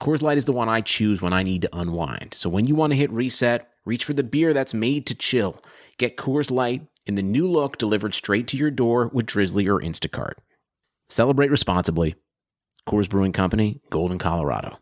Coors 0.00 0.22
Light 0.22 0.38
is 0.38 0.44
the 0.44 0.52
one 0.52 0.68
I 0.68 0.80
choose 0.80 1.22
when 1.22 1.32
I 1.32 1.42
need 1.42 1.62
to 1.62 1.76
unwind. 1.76 2.34
So 2.34 2.48
when 2.48 2.66
you 2.66 2.74
want 2.74 2.92
to 2.92 2.96
hit 2.96 3.10
reset, 3.10 3.68
Reach 3.86 4.04
for 4.04 4.14
the 4.14 4.24
beer 4.24 4.52
that's 4.52 4.74
made 4.74 5.06
to 5.06 5.14
chill. 5.14 5.62
Get 5.96 6.16
Coors 6.16 6.50
Light 6.50 6.86
in 7.06 7.14
the 7.14 7.22
new 7.22 7.48
look 7.48 7.78
delivered 7.78 8.14
straight 8.14 8.48
to 8.48 8.56
your 8.56 8.70
door 8.72 9.08
with 9.14 9.26
Drizzly 9.26 9.68
or 9.68 9.80
Instacart. 9.80 10.34
Celebrate 11.08 11.52
responsibly. 11.52 12.16
Coors 12.86 13.08
Brewing 13.08 13.32
Company, 13.32 13.80
Golden, 13.90 14.18
Colorado. 14.18 14.78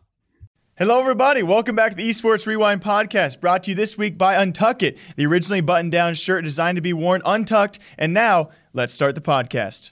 Hello, 0.75 0.99
everybody. 0.99 1.43
Welcome 1.43 1.75
back 1.75 1.91
to 1.91 1.95
the 1.95 2.09
Esports 2.09 2.47
Rewind 2.47 2.81
podcast, 2.81 3.39
brought 3.39 3.63
to 3.63 3.71
you 3.71 3.75
this 3.75 3.95
week 3.95 4.17
by 4.17 4.35
Untuck 4.35 4.81
It, 4.81 4.97
the 5.15 5.27
originally 5.27 5.61
button 5.61 5.91
down 5.91 6.15
shirt 6.15 6.43
designed 6.43 6.77
to 6.77 6.81
be 6.81 6.91
worn 6.91 7.21
untucked. 7.25 7.77
And 7.99 8.11
now, 8.11 8.49
let's 8.73 8.91
start 8.91 9.13
the 9.13 9.21
podcast. 9.21 9.91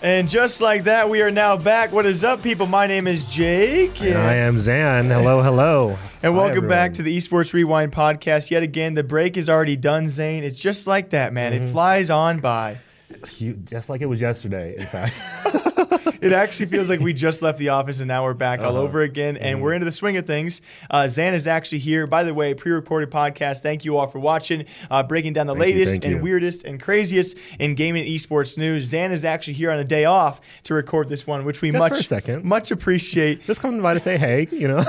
And 0.00 0.28
just 0.28 0.60
like 0.60 0.84
that, 0.84 1.10
we 1.10 1.22
are 1.22 1.30
now 1.30 1.56
back. 1.56 1.90
What 1.90 2.06
is 2.06 2.22
up, 2.22 2.40
people? 2.40 2.68
My 2.68 2.86
name 2.86 3.08
is 3.08 3.24
Jake. 3.24 4.00
And 4.00 4.16
I 4.16 4.34
am 4.34 4.60
Zan. 4.60 5.06
Hello, 5.06 5.42
hello. 5.42 5.98
and 6.22 6.36
welcome 6.36 6.68
back 6.68 6.94
to 6.94 7.02
the 7.02 7.16
Esports 7.16 7.52
Rewind 7.52 7.90
podcast. 7.90 8.48
Yet 8.48 8.62
again, 8.62 8.94
the 8.94 9.02
break 9.02 9.36
is 9.36 9.48
already 9.48 9.74
done, 9.74 10.08
Zane. 10.08 10.44
It's 10.44 10.56
just 10.56 10.86
like 10.86 11.10
that, 11.10 11.32
man. 11.32 11.52
Mm-hmm. 11.52 11.64
It 11.64 11.72
flies 11.72 12.10
on 12.10 12.38
by. 12.38 12.76
You, 13.38 13.54
just 13.54 13.88
like 13.88 14.00
it 14.00 14.06
was 14.06 14.20
yesterday, 14.20 14.76
in 14.76 14.86
fact. 14.86 15.14
it 16.20 16.32
actually 16.32 16.66
feels 16.66 16.88
like 16.88 17.00
we 17.00 17.12
just 17.12 17.42
left 17.42 17.58
the 17.58 17.70
office 17.70 18.00
and 18.00 18.08
now 18.08 18.24
we're 18.24 18.34
back 18.34 18.60
uh-huh. 18.60 18.70
all 18.70 18.76
over 18.76 19.02
again, 19.02 19.36
and 19.36 19.56
mm 19.56 19.58
we're 19.58 19.72
into 19.72 19.84
the 19.84 19.90
swing 19.90 20.16
of 20.16 20.24
things. 20.24 20.60
Uh, 20.88 21.08
Zan 21.08 21.34
is 21.34 21.48
actually 21.48 21.80
here. 21.80 22.06
By 22.06 22.22
the 22.22 22.32
way, 22.32 22.54
pre-recorded 22.54 23.10
podcast. 23.10 23.60
Thank 23.60 23.84
you 23.84 23.96
all 23.96 24.06
for 24.06 24.20
watching, 24.20 24.66
uh, 24.88 25.02
breaking 25.02 25.32
down 25.32 25.48
the 25.48 25.54
thank 25.54 25.74
latest 25.74 26.04
you, 26.04 26.08
and 26.08 26.16
you. 26.18 26.22
weirdest 26.22 26.64
and 26.64 26.80
craziest 26.80 27.36
in 27.58 27.74
gaming 27.74 28.04
esports 28.04 28.56
news. 28.56 28.84
Zan 28.84 29.10
is 29.10 29.24
actually 29.24 29.54
here 29.54 29.72
on 29.72 29.80
a 29.80 29.84
day 29.84 30.04
off 30.04 30.40
to 30.62 30.74
record 30.74 31.08
this 31.08 31.26
one, 31.26 31.44
which 31.44 31.60
we 31.60 31.72
just 31.72 31.80
much 31.80 32.06
second. 32.06 32.44
much 32.44 32.70
appreciate. 32.70 33.42
Just 33.44 33.60
coming 33.60 33.82
by 33.82 33.94
to 33.94 34.00
say 34.00 34.16
hey, 34.16 34.46
you 34.52 34.68
know. 34.68 34.84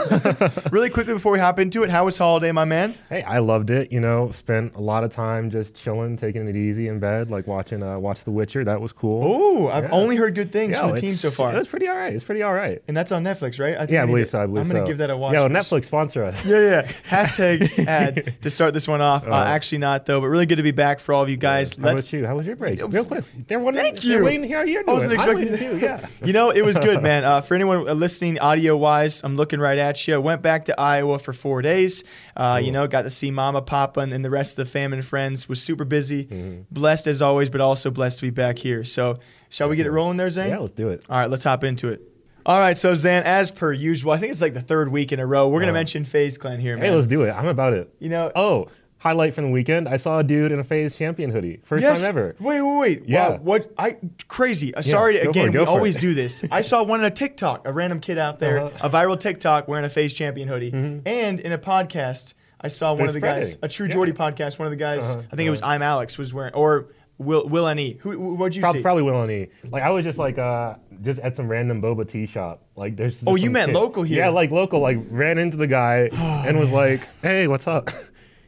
really 0.71 0.89
quickly 0.89 1.13
before 1.13 1.31
we 1.31 1.39
hop 1.39 1.57
into 1.57 1.83
it, 1.83 1.89
how 1.89 2.05
was 2.05 2.17
holiday, 2.17 2.51
my 2.51 2.65
man? 2.65 2.93
Hey, 3.09 3.23
I 3.23 3.39
loved 3.39 3.71
it. 3.71 3.91
You 3.91 4.01
know, 4.01 4.29
spent 4.29 4.75
a 4.75 4.81
lot 4.81 5.03
of 5.03 5.09
time 5.09 5.49
just 5.49 5.75
chilling, 5.75 6.15
taking 6.15 6.47
it 6.47 6.55
easy 6.55 6.87
in 6.89 6.99
bed, 6.99 7.31
like 7.31 7.47
watching 7.47 7.81
uh, 7.81 7.97
watch 7.97 8.23
The 8.23 8.31
Witcher. 8.31 8.63
That 8.63 8.79
was 8.79 8.91
cool. 8.91 9.21
Oh, 9.23 9.67
I've 9.69 9.91
only 9.91 10.15
heard 10.15 10.35
good 10.35 10.51
things 10.51 10.73
yeah, 10.73 10.81
from 10.81 10.95
the 10.95 11.01
team 11.01 11.08
so 11.13 11.29
far. 11.29 11.53
It 11.53 11.57
was 11.57 11.67
pretty 11.67 11.87
all 11.87 11.95
right. 11.95 12.13
It's 12.13 12.23
pretty 12.23 12.41
all 12.41 12.53
right. 12.53 12.81
And 12.87 12.95
that's 12.95 13.11
on 13.11 13.23
Netflix, 13.23 13.59
right? 13.59 13.77
I 13.77 13.87
yeah, 13.89 14.03
I 14.03 14.05
believe 14.05 14.25
to, 14.25 14.31
so. 14.31 14.41
I 14.41 14.45
believe 14.45 14.65
I'm 14.65 14.71
going 14.71 14.83
to 14.83 14.87
give 14.87 14.97
that 14.99 15.09
a 15.09 15.17
watch. 15.17 15.33
Yeah, 15.33 15.41
well, 15.41 15.49
Netflix 15.49 15.85
sponsor 15.85 16.23
us. 16.23 16.45
Yeah, 16.45 16.59
yeah. 16.59 16.91
Hashtag 17.09 17.85
ad 17.87 18.35
to 18.41 18.49
start 18.49 18.73
this 18.73 18.87
one 18.87 19.01
off. 19.01 19.27
Uh, 19.27 19.33
actually, 19.33 19.79
not 19.79 20.05
though, 20.05 20.21
but 20.21 20.27
really 20.27 20.45
good 20.45 20.57
to 20.57 20.63
be 20.63 20.71
back 20.71 20.99
for 20.99 21.13
all 21.13 21.23
of 21.23 21.29
you 21.29 21.37
guys. 21.37 21.73
Yeah. 21.73 21.81
How 21.81 21.93
Let's, 21.93 22.03
about 22.03 22.13
you? 22.13 22.27
How 22.27 22.35
was 22.35 22.47
your 22.47 22.55
break? 22.55 22.81
Real 22.81 23.05
quick. 23.05 23.25
They're 23.47 23.59
wondering, 23.59 23.85
Thank 23.85 24.03
you. 24.03 24.11
They're 24.11 24.23
waiting 24.23 24.41
to 24.43 24.47
hear 24.47 24.57
how 24.59 24.63
you're 24.63 24.83
doing. 24.83 24.89
I 24.89 24.93
wasn't 24.93 25.13
expecting 25.13 25.57
to. 25.57 25.79
Yeah. 25.79 26.07
you 26.25 26.33
know, 26.33 26.49
it 26.51 26.63
was 26.63 26.77
good, 26.77 27.01
man. 27.01 27.23
Uh, 27.23 27.41
for 27.41 27.55
anyone 27.55 27.85
listening 27.99 28.39
audio 28.39 28.77
wise, 28.77 29.21
I'm 29.23 29.35
looking 29.35 29.59
right 29.59 29.77
at 29.77 30.07
you. 30.07 30.19
Went 30.19 30.41
back 30.41 30.65
to 30.65 30.79
Iowa 30.79 31.19
for 31.19 31.33
four 31.33 31.61
days. 31.61 32.03
Uh, 32.35 32.57
cool. 32.57 32.65
You 32.65 32.71
know, 32.71 32.87
got 32.87 33.03
to 33.03 33.09
see 33.09 33.31
Mama, 33.31 33.61
Papa, 33.61 34.01
and, 34.01 34.13
and 34.13 34.23
the 34.23 34.29
rest 34.29 34.57
of 34.57 34.65
the 34.65 34.71
family 34.71 34.97
and 34.97 35.05
friends. 35.05 35.49
Was 35.49 35.61
super 35.61 35.85
busy. 35.85 36.25
Mm-hmm. 36.25 36.61
Blessed 36.71 37.07
as 37.07 37.21
always, 37.21 37.49
but 37.49 37.61
also 37.61 37.91
blessed 37.91 38.19
to 38.19 38.25
be 38.25 38.29
back 38.29 38.57
here. 38.57 38.83
So 38.83 39.19
Shall 39.49 39.69
we 39.69 39.75
get 39.75 39.85
it 39.85 39.91
rolling 39.91 40.17
there, 40.17 40.29
Zane? 40.29 40.49
Yeah, 40.49 40.59
let's 40.59 40.73
do 40.73 40.89
it. 40.89 41.03
All 41.09 41.17
right, 41.17 41.29
let's 41.29 41.43
hop 41.43 41.63
into 41.63 41.89
it. 41.89 42.01
All 42.45 42.59
right, 42.59 42.77
so 42.77 42.93
Zan, 42.93 43.23
as 43.23 43.51
per 43.51 43.73
usual, 43.73 44.11
I 44.11 44.17
think 44.17 44.31
it's 44.31 44.41
like 44.41 44.53
the 44.53 44.61
third 44.61 44.89
week 44.89 45.11
in 45.11 45.19
a 45.19 45.25
row. 45.25 45.49
We're 45.49 45.59
gonna 45.59 45.71
uh, 45.71 45.75
mention 45.75 46.05
FaZe 46.05 46.37
Clan 46.37 46.59
here, 46.59 46.77
man. 46.77 46.85
Hey, 46.85 46.95
let's 46.95 47.07
do 47.07 47.23
it. 47.23 47.31
I'm 47.31 47.47
about 47.47 47.73
it. 47.73 47.93
You 47.99 48.09
know. 48.09 48.31
Oh, 48.35 48.67
highlight 48.99 49.33
from 49.33 49.45
the 49.45 49.49
weekend. 49.49 49.89
I 49.89 49.97
saw 49.97 50.19
a 50.19 50.23
dude 50.23 50.51
in 50.51 50.59
a 50.59 50.63
FaZe 50.63 50.95
champion 50.95 51.31
hoodie. 51.31 51.59
First 51.63 51.83
yes. 51.83 51.99
time 51.99 52.09
ever. 52.09 52.35
Wait, 52.39 52.61
wait, 52.61 52.77
wait. 52.77 53.03
Yeah. 53.07 53.29
Wow, 53.29 53.37
what? 53.37 53.73
I 53.77 53.97
crazy. 54.27 54.73
Uh, 54.75 54.81
sorry 54.81 55.17
yeah, 55.17 55.29
again. 55.29 55.51
we 55.51 55.59
always 55.59 55.95
do 55.95 56.13
this. 56.13 56.45
I 56.51 56.61
saw 56.61 56.83
one 56.83 56.99
in 56.99 57.05
a 57.05 57.11
TikTok, 57.11 57.67
a 57.67 57.73
random 57.73 57.99
kid 57.99 58.17
out 58.17 58.39
there, 58.39 58.65
uh-huh. 58.65 58.87
a 58.87 58.89
viral 58.89 59.19
TikTok 59.19 59.67
wearing 59.67 59.85
a 59.85 59.89
FaZe 59.89 60.13
champion 60.13 60.47
hoodie, 60.47 60.71
mm-hmm. 60.71 61.07
and 61.07 61.39
in 61.39 61.51
a 61.51 61.57
podcast. 61.59 62.35
I 62.61 62.67
saw 62.67 62.93
one 62.93 63.07
of 63.07 63.13
the 63.13 63.21
guys, 63.21 63.57
a 63.61 63.69
True 63.69 63.87
yeah. 63.87 63.95
Podcast. 63.95 64.59
One 64.59 64.65
of 64.65 64.71
the 64.71 64.75
guys, 64.75 65.03
uh-huh. 65.03 65.21
I 65.31 65.35
think 65.37 65.47
it 65.47 65.51
was 65.51 65.61
uh-huh. 65.61 65.71
I'm 65.71 65.81
Alex, 65.81 66.17
was 66.17 66.33
wearing, 66.33 66.53
or 66.53 66.89
Will 67.19 67.47
Will 67.47 67.67
N.E. 67.67 67.97
Who 68.01 68.35
what'd 68.35 68.55
you 68.55 68.61
probably, 68.61 68.79
see? 68.79 68.83
Probably 68.83 69.03
Will 69.03 69.21
N.E. 69.23 69.47
Like 69.69 69.83
I 69.83 69.91
was 69.91 70.05
just 70.05 70.17
like 70.17 70.37
uh 70.37 70.75
just 71.01 71.19
at 71.19 71.35
some 71.35 71.47
random 71.47 71.81
boba 71.81 72.07
tea 72.07 72.25
shop. 72.25 72.63
Like 72.75 72.95
there's 72.95 73.23
Oh, 73.27 73.35
you 73.35 73.51
meant 73.51 73.69
kid. 73.69 73.75
local 73.75 74.03
here. 74.03 74.19
Yeah, 74.19 74.29
like 74.29 74.51
local. 74.51 74.79
Like 74.79 74.97
ran 75.09 75.37
into 75.37 75.57
the 75.57 75.67
guy 75.67 76.09
oh, 76.13 76.15
and 76.47 76.57
was 76.57 76.71
like, 76.71 77.07
"Hey, 77.21 77.47
what's 77.47 77.67
up?" 77.67 77.91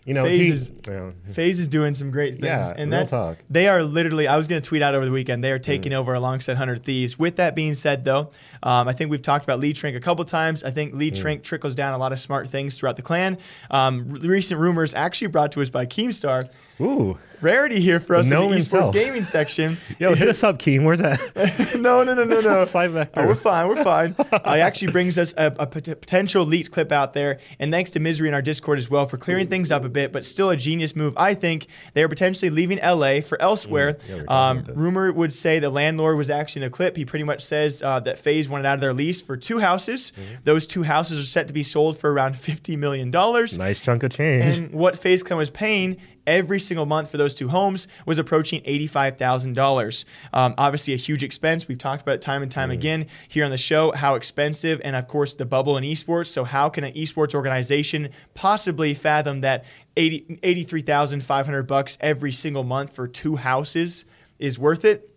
You 0.05 0.15
know, 0.15 0.23
FaZe 0.23 0.49
is, 0.49 0.71
you 0.87 0.93
know, 0.93 1.13
FaZe 1.31 1.59
is 1.59 1.67
doing 1.67 1.93
some 1.93 2.09
great 2.09 2.33
things. 2.33 2.45
Yeah, 2.45 2.73
and 2.75 2.89
real 2.89 3.01
that, 3.01 3.09
talk. 3.09 3.37
They 3.51 3.67
are 3.67 3.83
literally, 3.83 4.27
I 4.27 4.35
was 4.35 4.47
going 4.47 4.59
to 4.59 4.67
tweet 4.67 4.81
out 4.81 4.95
over 4.95 5.05
the 5.05 5.11
weekend, 5.11 5.43
they 5.43 5.51
are 5.51 5.59
taking 5.59 5.91
mm. 5.91 5.97
over 5.97 6.15
alongside 6.15 6.53
100 6.53 6.83
Thieves. 6.83 7.19
With 7.19 7.35
that 7.35 7.53
being 7.53 7.75
said, 7.75 8.03
though, 8.03 8.31
um, 8.63 8.87
I 8.87 8.93
think 8.93 9.11
we've 9.11 9.21
talked 9.21 9.45
about 9.45 9.59
Lee 9.59 9.73
Trink 9.73 9.95
a 9.95 9.99
couple 9.99 10.25
times. 10.25 10.63
I 10.63 10.71
think 10.71 10.95
Lee 10.95 11.11
mm. 11.11 11.21
Trink 11.21 11.43
trickles 11.43 11.75
down 11.75 11.93
a 11.93 11.99
lot 11.99 12.13
of 12.13 12.19
smart 12.19 12.49
things 12.49 12.79
throughout 12.79 12.95
the 12.95 13.03
clan. 13.03 13.37
Um, 13.69 14.09
recent 14.09 14.59
rumors 14.59 14.95
actually 14.95 15.27
brought 15.27 15.51
to 15.51 15.61
us 15.61 15.69
by 15.69 15.85
Keemstar. 15.85 16.49
Ooh 16.81 17.17
rarity 17.41 17.79
here 17.79 17.99
for 17.99 18.15
us 18.15 18.31
in 18.31 18.39
the 18.39 18.57
esports 18.57 18.93
gaming 18.93 19.23
section. 19.23 19.77
Yo, 19.99 20.13
hit 20.15 20.29
us 20.29 20.43
up, 20.43 20.59
Keem. 20.59 20.83
Where's 20.83 20.99
that? 20.99 21.75
no, 21.79 22.03
no, 22.03 22.13
no, 22.13 22.23
no, 22.23 22.39
no. 22.39 22.65
Slide 22.71 22.93
back 22.93 23.11
oh, 23.15 23.27
we're 23.27 23.35
fine. 23.35 23.67
We're 23.67 23.83
fine. 23.83 24.15
uh, 24.19 24.25
it 24.45 24.59
actually 24.59 24.91
brings 24.91 25.17
us 25.17 25.33
a, 25.37 25.53
a 25.59 25.67
potential 25.67 26.45
leaked 26.45 26.71
clip 26.71 26.91
out 26.91 27.13
there, 27.13 27.39
and 27.59 27.71
thanks 27.71 27.91
to 27.91 27.99
Misery 27.99 28.27
in 28.27 28.33
our 28.33 28.41
Discord 28.41 28.77
as 28.77 28.89
well 28.89 29.07
for 29.07 29.17
clearing 29.17 29.47
things 29.47 29.71
up 29.71 29.83
a 29.83 29.89
bit. 29.89 30.11
But 30.11 30.25
still 30.25 30.49
a 30.49 30.57
genius 30.57 30.95
move. 30.95 31.13
I 31.17 31.33
think 31.33 31.67
they 31.93 32.03
are 32.03 32.09
potentially 32.09 32.49
leaving 32.49 32.79
LA 32.79 33.21
for 33.21 33.41
elsewhere. 33.41 33.93
Mm, 33.93 34.25
yeah, 34.25 34.49
um, 34.49 34.63
rumor 34.75 35.11
would 35.11 35.33
say 35.33 35.59
the 35.59 35.69
landlord 35.69 36.17
was 36.17 36.29
actually 36.29 36.63
in 36.63 36.71
the 36.71 36.75
clip. 36.75 36.95
He 36.95 37.05
pretty 37.05 37.23
much 37.23 37.43
says 37.43 37.81
uh, 37.81 37.99
that 38.01 38.19
FaZe 38.19 38.49
wanted 38.49 38.65
out 38.65 38.75
of 38.75 38.81
their 38.81 38.93
lease 38.93 39.21
for 39.21 39.37
two 39.37 39.59
houses. 39.59 40.11
Mm-hmm. 40.15 40.35
Those 40.43 40.67
two 40.67 40.83
houses 40.83 41.19
are 41.19 41.25
set 41.25 41.47
to 41.47 41.53
be 41.53 41.63
sold 41.63 41.97
for 41.97 42.11
around 42.11 42.37
fifty 42.37 42.75
million 42.75 43.11
dollars. 43.11 43.57
Nice 43.57 43.79
chunk 43.79 44.03
of 44.03 44.11
change. 44.11 44.57
And 44.57 44.71
what 44.71 44.97
FaZe 44.97 45.23
Clan 45.23 45.37
was 45.37 45.49
paying 45.49 45.97
every 46.25 46.59
single 46.59 46.85
month 46.85 47.09
for 47.11 47.17
those 47.17 47.33
two 47.33 47.49
homes 47.49 47.87
was 48.05 48.19
approaching 48.19 48.61
$85,000. 48.61 50.05
Um, 50.33 50.53
obviously, 50.57 50.93
a 50.93 50.97
huge 50.97 51.23
expense. 51.23 51.67
We've 51.67 51.77
talked 51.77 52.01
about 52.01 52.15
it 52.15 52.21
time 52.21 52.43
and 52.43 52.51
time 52.51 52.69
mm. 52.69 52.73
again 52.73 53.07
here 53.27 53.45
on 53.45 53.51
the 53.51 53.57
show 53.57 53.91
how 53.91 54.15
expensive, 54.15 54.81
and 54.83 54.95
of 54.95 55.07
course, 55.07 55.35
the 55.35 55.45
bubble 55.45 55.77
in 55.77 55.83
esports. 55.83 56.27
So, 56.27 56.43
how 56.43 56.69
can 56.69 56.83
an 56.83 56.93
esports 56.93 57.35
organization 57.35 58.09
possibly 58.33 58.93
fathom 58.93 59.41
that 59.41 59.65
80, 59.97 60.39
83,500 60.43 61.63
bucks 61.63 61.97
every 62.01 62.31
single 62.31 62.63
month 62.63 62.95
for 62.95 63.07
two 63.07 63.35
houses 63.37 64.05
is 64.39 64.57
worth 64.57 64.85
it? 64.85 65.07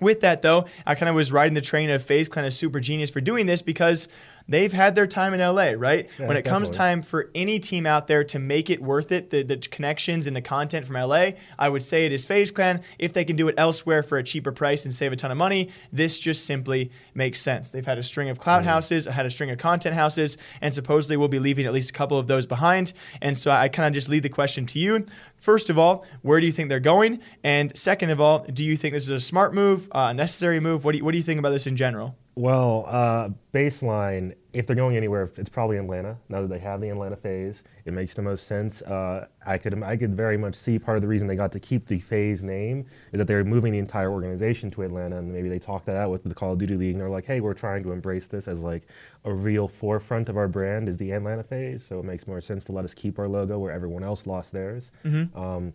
With 0.00 0.20
that, 0.20 0.42
though, 0.42 0.66
I 0.84 0.96
kind 0.96 1.08
of 1.08 1.14
was 1.14 1.32
riding 1.32 1.54
the 1.54 1.60
train 1.60 1.88
of 1.88 2.02
FaZe 2.02 2.28
Clan 2.28 2.44
as 2.44 2.58
super 2.58 2.80
genius 2.80 3.10
for 3.10 3.20
doing 3.20 3.46
this 3.46 3.62
because 3.62 4.08
they've 4.48 4.72
had 4.72 4.94
their 4.94 5.06
time 5.06 5.34
in 5.34 5.40
LA, 5.40 5.72
right? 5.76 6.08
Yeah, 6.18 6.26
when 6.26 6.36
it 6.36 6.44
comes 6.44 6.70
time 6.70 7.02
for 7.02 7.30
any 7.34 7.58
team 7.58 7.86
out 7.86 8.06
there 8.06 8.24
to 8.24 8.38
make 8.38 8.70
it 8.70 8.82
worth 8.82 9.12
it, 9.12 9.30
the, 9.30 9.42
the 9.42 9.56
connections 9.56 10.26
and 10.26 10.36
the 10.36 10.42
content 10.42 10.86
from 10.86 10.96
LA, 10.96 11.30
I 11.58 11.68
would 11.68 11.82
say 11.82 12.06
it 12.06 12.12
is 12.12 12.24
FaZe 12.24 12.50
Clan. 12.50 12.82
If 12.98 13.12
they 13.12 13.24
can 13.24 13.36
do 13.36 13.48
it 13.48 13.54
elsewhere 13.58 14.02
for 14.02 14.18
a 14.18 14.22
cheaper 14.22 14.52
price 14.52 14.84
and 14.84 14.94
save 14.94 15.12
a 15.12 15.16
ton 15.16 15.30
of 15.30 15.36
money, 15.36 15.70
this 15.92 16.20
just 16.20 16.44
simply 16.44 16.90
makes 17.14 17.40
sense. 17.40 17.70
They've 17.70 17.86
had 17.86 17.98
a 17.98 18.02
string 18.02 18.28
of 18.28 18.38
cloud 18.38 18.64
houses, 18.64 19.06
had 19.06 19.26
a 19.26 19.30
string 19.30 19.50
of 19.50 19.58
content 19.58 19.94
houses, 19.94 20.36
and 20.60 20.72
supposedly 20.72 21.16
we'll 21.16 21.28
be 21.28 21.38
leaving 21.38 21.66
at 21.66 21.72
least 21.72 21.90
a 21.90 21.94
couple 21.94 22.18
of 22.18 22.26
those 22.26 22.46
behind. 22.46 22.92
And 23.22 23.36
so 23.38 23.50
I 23.50 23.68
kind 23.68 23.88
of 23.88 23.94
just 23.94 24.08
lead 24.08 24.22
the 24.22 24.28
question 24.28 24.66
to 24.66 24.78
you. 24.78 25.06
First 25.38 25.68
of 25.68 25.78
all, 25.78 26.06
where 26.22 26.40
do 26.40 26.46
you 26.46 26.52
think 26.52 26.70
they're 26.70 26.80
going? 26.80 27.20
And 27.42 27.76
second 27.76 28.10
of 28.10 28.20
all, 28.20 28.46
do 28.52 28.64
you 28.64 28.76
think 28.76 28.94
this 28.94 29.04
is 29.04 29.10
a 29.10 29.20
smart 29.20 29.54
move, 29.54 29.88
uh, 29.92 30.08
a 30.10 30.14
necessary 30.14 30.58
move? 30.58 30.84
What 30.84 30.92
do 30.92 30.98
you, 30.98 31.04
what 31.04 31.12
do 31.12 31.18
you 31.18 31.22
think 31.22 31.38
about 31.38 31.50
this 31.50 31.66
in 31.66 31.76
general? 31.76 32.16
Well, 32.36 32.86
uh, 32.88 33.28
baseline, 33.52 34.34
if 34.52 34.66
they're 34.66 34.74
going 34.74 34.96
anywhere, 34.96 35.30
it's 35.36 35.48
probably 35.48 35.76
Atlanta. 35.76 36.16
Now 36.28 36.40
that 36.40 36.48
they 36.48 36.58
have 36.58 36.80
the 36.80 36.88
Atlanta 36.88 37.14
FaZe, 37.14 37.62
it 37.84 37.92
makes 37.92 38.12
the 38.14 38.22
most 38.22 38.48
sense. 38.48 38.82
Uh, 38.82 39.26
I 39.46 39.56
could 39.56 39.80
I 39.84 39.96
could 39.96 40.16
very 40.16 40.36
much 40.36 40.56
see 40.56 40.76
part 40.76 40.96
of 40.96 41.02
the 41.02 41.06
reason 41.06 41.28
they 41.28 41.36
got 41.36 41.52
to 41.52 41.60
keep 41.60 41.86
the 41.86 42.00
FaZe 42.00 42.42
name 42.42 42.86
is 43.12 43.18
that 43.18 43.28
they're 43.28 43.44
moving 43.44 43.72
the 43.72 43.78
entire 43.78 44.10
organization 44.10 44.68
to 44.72 44.82
Atlanta, 44.82 45.18
and 45.18 45.32
maybe 45.32 45.48
they 45.48 45.60
talked 45.60 45.86
that 45.86 45.96
out 45.96 46.10
with 46.10 46.24
the 46.24 46.34
Call 46.34 46.52
of 46.52 46.58
Duty 46.58 46.76
League, 46.76 46.92
and 46.92 47.00
they're 47.00 47.08
like, 47.08 47.26
hey, 47.26 47.40
we're 47.40 47.54
trying 47.54 47.84
to 47.84 47.92
embrace 47.92 48.26
this 48.26 48.48
as 48.48 48.62
like 48.62 48.88
a 49.24 49.32
real 49.32 49.68
forefront 49.68 50.28
of 50.28 50.36
our 50.36 50.48
brand 50.48 50.88
is 50.88 50.96
the 50.96 51.12
Atlanta 51.12 51.44
FaZe, 51.44 51.84
so 51.86 52.00
it 52.00 52.04
makes 52.04 52.26
more 52.26 52.40
sense 52.40 52.64
to 52.64 52.72
let 52.72 52.84
us 52.84 52.94
keep 52.94 53.20
our 53.20 53.28
logo 53.28 53.60
where 53.60 53.70
everyone 53.70 54.02
else 54.02 54.26
lost 54.26 54.50
theirs. 54.50 54.90
Um, 55.36 55.72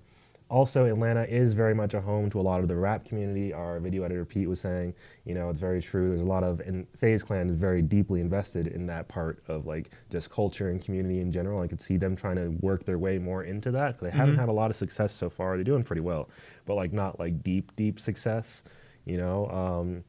also, 0.50 0.86
Atlanta 0.86 1.24
is 1.24 1.54
very 1.54 1.76
much 1.76 1.94
a 1.94 2.02
home 2.02 2.30
to 2.32 2.40
a 2.40 2.42
lot 2.42 2.62
of 2.62 2.68
the 2.68 2.76
rap 2.76 3.06
community. 3.06 3.54
Our 3.54 3.80
video 3.80 4.04
editor 4.04 4.26
Pete 4.26 4.50
was 4.50 4.60
saying, 4.60 4.96
you 5.26 5.36
know, 5.36 5.50
it's 5.50 5.60
very 5.60 5.80
true. 5.80 6.10
There's 6.10 6.22
a 6.22 6.26
lot 6.26 6.44
of, 6.44 6.60
and 6.62 6.88
FaZe 6.98 7.22
Clan 7.22 7.50
is 7.50 7.56
very 7.56 7.84
deeply 7.84 8.20
invested 8.20 8.68
in 8.68 8.88
that 8.88 9.08
part 9.08 9.44
of 9.48 9.68
like 9.68 9.92
just 10.10 10.32
culture 10.32 10.70
and 10.70 10.84
community 10.84 11.22
in 11.22 11.32
general. 11.32 11.62
I 11.62 11.68
could 11.68 11.80
see 11.80 11.98
them 11.98 12.16
trying 12.16 12.38
to 12.38 12.50
work 12.62 12.84
their 12.84 12.98
way 12.98 13.20
more 13.20 13.44
into 13.44 13.70
that. 13.72 14.00
They 14.00 14.10
haven't 14.10 14.38
had 14.38 14.50
a 14.50 14.52
lot 14.52 14.72
of 14.72 14.76
success 14.76 15.14
so 15.14 15.30
far. 15.30 15.56
They're 15.56 15.64
doing 15.64 15.84
pretty 15.84 16.02
well, 16.02 16.30
but 16.66 16.74
like 16.74 16.94
not 16.94 17.20
like 17.20 17.44
deep, 17.44 17.76
deep 17.76 18.00
success. 18.00 18.64
You 19.06 19.18
know, 19.18 19.48
um, 19.50 20.04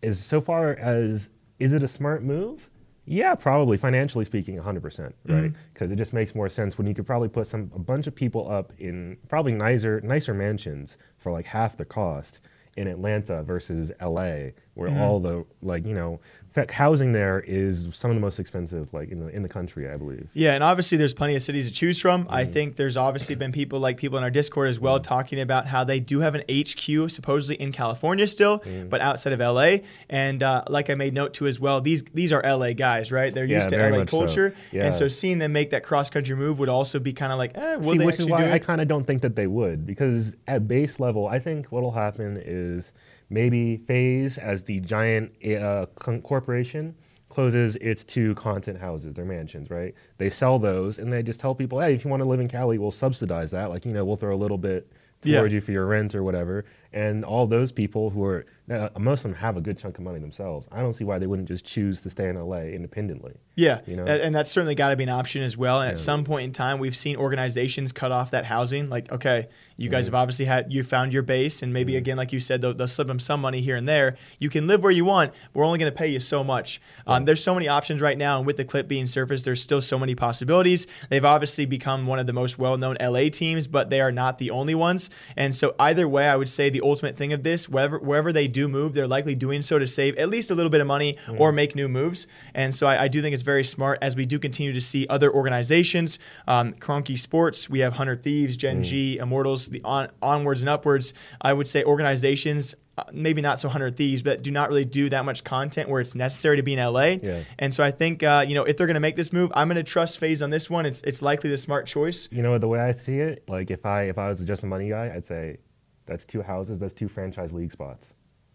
is 0.00 0.24
so 0.24 0.40
far 0.40 0.72
as 0.74 1.30
is 1.58 1.74
it 1.74 1.82
a 1.82 1.88
smart 1.88 2.22
move? 2.22 2.70
Yeah, 3.06 3.34
probably 3.36 3.76
financially 3.76 4.24
speaking, 4.24 4.56
100%, 4.56 4.80
mm. 4.80 5.12
right? 5.28 5.52
Because 5.72 5.90
it 5.90 5.96
just 5.96 6.12
makes 6.12 6.34
more 6.34 6.48
sense 6.48 6.76
when 6.76 6.86
you 6.86 6.94
could 6.94 7.06
probably 7.06 7.28
put 7.28 7.46
some 7.46 7.70
a 7.74 7.78
bunch 7.78 8.06
of 8.08 8.14
people 8.14 8.50
up 8.50 8.72
in 8.78 9.16
probably 9.28 9.52
nicer 9.52 10.00
nicer 10.00 10.34
mansions 10.34 10.98
for 11.18 11.30
like 11.30 11.46
half 11.46 11.76
the 11.76 11.84
cost 11.84 12.40
in 12.76 12.88
Atlanta 12.88 13.42
versus 13.42 13.92
LA, 14.02 14.50
where 14.76 14.96
all 15.02 15.18
the 15.20 15.44
like 15.62 15.84
you 15.86 15.94
know 15.94 16.20
fa- 16.52 16.66
housing 16.70 17.12
there 17.12 17.40
is 17.40 17.88
some 17.92 18.10
of 18.10 18.14
the 18.14 18.20
most 18.20 18.38
expensive 18.38 18.92
like 18.94 19.10
in 19.10 19.18
the 19.20 19.28
in 19.28 19.42
the 19.42 19.48
country, 19.48 19.88
I 19.90 19.96
believe. 19.96 20.28
Yeah, 20.34 20.52
and 20.52 20.62
obviously 20.62 20.96
there's 20.98 21.14
plenty 21.14 21.34
of 21.34 21.42
cities 21.42 21.66
to 21.66 21.72
choose 21.74 21.98
from. 22.00 22.24
Mm-hmm. 22.24 22.34
I 22.34 22.44
think 22.44 22.76
there's 22.76 22.96
obviously 22.96 23.34
been 23.34 23.52
people 23.52 23.80
like 23.80 23.96
people 23.96 24.16
in 24.18 24.24
our 24.24 24.30
Discord 24.30 24.68
as 24.68 24.78
well 24.78 25.00
talking 25.00 25.40
about 25.40 25.66
how 25.66 25.82
they 25.84 25.98
do 25.98 26.20
have 26.20 26.34
an 26.34 26.42
HQ 26.50 27.10
supposedly 27.10 27.56
in 27.60 27.72
California 27.72 28.26
still, 28.28 28.60
Mm-hmm. 28.60 28.88
but 28.90 29.00
outside 29.00 29.32
of 29.32 29.40
LA. 29.40 29.78
And 30.08 30.42
uh, 30.42 30.62
like 30.68 30.88
I 30.90 30.94
made 30.94 31.14
note 31.14 31.34
to 31.34 31.46
as 31.46 31.58
well, 31.58 31.80
these 31.80 32.02
these 32.14 32.32
are 32.32 32.42
LA 32.42 32.72
guys, 32.74 33.10
right? 33.10 33.32
They're 33.34 33.44
Yeah, 33.46 33.56
used 33.56 33.70
to 33.70 33.76
LA 33.78 33.98
much 33.98 34.10
so. 34.10 34.18
culture, 34.18 34.54
Yeah. 34.72 34.84
and 34.86 34.94
so 34.94 35.08
seeing 35.08 35.38
them 35.38 35.52
make 35.52 35.70
that 35.70 35.82
cross 35.84 36.10
country 36.10 36.36
move 36.36 36.58
would 36.58 36.68
also 36.68 36.98
be 37.00 37.12
kind 37.14 37.32
of 37.32 37.38
like, 37.38 37.52
eh, 37.56 37.80
See, 37.80 37.98
which 37.98 38.20
is 38.20 38.26
why 38.26 38.44
do 38.44 38.50
I 38.52 38.58
kind 38.58 38.80
of 38.82 38.88
don't 38.88 39.06
think 39.06 39.22
that 39.22 39.36
they 39.36 39.46
would, 39.46 39.86
because 39.86 40.36
at 40.46 40.68
base 40.68 41.00
level, 41.00 41.26
I 41.26 41.38
think 41.38 41.66
what'll 41.66 41.92
happen 41.92 42.40
is 42.44 42.92
maybe 43.30 43.76
FaZe, 43.78 44.38
as 44.38 44.62
the 44.64 44.80
giant 44.80 45.32
uh, 45.44 45.86
con- 45.98 46.22
corporation, 46.22 46.94
closes 47.28 47.76
its 47.76 48.04
two 48.04 48.34
content 48.36 48.78
houses, 48.78 49.12
their 49.14 49.24
mansions, 49.24 49.68
right? 49.70 49.94
They 50.18 50.30
sell 50.30 50.58
those, 50.58 50.98
and 50.98 51.12
they 51.12 51.22
just 51.22 51.40
tell 51.40 51.54
people, 51.54 51.80
hey, 51.80 51.92
if 51.94 52.04
you 52.04 52.10
want 52.10 52.22
to 52.22 52.28
live 52.28 52.40
in 52.40 52.48
Cali, 52.48 52.78
we'll 52.78 52.90
subsidize 52.92 53.50
that. 53.50 53.68
Like, 53.70 53.84
you 53.84 53.92
know, 53.92 54.04
we'll 54.04 54.16
throw 54.16 54.34
a 54.34 54.36
little 54.38 54.58
bit 54.58 54.90
Yeah. 55.24 55.38
towards 55.38 55.52
you 55.52 55.60
for 55.60 55.72
your 55.72 55.86
rent 55.86 56.14
or 56.14 56.22
whatever. 56.22 56.64
And 56.92 57.24
all 57.24 57.46
those 57.46 57.72
people 57.72 58.10
who 58.10 58.24
are, 58.24 58.46
now, 58.68 58.90
most 58.98 59.20
of 59.20 59.30
them 59.30 59.34
have 59.34 59.56
a 59.56 59.60
good 59.60 59.78
chunk 59.78 59.98
of 59.98 60.04
money 60.04 60.18
themselves. 60.18 60.66
I 60.72 60.80
don't 60.80 60.92
see 60.92 61.04
why 61.04 61.18
they 61.18 61.26
wouldn't 61.26 61.46
just 61.46 61.64
choose 61.64 62.00
to 62.00 62.10
stay 62.10 62.28
in 62.28 62.36
LA 62.36 62.62
independently. 62.62 63.34
Yeah, 63.54 63.80
you 63.86 63.96
know? 63.96 64.04
and 64.04 64.34
that's 64.34 64.50
certainly 64.50 64.74
got 64.74 64.88
to 64.88 64.96
be 64.96 65.04
an 65.04 65.08
option 65.08 65.42
as 65.42 65.56
well. 65.56 65.80
And 65.80 65.90
at 65.90 65.98
some 65.98 66.24
point 66.24 66.44
in 66.46 66.52
time, 66.52 66.78
we've 66.78 66.96
seen 66.96 67.16
organizations 67.16 67.92
cut 67.92 68.10
off 68.12 68.32
that 68.32 68.44
housing. 68.44 68.88
Like, 68.88 69.10
okay, 69.12 69.48
you 69.76 69.88
guys 69.88 70.06
Mm-hmm. 70.06 70.14
have 70.14 70.22
obviously 70.22 70.44
had 70.46 70.72
you 70.72 70.82
found 70.82 71.12
your 71.12 71.22
base, 71.22 71.62
and 71.62 71.72
maybe 71.72 71.96
again, 71.96 72.16
like 72.16 72.32
you 72.32 72.40
said, 72.40 72.60
they'll, 72.60 72.74
they'll 72.74 72.88
slip 72.88 73.06
them 73.08 73.20
some 73.20 73.40
money 73.40 73.60
here 73.60 73.76
and 73.76 73.88
there. 73.88 74.16
You 74.40 74.50
can 74.50 74.66
live 74.66 74.82
where 74.82 74.92
you 74.92 75.04
want. 75.04 75.32
We're 75.54 75.64
only 75.64 75.78
going 75.78 75.92
to 75.92 75.96
pay 75.96 76.08
you 76.08 76.20
so 76.20 76.42
much. 76.42 76.80
Um, 77.06 77.24
there's 77.24 77.42
so 77.42 77.54
many 77.54 77.68
options 77.68 78.00
right 78.00 78.18
now, 78.18 78.38
and 78.38 78.46
with 78.46 78.56
the 78.56 78.64
clip 78.64 78.88
being 78.88 79.06
surfaced, 79.06 79.44
there's 79.44 79.62
still 79.62 79.80
so 79.80 79.98
many 79.98 80.14
possibilities. 80.14 80.86
They've 81.08 81.24
obviously 81.24 81.66
become 81.66 82.06
one 82.06 82.18
of 82.18 82.26
the 82.26 82.32
most 82.32 82.58
well-known 82.58 82.96
LA 83.00 83.28
teams, 83.30 83.66
but 83.66 83.90
they 83.90 84.00
are 84.00 84.12
not 84.12 84.38
the 84.38 84.50
only 84.50 84.74
ones. 84.74 85.08
And 85.36 85.54
so 85.54 85.74
either 85.78 86.08
way, 86.08 86.26
I 86.26 86.36
would 86.36 86.48
say 86.48 86.68
the 86.76 86.86
ultimate 86.86 87.16
thing 87.16 87.32
of 87.32 87.42
this, 87.42 87.68
wherever 87.68 87.98
wherever 87.98 88.32
they 88.32 88.48
do 88.48 88.68
move, 88.68 88.92
they're 88.94 89.06
likely 89.18 89.34
doing 89.34 89.62
so 89.62 89.78
to 89.78 89.86
save 89.88 90.16
at 90.16 90.28
least 90.28 90.50
a 90.50 90.54
little 90.54 90.70
bit 90.70 90.80
of 90.80 90.86
money 90.86 91.16
or 91.38 91.52
make 91.52 91.74
new 91.74 91.88
moves. 91.88 92.26
And 92.54 92.74
so 92.74 92.86
I, 92.86 93.04
I 93.04 93.08
do 93.08 93.22
think 93.22 93.32
it's 93.34 93.42
very 93.42 93.64
smart 93.64 93.98
as 94.02 94.14
we 94.16 94.26
do 94.26 94.38
continue 94.38 94.72
to 94.72 94.80
see 94.80 95.06
other 95.08 95.32
organizations, 95.32 96.18
um, 96.46 96.74
Cronky 96.74 97.18
Sports, 97.18 97.70
we 97.70 97.78
have 97.80 97.92
100 97.92 98.22
Thieves, 98.22 98.56
Gen 98.56 98.82
G, 98.82 99.18
Immortals, 99.18 99.68
the 99.68 99.80
on, 99.84 100.08
onwards 100.20 100.60
and 100.60 100.68
upwards. 100.68 101.14
I 101.40 101.52
would 101.52 101.66
say 101.66 101.82
organizations. 101.84 102.74
uh, 102.98 103.04
Maybe 103.12 103.42
not 103.42 103.58
so 103.58 103.68
100 103.68 103.96
Thieves, 103.96 104.22
but 104.22 104.42
do 104.42 104.50
not 104.50 104.68
really 104.70 104.84
do 104.84 105.08
that 105.10 105.24
much 105.24 105.44
content 105.44 105.88
where 105.88 106.00
it's 106.00 106.14
necessary 106.14 106.56
to 106.56 106.62
be 106.62 106.72
in 106.72 106.78
LA. 106.78 107.16
Yeah. 107.22 107.42
And 107.58 107.72
so 107.74 107.84
I 107.84 107.90
think 107.90 108.22
uh, 108.22 108.44
you 108.48 108.54
know 108.54 108.64
if 108.64 108.76
they're 108.76 108.86
going 108.86 108.94
to 109.02 109.06
make 109.08 109.16
this 109.16 109.32
move, 109.32 109.50
I'm 109.54 109.68
going 109.68 109.76
to 109.76 109.82
trust 109.82 110.18
FaZe 110.18 110.40
on 110.42 110.50
this 110.50 110.70
one. 110.70 110.86
It's 110.86 111.02
it's 111.02 111.20
likely 111.22 111.50
the 111.50 111.56
smart 111.58 111.86
choice. 111.86 112.28
You 112.30 112.42
know 112.42 112.56
the 112.58 112.68
way 112.68 112.80
I 112.80 112.92
see 112.92 113.18
it, 113.20 113.44
like 113.48 113.70
if 113.70 113.84
I 113.86 114.02
if 114.04 114.18
I 114.18 114.28
was 114.28 114.40
just 114.40 114.62
a 114.62 114.66
money 114.66 114.88
guy, 114.88 115.12
I'd 115.14 115.26
say 115.26 115.58
that's 116.06 116.24
two 116.24 116.42
houses, 116.42 116.80
that's 116.80 116.94
two 116.94 117.08
franchise 117.08 117.52
league 117.52 117.72
spots 117.72 118.14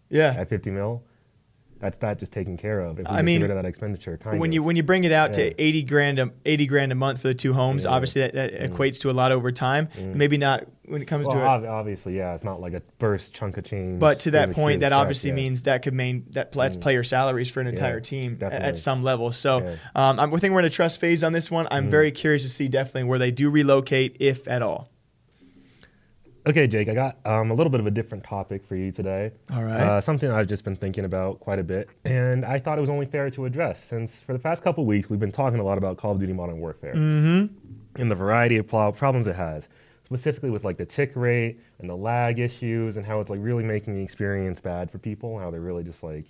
Yeah. 0.10 0.34
at 0.38 0.50
50 0.50 0.72
mil. 0.72 1.04
That's 1.80 1.98
that 1.98 2.20
just 2.20 2.32
taken 2.32 2.58
care 2.58 2.80
of. 2.82 3.00
If 3.00 3.08
we 3.08 3.12
I 3.12 3.24
mean, 3.24 3.40
get 3.40 3.46
rid 3.48 3.58
of 3.58 3.64
that 3.64 3.68
expenditure, 3.68 4.16
kind 4.16 4.40
when 4.40 4.52
of. 4.52 4.54
you 4.54 4.62
when 4.62 4.76
you 4.76 4.84
bring 4.84 5.04
it 5.04 5.12
out 5.12 5.36
Yeah. 5.36 5.50
to 5.50 5.62
80 5.64 5.82
grand 5.82 6.20
a, 6.20 6.30
80 6.46 6.68
grand 6.68 6.92
a 6.92 6.96
month 6.96 7.22
for 7.24 7.28
the 7.30 7.34
two 7.34 7.54
homes 7.54 7.86
Yeah. 7.86 7.90
Mm. 7.90 7.94
obviously 7.94 8.22
that, 8.22 8.34
that 8.36 8.54
equates 8.54 9.02
to 9.02 9.10
a 9.10 9.14
lot 9.14 9.32
over 9.32 9.52
time 9.52 9.90
maybe 9.98 10.38
not 10.38 10.68
when 10.86 11.02
it 11.02 11.06
comes 11.06 11.26
well, 11.26 11.38
to 11.38 11.66
it 11.66 11.68
obviously, 11.68 12.18
yeah, 12.18 12.36
it's 12.36 12.44
not 12.44 12.62
like 12.62 12.74
a 12.76 12.84
first 13.00 13.34
chunk 13.34 13.58
of 13.58 13.64
change. 13.64 14.00
but 14.00 14.20
to 14.20 14.32
that 14.32 14.52
point 14.52 14.82
that 14.82 14.90
check, 14.90 14.96
obviously 15.00 15.30
yeah. 15.32 15.34
Mm. 15.34 15.38
means 15.38 15.64
that 15.64 15.82
could 15.82 15.96
mean 15.96 16.26
that 16.34 16.52
that's 16.52 16.78
player 16.78 17.02
salaries 17.04 17.50
for 17.50 17.62
an 17.62 17.68
entire 17.68 18.00
team 18.00 18.38
a- 18.42 18.54
at, 18.54 18.78
some 18.78 19.02
level 19.02 19.32
so 19.32 19.76
um, 19.96 20.20
I'm, 20.20 20.32
I 20.32 20.38
think 20.38 20.54
we're 20.54 20.60
in 20.60 20.66
a 20.66 20.70
trust 20.70 21.00
FaZe 21.02 21.24
on 21.24 21.34
this 21.34 21.50
one 21.50 21.68
i'm 21.72 21.90
very 21.90 22.12
curious 22.12 22.44
to 22.44 22.50
see 22.50 22.68
definitely 22.68 23.06
where 23.06 23.18
they 23.18 23.32
do 23.32 23.50
relocate 23.50 24.18
if 24.20 24.48
at 24.48 24.62
all 24.62 24.88
Okay, 26.48 26.66
Jake, 26.66 26.90
I 26.90 26.96
got 26.96 27.18
um, 27.24 27.52
a 27.52 27.54
little 27.54 27.70
bit 27.70 27.80
of 27.80 27.86
a 27.86 27.92
different 27.92 28.24
topic 28.24 28.66
for 28.66 28.76
you 28.76 28.92
today. 28.92 29.32
All 29.54 29.64
right. 29.64 29.80
Uh, 29.80 30.02
something 30.02 30.32
I've 30.32 30.48
just 30.48 30.64
been 30.64 30.76
thinking 30.76 31.06
about 31.06 31.40
quite 31.40 31.60
a 31.60 31.64
bit, 31.64 31.90
and 32.06 32.44
I 32.46 32.58
thought 32.58 32.80
it 32.80 32.82
was 32.82 32.90
only 32.90 33.06
fair 33.06 33.30
to 33.30 33.46
address 33.46 33.84
since 33.84 34.22
for 34.22 34.34
the 34.34 34.40
past 34.40 34.64
couple 34.64 34.86
weeks 34.86 35.10
we've 35.10 35.20
been 35.20 35.32
talking 35.32 35.60
a 35.60 35.64
lot 35.64 35.78
about 35.78 35.98
Call 35.98 36.14
of 36.14 36.20
Duty 36.20 36.34
Modern 36.34 36.60
Warfare 36.60 36.96
mm-hmm. 36.96 37.54
and 38.02 38.12
the 38.12 38.16
variety 38.16 38.58
of 38.58 38.68
pl- 38.68 38.92
problems 38.92 39.28
it 39.28 39.36
has, 39.36 39.70
specifically 40.04 40.50
with 40.50 40.64
like 40.64 40.78
the 40.78 40.86
tick 40.86 41.12
rate 41.16 41.60
and 41.80 41.88
the 41.88 41.96
lag 41.96 42.40
issues, 42.40 42.98
and 42.98 43.06
how 43.06 43.20
it's 43.20 43.30
like 43.30 43.40
really 43.42 43.64
making 43.64 43.94
the 43.94 44.02
experience 44.02 44.60
bad 44.60 44.90
for 44.90 44.98
people. 44.98 45.38
How 45.38 45.52
they're 45.52 45.62
really 45.62 45.84
just 45.84 46.02
like 46.02 46.26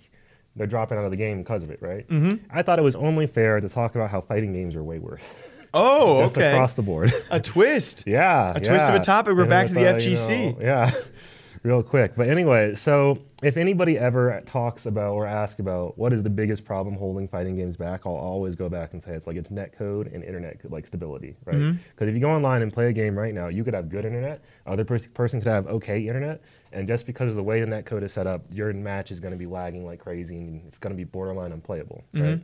they're 0.56 0.66
dropping 0.66 0.98
out 0.98 1.04
of 1.04 1.10
the 1.10 1.16
game 1.16 1.38
because 1.38 1.62
of 1.62 1.70
it, 1.70 1.80
right? 1.80 2.06
Mm-hmm. 2.08 2.44
I 2.50 2.62
thought 2.62 2.78
it 2.78 2.82
was 2.82 2.96
only 2.96 3.26
fair 3.26 3.60
to 3.60 3.68
talk 3.68 3.94
about 3.94 4.10
how 4.10 4.20
fighting 4.20 4.52
games 4.52 4.76
are 4.76 4.84
way 4.84 4.98
worse, 4.98 5.26
oh 5.74 6.22
just 6.22 6.36
okay 6.36 6.52
across 6.52 6.74
the 6.74 6.82
board. 6.82 7.12
a 7.30 7.40
twist 7.40 8.04
Yeah. 8.06 8.52
A 8.54 8.60
twist 8.60 8.88
of 8.88 8.94
a 8.94 9.00
topic, 9.00 9.34
we're 9.34 9.42
And 9.42 9.50
back 9.50 9.66
to 9.68 9.74
the 9.74 9.88
uh, 9.88 9.92
you 9.94 10.12
FGC. 10.16 10.58
know, 10.58 10.64
yeah. 10.64 10.90
Real 11.64 11.80
quick. 11.80 12.16
But 12.16 12.28
anyway, 12.28 12.74
so 12.74 13.20
if 13.40 13.56
anybody 13.56 13.96
ever 13.96 14.42
talks 14.46 14.86
about 14.86 15.12
or 15.12 15.26
asks 15.28 15.60
about 15.60 15.96
what 15.96 16.12
is 16.12 16.24
the 16.24 16.28
biggest 16.30 16.64
problem 16.64 16.96
holding 16.96 17.28
fighting 17.28 17.54
games 17.54 17.76
back, 17.76 18.00
I'll 18.04 18.16
always 18.16 18.56
go 18.56 18.68
back 18.68 18.94
and 18.94 19.00
say 19.02 19.12
it's 19.12 19.28
like 19.28 19.36
it's 19.36 19.52
net 19.52 19.72
code 19.72 20.08
and 20.08 20.24
internet 20.24 20.68
like 20.72 20.86
stability, 20.88 21.36
right? 21.44 21.52
Because 21.52 21.62
Mm-hmm. 21.62 22.08
if 22.08 22.14
you 22.14 22.20
go 22.20 22.30
online 22.30 22.62
and 22.62 22.72
play 22.72 22.88
a 22.88 22.92
game 22.92 23.16
right 23.16 23.32
now, 23.32 23.46
you 23.46 23.62
could 23.62 23.74
have 23.74 23.88
good 23.88 24.04
internet, 24.04 24.42
other 24.66 24.84
pers- 24.84 25.06
person 25.06 25.40
could 25.40 25.46
have 25.52 25.68
okay 25.68 26.00
internet, 26.08 26.42
and 26.72 26.88
just 26.88 27.06
because 27.06 27.30
of 27.30 27.36
the 27.36 27.44
way 27.44 27.60
the 27.60 27.66
net 27.66 27.86
code 27.86 28.02
is 28.02 28.12
set 28.12 28.26
up, 28.26 28.42
your 28.50 28.72
match 28.72 29.12
is 29.12 29.20
going 29.20 29.30
to 29.32 29.38
be 29.38 29.46
lagging 29.46 29.86
like 29.86 30.00
crazy 30.00 30.38
and 30.38 30.66
it's 30.66 30.78
going 30.78 30.90
to 30.92 30.96
be 30.96 31.04
borderline 31.04 31.52
unplayable, 31.52 32.02
right? 32.12 32.22
Mm-hmm. 32.24 32.42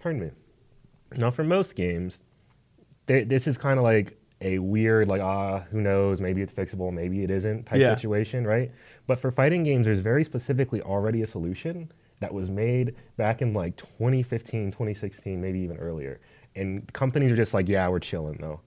Pardon 0.00 0.22
me. 0.22 0.30
Now, 1.16 1.30
for 1.30 1.44
most 1.44 1.74
games, 1.74 2.20
they, 3.06 3.24
this 3.24 3.46
is 3.46 3.56
kind 3.56 3.78
of 3.78 3.84
like 3.84 4.18
a 4.40 4.58
weird, 4.58 5.08
like, 5.08 5.20
ah, 5.20 5.60
who 5.70 5.80
knows, 5.80 6.20
maybe 6.20 6.42
it's 6.42 6.52
fixable, 6.52 6.92
maybe 6.92 7.24
it 7.24 7.30
isn't 7.30 7.66
type 7.66 7.80
Yeah. 7.80 7.94
situation, 7.94 8.46
right? 8.46 8.70
But 9.06 9.18
for 9.18 9.30
fighting 9.30 9.62
games, 9.62 9.86
there's 9.86 10.00
very 10.00 10.22
specifically 10.24 10.80
already 10.82 11.22
a 11.22 11.26
solution 11.26 11.90
that 12.20 12.32
was 12.32 12.48
made 12.50 12.94
back 13.16 13.42
in 13.42 13.52
like 13.54 13.76
2015, 13.76 14.70
2016, 14.70 15.40
maybe 15.40 15.58
even 15.60 15.76
earlier. 15.78 16.20
And 16.54 16.90
companies 16.92 17.32
are 17.32 17.36
just 17.36 17.54
like, 17.54 17.68
yeah, 17.68 17.88
we're 17.88 17.98
chilling 18.00 18.36
though. 18.40 18.60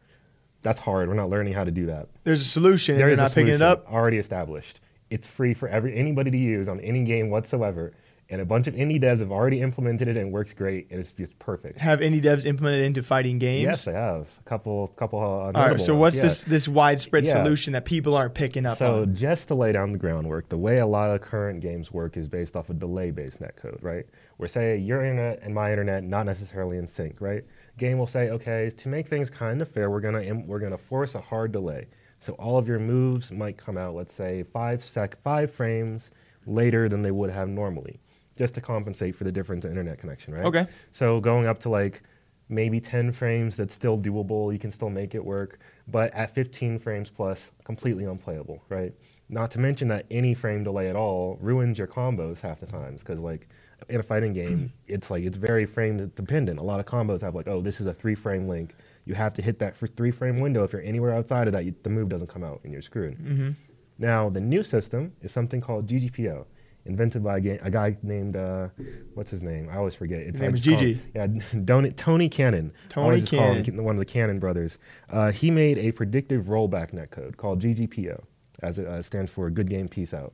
That's 0.63 0.79
hard. 0.79 1.07
We're 1.09 1.15
not 1.15 1.29
learning 1.29 1.53
how 1.53 1.63
to 1.63 1.71
do 1.71 1.85
that. 1.87 2.07
there's 2.23 2.41
a 2.41 2.45
solution 2.45 2.97
There 2.97 3.07
and 3.07 3.13
is 3.13 3.19
not 3.19 3.33
picking 3.33 3.53
it 3.53 3.61
up 3.61 3.85
already 3.91 4.17
established. 4.17 4.79
It's 5.09 5.27
free 5.27 5.53
for 5.53 5.67
every 5.67 5.95
anybody 5.95 6.31
to 6.31 6.37
use 6.37 6.69
on 6.69 6.79
any 6.81 7.03
game 7.03 7.29
whatsoever, 7.29 7.91
and 8.31 8.41
a 8.41 8.45
bunch 8.45 8.65
of 8.65 8.73
indie 8.73 8.99
devs 8.99 9.19
have 9.19 9.31
already 9.31 9.59
implemented 9.61 10.07
it 10.07 10.17
and 10.17 10.27
it 10.29 10.31
works 10.31 10.53
great, 10.53 10.87
and 10.89 10.99
it's 10.99 11.11
just 11.11 11.37
perfect. 11.37 11.77
Have 11.77 11.99
indie 11.99 12.21
devs 12.23 12.45
implemented 12.45 12.85
into 12.85 13.03
fighting 13.03 13.37
games? 13.37 13.63
Yes, 13.63 13.85
they 13.85 13.91
have 13.93 14.27
a 14.39 14.43
couple, 14.49 14.87
couple. 14.95 15.19
Uh, 15.19 15.23
All 15.23 15.51
right. 15.51 15.79
So 15.79 15.93
ones, 15.93 16.01
what's 16.01 16.15
yeah. 16.15 16.21
this 16.23 16.43
this 16.45 16.67
widespread 16.67 17.25
Yeah. 17.25 17.33
solution 17.43 17.73
that 17.73 17.85
people 17.85 18.15
aren't 18.15 18.33
picking 18.33 18.65
up 18.65 18.77
So 18.77 19.01
on? 19.01 19.13
just 19.15 19.49
to 19.49 19.55
lay 19.55 19.73
down 19.73 19.91
the 19.91 19.99
groundwork, 19.99 20.49
the 20.49 20.57
way 20.57 20.79
a 20.79 20.87
lot 20.87 21.11
of 21.11 21.21
current 21.21 21.59
games 21.59 21.91
work 21.91 22.17
is 22.17 22.27
based 22.27 22.55
off 22.55 22.69
a 22.69 22.73
delay-based 22.73 23.39
netcode, 23.41 23.83
right? 23.83 24.05
Where 24.37 24.47
say 24.47 24.77
your 24.77 25.03
internet 25.03 25.41
and 25.43 25.53
my 25.53 25.69
internet 25.69 26.03
not 26.03 26.25
necessarily 26.25 26.77
in 26.77 26.87
sync, 26.87 27.21
right? 27.21 27.43
Game 27.77 27.97
will 27.99 28.07
say, 28.07 28.29
okay, 28.29 28.69
to 28.77 28.89
make 28.89 29.07
things 29.07 29.29
kind 29.29 29.61
of 29.61 29.67
fair, 29.67 29.91
we're 29.91 29.99
gonna 30.01 30.23
we're 30.47 30.59
gonna 30.59 30.77
force 30.77 31.15
a 31.15 31.21
hard 31.21 31.51
delay. 31.51 31.87
So 32.19 32.33
all 32.33 32.57
of 32.57 32.67
your 32.67 32.79
moves 32.79 33.31
might 33.31 33.57
come 33.57 33.77
out, 33.77 33.93
let's 33.93 34.13
say 34.13 34.43
five 34.43 34.83
sec 34.85 35.21
five 35.21 35.51
frames 35.51 36.11
later 36.45 36.87
than 36.87 37.01
they 37.01 37.11
would 37.11 37.29
have 37.29 37.49
normally, 37.49 37.99
just 38.37 38.53
to 38.55 38.61
compensate 38.61 39.15
for 39.15 39.23
the 39.23 39.31
difference 39.31 39.65
in 39.65 39.71
internet 39.71 39.99
connection, 39.99 40.33
right? 40.33 40.45
Okay. 40.45 40.67
So 40.91 41.19
going 41.19 41.47
up 41.47 41.59
to 41.59 41.69
like 41.69 42.01
maybe 42.49 42.79
10 42.79 43.11
frames, 43.11 43.55
that's 43.55 43.73
still 43.73 43.97
doable. 43.97 44.51
You 44.51 44.59
can 44.59 44.71
still 44.71 44.89
make 44.89 45.15
it 45.15 45.23
work. 45.23 45.59
But 45.87 46.13
at 46.13 46.33
15 46.35 46.79
frames 46.79 47.09
plus, 47.09 47.51
completely 47.63 48.05
unplayable, 48.05 48.63
right? 48.69 48.93
Not 49.29 49.49
to 49.51 49.59
mention 49.59 49.87
that 49.87 50.05
any 50.11 50.33
frame 50.33 50.63
delay 50.63 50.89
at 50.89 50.95
all 50.95 51.37
ruins 51.39 51.77
your 51.77 51.87
combos 51.87 52.41
half 52.41 52.59
the 52.59 52.65
times. 52.65 53.01
Because 53.01 53.19
like 53.19 53.47
in 53.89 53.99
a 53.99 54.03
fighting 54.03 54.33
game, 54.33 54.71
it's 54.87 55.09
like 55.09 55.23
it's 55.23 55.37
very 55.37 55.65
frame 55.65 55.97
dependent. 55.97 56.59
A 56.59 56.63
lot 56.63 56.79
of 56.79 56.85
combos 56.85 57.21
have 57.21 57.33
like, 57.33 57.47
oh, 57.47 57.61
this 57.61 57.79
is 57.79 57.87
a 57.87 57.93
three 57.93 58.15
frame 58.15 58.47
link. 58.47 58.75
You 59.05 59.13
have 59.15 59.33
to 59.33 59.41
hit 59.41 59.57
that 59.59 59.75
for 59.75 59.87
three 59.87 60.11
frame 60.11 60.39
window. 60.39 60.63
If 60.63 60.73
you're 60.73 60.81
anywhere 60.81 61.13
outside 61.13 61.47
of 61.47 61.53
that, 61.53 61.65
you, 61.65 61.73
the 61.83 61.89
move 61.89 62.09
doesn't 62.09 62.27
come 62.27 62.43
out 62.43 62.59
and 62.63 62.73
you're 62.73 62.81
screwed. 62.81 63.17
Mm-hmm. 63.17 63.51
Now, 63.97 64.29
the 64.29 64.41
new 64.41 64.63
system 64.63 65.13
is 65.21 65.31
something 65.31 65.61
called 65.61 65.87
GGPO, 65.87 66.45
invented 66.85 67.23
by 67.23 67.37
a, 67.37 67.41
ga- 67.41 67.59
a 67.61 67.69
guy 67.69 67.97
named, 68.03 68.35
uh, 68.35 68.69
what's 69.13 69.31
his 69.31 69.43
name? 69.43 69.69
I 69.69 69.77
always 69.77 69.95
forget. 69.95 70.19
It's 70.21 70.39
name 70.39 70.51
I 70.51 70.53
is 70.55 70.65
call 70.65 70.77
Gigi. 70.77 71.01
Yeah, 71.15 71.27
Don- 71.65 71.91
Tony 71.93 72.29
Cannon. 72.29 72.71
Tony 72.89 73.19
him 73.19 73.25
Cannon. 73.25 73.83
one 73.83 73.95
of 73.95 73.99
the 73.99 74.05
Cannon 74.05 74.39
brothers. 74.39 74.77
Uh, 75.09 75.31
he 75.31 75.51
made 75.51 75.77
a 75.77 75.91
predictive 75.91 76.45
rollback 76.45 76.91
netcode 76.93 77.37
called 77.37 77.61
GGPO, 77.61 78.21
as 78.61 78.79
it 78.79 78.87
uh, 78.87 79.01
stands 79.01 79.31
for 79.31 79.49
Good 79.49 79.69
Game 79.69 79.87
Peace 79.87 80.13
Out. 80.13 80.33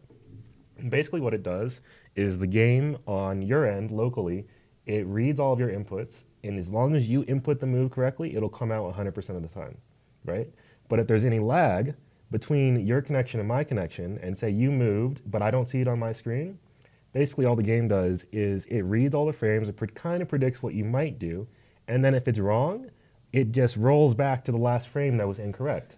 And 0.77 0.91
basically, 0.91 1.21
what 1.21 1.33
it 1.33 1.43
does 1.43 1.81
is 2.15 2.37
the 2.37 2.47
game 2.47 2.97
on 3.07 3.41
your 3.41 3.65
end 3.65 3.91
locally, 3.91 4.47
it 4.85 5.05
reads 5.07 5.39
all 5.39 5.51
of 5.53 5.59
your 5.59 5.69
inputs, 5.69 6.23
and 6.43 6.57
as 6.59 6.69
long 6.69 6.95
as 6.95 7.09
you 7.09 7.23
input 7.27 7.59
the 7.59 7.65
move 7.65 7.91
correctly, 7.91 8.35
it'll 8.35 8.47
come 8.49 8.71
out 8.71 8.93
100% 8.95 9.29
of 9.35 9.41
the 9.41 9.47
time, 9.49 9.77
right? 10.23 10.47
But 10.87 10.99
if 10.99 11.07
there's 11.07 11.25
any 11.25 11.39
lag 11.39 11.95
between 12.31 12.85
your 12.85 13.01
connection 13.01 13.39
and 13.39 13.47
my 13.47 13.63
connection, 13.63 14.19
and 14.21 14.37
say 14.37 14.49
you 14.49 14.71
moved, 14.71 15.21
but 15.29 15.41
I 15.41 15.51
don't 15.51 15.67
see 15.67 15.81
it 15.81 15.87
on 15.87 15.99
my 15.99 16.13
screen, 16.13 16.59
basically 17.13 17.45
all 17.45 17.55
the 17.55 17.63
game 17.63 17.87
does 17.87 18.25
is 18.31 18.65
it 18.65 18.81
reads 18.81 19.15
all 19.15 19.25
the 19.25 19.33
frames, 19.33 19.69
it 19.69 19.95
kind 19.95 20.21
of 20.21 20.27
predicts 20.27 20.61
what 20.61 20.73
you 20.73 20.83
might 20.83 21.19
do, 21.19 21.47
and 21.87 22.03
then 22.03 22.13
if 22.13 22.27
it's 22.27 22.39
wrong, 22.39 22.89
it 23.33 23.51
just 23.51 23.77
rolls 23.77 24.13
back 24.13 24.43
to 24.45 24.51
the 24.51 24.57
last 24.57 24.87
frame 24.89 25.17
that 25.17 25.27
was 25.27 25.39
incorrect 25.39 25.97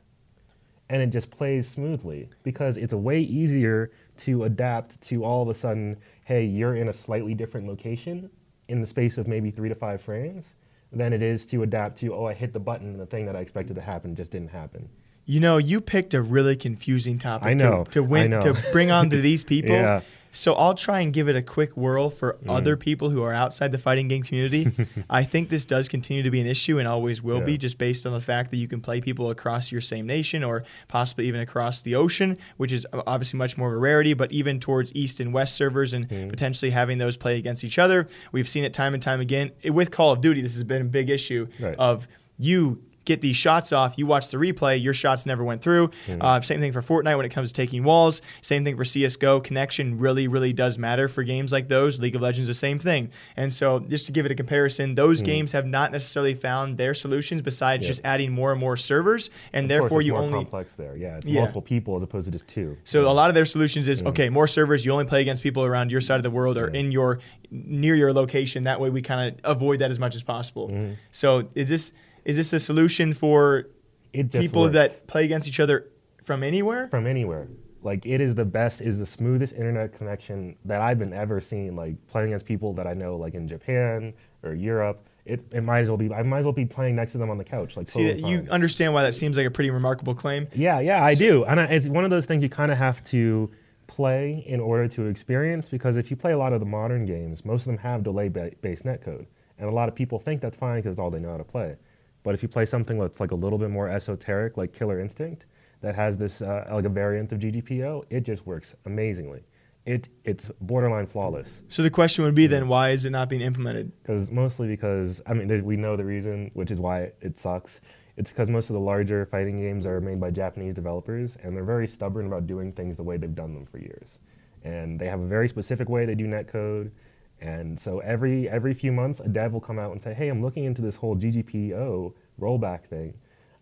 and 0.90 1.02
it 1.02 1.08
just 1.08 1.30
plays 1.30 1.68
smoothly 1.68 2.30
because 2.44 2.78
it's 2.78 2.94
way 2.94 3.20
easier 3.20 3.92
to 4.18 4.44
adapt 4.44 5.00
to 5.02 5.24
all 5.24 5.42
of 5.44 5.50
a 5.50 5.54
sudden, 5.54 5.96
hey, 6.26 6.44
you're 6.44 6.76
in 6.76 6.90
a 6.90 6.94
slightly 6.94 7.34
different 7.34 7.68
location 7.68 8.30
in 8.68 8.82
the 8.82 8.88
space 8.88 9.18
of 9.18 9.28
maybe 9.28 9.52
three 9.52 9.70
to 9.70 9.76
five 9.76 10.02
frames 10.02 10.56
than 10.92 11.14
it 11.14 11.22
is 11.22 11.46
to 11.46 11.62
adapt 11.62 11.98
to, 12.00 12.14
oh, 12.14 12.26
I 12.26 12.34
hit 12.34 12.54
the 12.54 12.60
button 12.60 12.88
and 12.88 13.00
the 13.00 13.06
thing 13.06 13.26
that 13.28 13.36
I 13.36 13.40
expected 13.40 13.76
to 13.76 13.82
happen 13.82 14.16
just 14.16 14.32
didn't 14.32 14.50
happen. 14.50 14.90
You 15.30 15.40
know, 15.40 15.58
you 15.58 15.80
picked 15.80 16.16
a 16.16 16.24
really 16.24 16.56
confusing 16.56 17.20
topic 17.20 17.50
I 17.50 17.54
know, 17.54 17.84
to, 17.84 17.92
to 17.92 18.04
win 18.04 18.32
know. 18.32 18.42
to 18.42 18.60
bring 18.72 18.90
on 18.90 19.12
to 19.12 19.18
these 19.22 19.44
people. 19.44 19.76
Yeah. 19.76 20.02
So 20.32 20.54
I'll 20.54 20.74
try 20.74 21.02
and 21.02 21.14
give 21.14 21.30
it 21.30 21.36
a 21.36 21.44
quick 21.44 21.78
whirl 21.78 22.10
for 22.10 22.34
mm-hmm. 22.34 22.50
other 22.50 22.76
people 22.76 23.12
who 23.12 23.22
are 23.22 23.34
outside 23.34 23.72
the 23.72 23.78
fighting 23.78 24.08
game 24.08 24.24
community. 24.24 24.72
I 25.10 25.24
think 25.24 25.50
this 25.50 25.68
does 25.68 25.88
continue 25.88 26.24
to 26.24 26.32
be 26.32 26.42
an 26.42 26.48
issue 26.48 26.80
and 26.80 26.88
always 26.88 27.22
will 27.22 27.42
be, 27.42 27.60
just 27.60 27.78
based 27.78 28.08
on 28.08 28.14
the 28.14 28.20
fact 28.20 28.50
that 28.50 28.58
you 28.58 28.68
can 28.68 28.82
play 28.82 29.02
people 29.02 29.30
across 29.30 29.72
your 29.72 29.82
same 29.82 30.08
nation 30.08 30.44
or 30.44 30.64
possibly 30.88 31.28
even 31.28 31.42
across 31.42 31.84
the 31.84 31.94
ocean, 31.94 32.36
which 32.58 32.72
is 32.72 32.88
obviously 33.06 33.38
much 33.38 33.56
more 33.56 33.70
of 33.70 33.76
a 33.76 33.78
rarity. 33.78 34.16
But 34.16 34.32
even 34.32 34.60
towards 34.60 34.96
east 34.96 35.20
and 35.20 35.32
west 35.32 35.54
servers 35.54 35.94
and 35.94 36.10
mm-hmm. 36.10 36.30
potentially 36.30 36.72
having 36.72 36.98
those 36.98 37.18
play 37.18 37.38
against 37.38 37.64
each 37.64 37.78
other, 37.78 38.08
we've 38.32 38.50
seen 38.50 38.64
it 38.64 38.74
time 38.74 38.96
and 38.96 39.04
time 39.04 39.20
again. 39.20 39.52
With 39.64 39.92
Call 39.92 40.12
of 40.12 40.22
Duty, 40.22 40.42
this 40.42 40.56
has 40.56 40.64
been 40.64 40.82
a 40.82 40.86
big 40.86 41.12
issue 41.12 41.48
Right. 41.60 41.76
of 41.78 42.08
you 42.40 42.82
get 43.06 43.22
these 43.22 43.36
shots 43.36 43.72
off. 43.72 43.98
You 43.98 44.06
watch 44.06 44.30
the 44.30 44.38
replay, 44.38 44.82
your 44.82 44.94
shots 44.94 45.26
never 45.26 45.44
went 45.44 45.62
through. 45.62 45.92
Uh, 46.22 46.42
same 46.42 46.60
thing 46.60 46.72
for 46.72 46.82
Fortnite 46.82 47.18
when 47.18 47.26
it 47.26 47.30
comes 47.30 47.50
to 47.50 47.54
taking 47.54 47.84
walls. 47.84 48.22
Same 48.42 48.64
thing 48.64 48.78
for 48.78 48.86
CS:GO. 48.86 49.40
Connection 49.42 49.98
really, 49.98 50.28
really 50.28 50.54
does 50.54 50.78
matter 50.78 51.08
for 51.08 51.24
games 51.24 51.52
like 51.52 51.68
those. 51.68 52.00
League 52.00 52.16
of 52.16 52.22
Legends, 52.22 52.48
the 52.48 52.54
same 52.54 52.80
thing. 52.80 53.10
And 53.36 53.54
so, 53.54 53.80
just 53.80 54.06
to 54.08 54.12
give 54.12 54.26
it 54.26 54.32
a 54.32 54.36
comparison, 54.36 54.96
those 54.96 55.20
hmm. 55.20 55.26
games 55.26 55.52
have 55.52 55.66
not 55.66 55.92
necessarily 55.92 56.34
found 56.34 56.78
their 56.78 56.94
solutions 56.94 57.42
besides 57.42 57.86
just 57.86 58.02
adding 58.04 58.32
more 58.32 58.52
and 58.52 58.60
more 58.60 58.78
servers, 58.78 59.30
and 59.54 59.66
Of 59.66 59.70
therefore 59.70 60.02
you 60.02 60.14
more 60.14 60.22
only. 60.22 60.34
complex 60.34 60.74
there. 60.74 60.96
Yeah, 60.96 61.18
it's 61.18 61.26
Yeah. 61.26 61.42
multiple 61.42 61.62
people 61.62 61.96
as 61.96 62.04
opposed 62.04 62.26
to 62.26 62.32
just 62.32 62.48
two. 62.48 62.78
So 62.84 63.10
a 63.10 63.14
lot 63.14 63.30
of 63.30 63.36
their 63.36 63.46
solutions 63.46 63.88
is 63.88 64.02
hmm. 64.02 64.08
okay, 64.08 64.30
more 64.30 64.48
servers. 64.48 64.86
You 64.86 64.92
only 64.92 65.06
play 65.06 65.22
against 65.22 65.44
people 65.44 65.66
around 65.66 65.92
your 65.92 66.02
side 66.02 66.18
of 66.18 66.24
the 66.24 66.32
world 66.32 66.58
or 66.58 66.68
in 66.68 66.92
your 66.92 67.20
near 67.52 67.96
your 67.96 68.14
location. 68.14 68.64
That 68.64 68.80
way, 68.80 68.90
we 68.90 69.02
kind 69.02 69.34
of 69.34 69.58
avoid 69.58 69.80
that 69.80 69.92
as 69.92 70.00
much 70.00 70.16
as 70.16 70.24
possible. 70.24 70.70
Mm-hmm. 70.70 70.94
So 71.12 71.50
is 71.56 71.70
this 71.70 71.94
is 72.30 72.36
this 72.36 72.54
a 72.54 72.60
solution 72.60 73.12
for 73.12 73.66
people 74.14 74.64
works. 74.64 74.74
that 74.74 75.08
play 75.08 75.26
against 75.26 75.48
each 75.48 75.60
other 75.60 75.88
from 76.24 76.44
anywhere? 76.44 76.88
from 76.90 77.08
anywhere. 77.08 77.48
Like 77.82 78.06
it 78.06 78.22
is 78.22 78.36
the 78.36 78.46
best, 78.46 78.82
is 78.82 79.00
the 79.00 79.06
smoothest 79.06 79.54
internet 79.54 79.94
connection 79.94 80.56
that 80.66 80.80
I've 80.82 81.00
been 81.00 81.14
ever 81.14 81.42
seen. 81.42 81.76
Like 81.76 81.96
playing 82.08 82.30
against 82.30 82.46
people 82.46 82.74
that 82.74 82.86
I 82.86 82.94
know, 82.94 83.16
like 83.16 83.34
in 83.34 83.48
Japan 83.48 84.14
or 84.44 84.54
Europe. 84.54 85.08
It, 85.26 85.44
it 85.52 85.62
might 85.62 85.82
as 85.82 85.90
well 85.90 85.98
be. 85.98 86.12
I 86.14 86.22
might 86.22 86.40
as 86.40 86.46
well 86.46 86.54
be 86.54 86.66
playing 86.66 86.96
next 86.96 87.14
to 87.14 87.18
them 87.18 87.30
on 87.30 87.38
the 87.38 87.44
couch. 87.44 87.78
Like 87.78 87.88
See, 87.88 88.04
totally 88.04 88.32
you 88.32 88.48
understand 88.52 88.94
why 88.94 89.04
that 89.04 89.16
seems 89.16 89.38
like 89.38 89.48
a 89.48 89.52
pretty 89.52 89.72
remarkable 89.72 90.14
claim. 90.14 90.48
Yeah, 90.54 90.80
yeah, 90.80 91.04
I 91.04 91.16
do, 91.16 91.46
and 91.46 91.60
I, 91.60 91.66
it's 91.66 91.88
one 91.88 92.04
of 92.04 92.10
those 92.10 92.26
things 92.26 92.44
you 92.44 92.50
kind 92.50 92.72
of 92.72 92.78
have 92.78 93.04
to 93.06 93.50
play 93.88 94.44
in 94.46 94.60
order 94.60 94.88
to 94.88 95.06
experience. 95.06 95.70
Because 95.70 95.98
if 95.98 96.12
you 96.12 96.18
play 96.18 96.34
a 96.34 96.38
lot 96.38 96.54
of 96.54 96.60
the 96.60 96.66
modern 96.66 97.06
games, 97.06 97.46
most 97.46 97.62
of 97.62 97.68
them 97.68 97.78
have 97.78 98.04
delay-based 98.04 98.86
netcode, 98.86 99.26
and 99.58 99.70
a 99.70 99.72
lot 99.72 99.88
of 99.88 99.96
people 99.96 100.20
think 100.20 100.42
that's 100.42 100.58
fine 100.58 100.80
because 100.80 100.94
it's 100.94 101.00
all 101.00 101.12
they 101.12 101.20
know 101.20 101.32
how 101.32 101.38
to 101.38 101.44
play. 101.44 101.76
But 102.24 102.36
if 102.36 102.44
you 102.44 102.50
play 102.50 102.66
something 102.66 103.00
that's 103.00 103.20
like 103.20 103.32
a 103.32 103.36
little 103.36 103.58
bit 103.58 103.70
more 103.70 103.90
esoteric, 103.90 104.58
like 104.58 104.74
Killer 104.74 105.00
Instinct, 105.00 105.46
that 105.82 105.96
has 105.96 106.18
this 106.18 106.42
uh, 106.42 106.68
like 106.72 106.86
a 106.86 106.90
variant 106.90 107.32
of 107.32 107.40
GGPO, 107.40 108.06
it 108.10 108.22
just 108.22 108.46
works 108.46 108.76
amazingly. 108.86 109.44
It 109.86 110.10
it's 110.26 110.52
borderline 110.62 111.08
flawless. 111.08 111.62
So 111.70 111.82
the 111.82 111.90
question 111.90 112.24
would 112.26 112.36
be 112.36 112.48
then, 112.48 112.68
why 112.68 112.90
is 112.90 113.06
it 113.06 113.12
not 113.12 113.30
being 113.30 113.42
implemented? 113.42 113.92
Because 114.02 114.30
mostly 114.30 114.68
because 114.68 115.22
I 115.26 115.34
mean 115.34 115.64
we 115.64 115.78
know 115.78 115.96
the 115.96 116.06
reason, 116.06 116.52
which 116.54 116.72
is 116.72 116.80
why 116.80 117.12
it 117.22 117.38
sucks. 117.38 117.82
It's 118.18 118.32
because 118.34 118.50
most 118.50 118.70
of 118.70 118.74
the 118.74 118.82
larger 118.82 119.26
fighting 119.26 119.62
games 119.62 119.86
are 119.86 120.02
made 120.02 120.20
by 120.20 120.30
Japanese 120.30 120.74
developers, 120.74 121.38
and 121.42 121.56
they're 121.56 121.64
very 121.64 121.88
stubborn 121.88 122.26
about 122.26 122.48
doing 122.48 122.74
things 122.74 122.98
the 122.98 123.04
way 123.04 123.16
they've 123.16 123.34
done 123.34 123.54
them 123.54 123.66
for 123.66 123.78
years. 123.78 124.20
And 124.66 125.00
they 125.00 125.06
have 125.06 125.22
a 125.22 125.26
very 125.26 125.48
specific 125.48 125.88
way 125.88 126.06
they 126.06 126.16
do 126.16 126.28
netcode. 126.28 126.92
And 127.42 127.80
so 127.80 128.00
every 128.00 128.50
every 128.50 128.74
few 128.74 128.92
months, 128.92 129.20
a 129.20 129.28
dev 129.28 129.54
will 129.54 129.62
come 129.62 129.80
out 129.80 129.92
and 129.92 130.02
say, 130.02 130.14
"Hey, 130.14 130.28
I'm 130.30 130.42
looking 130.42 130.66
into 130.66 130.82
this 130.82 130.96
whole 130.96 131.16
GGPO 131.16 132.14
rollback 132.40 132.84
thing. 132.86 133.14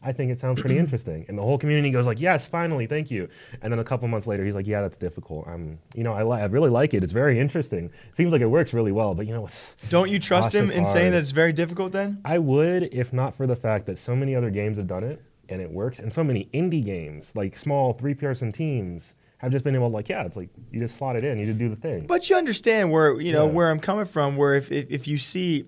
I 0.03 0.11
think 0.11 0.31
it 0.31 0.39
sounds 0.39 0.59
pretty 0.59 0.77
interesting." 0.83 1.25
And 1.27 1.37
the 1.37 1.41
whole 1.43 1.57
community 1.57 1.91
goes 1.91 2.07
like, 2.07 2.19
"Yes, 2.19 2.47
finally, 2.47 2.87
thank 2.87 3.11
you." 3.11 3.29
And 3.61 3.71
then 3.71 3.79
a 3.79 3.83
couple 3.83 4.07
months 4.07 4.25
later, 4.25 4.43
he's 4.43 4.55
like, 4.55 4.67
"Yeah, 4.67 4.81
that's 4.81 4.97
difficult. 4.97 5.47
I'm, 5.47 5.77
you 5.95 6.03
know, 6.03 6.13
I, 6.13 6.23
li- 6.23 6.41
I 6.41 6.45
really 6.45 6.69
like 6.69 6.93
it. 6.93 7.03
It's 7.03 7.13
very 7.13 7.39
interesting. 7.39 7.91
Seems 8.13 8.31
like 8.31 8.41
it 8.41 8.47
works 8.47 8.73
really 8.73 8.91
well, 8.91 9.13
but 9.13 9.27
you 9.27 9.33
know, 9.33 9.47
Don't 9.89 10.09
you 10.09 10.19
trust 10.19 10.53
him 10.55 10.71
in 10.71 10.83
saying 10.85 11.11
that 11.11 11.19
it's 11.21 11.31
very 11.31 11.53
difficult 11.53 11.91
then? 11.91 12.21
I 12.25 12.39
would 12.39 12.83
if 12.91 13.13
not 13.13 13.35
for 13.35 13.45
the 13.47 13.55
fact 13.55 13.85
that 13.87 13.97
so 13.97 14.15
many 14.15 14.35
other 14.35 14.49
games 14.49 14.77
have 14.77 14.87
done 14.87 15.03
it 15.03 15.21
and 15.49 15.61
it 15.61 15.69
works, 15.71 15.99
and 15.99 16.11
so 16.11 16.23
many 16.23 16.49
indie 16.53 16.83
games, 16.83 17.31
like 17.35 17.55
small 17.55 17.93
three-person 17.93 18.51
teams, 18.51 19.13
have 19.37 19.51
just 19.51 19.63
been 19.63 19.75
able 19.75 19.89
to 19.89 19.93
like, 19.93 20.09
yeah, 20.09 20.23
it's 20.25 20.35
like 20.37 20.49
you 20.71 20.79
just 20.79 20.95
slot 20.97 21.15
it 21.15 21.23
in, 21.23 21.37
you 21.39 21.45
just 21.45 21.57
do 21.59 21.69
the 21.69 21.75
thing. 21.75 22.05
But 22.07 22.29
you 22.29 22.35
understand 22.35 22.91
where 22.91 23.19
you 23.21 23.31
know 23.31 23.45
Yeah. 23.45 23.51
where 23.53 23.69
I'm 23.69 23.79
coming 23.79 24.05
from. 24.05 24.35
Where 24.37 24.55
if 24.55 24.71
if, 24.71 24.89
if 24.89 25.07
you 25.07 25.17
see, 25.17 25.65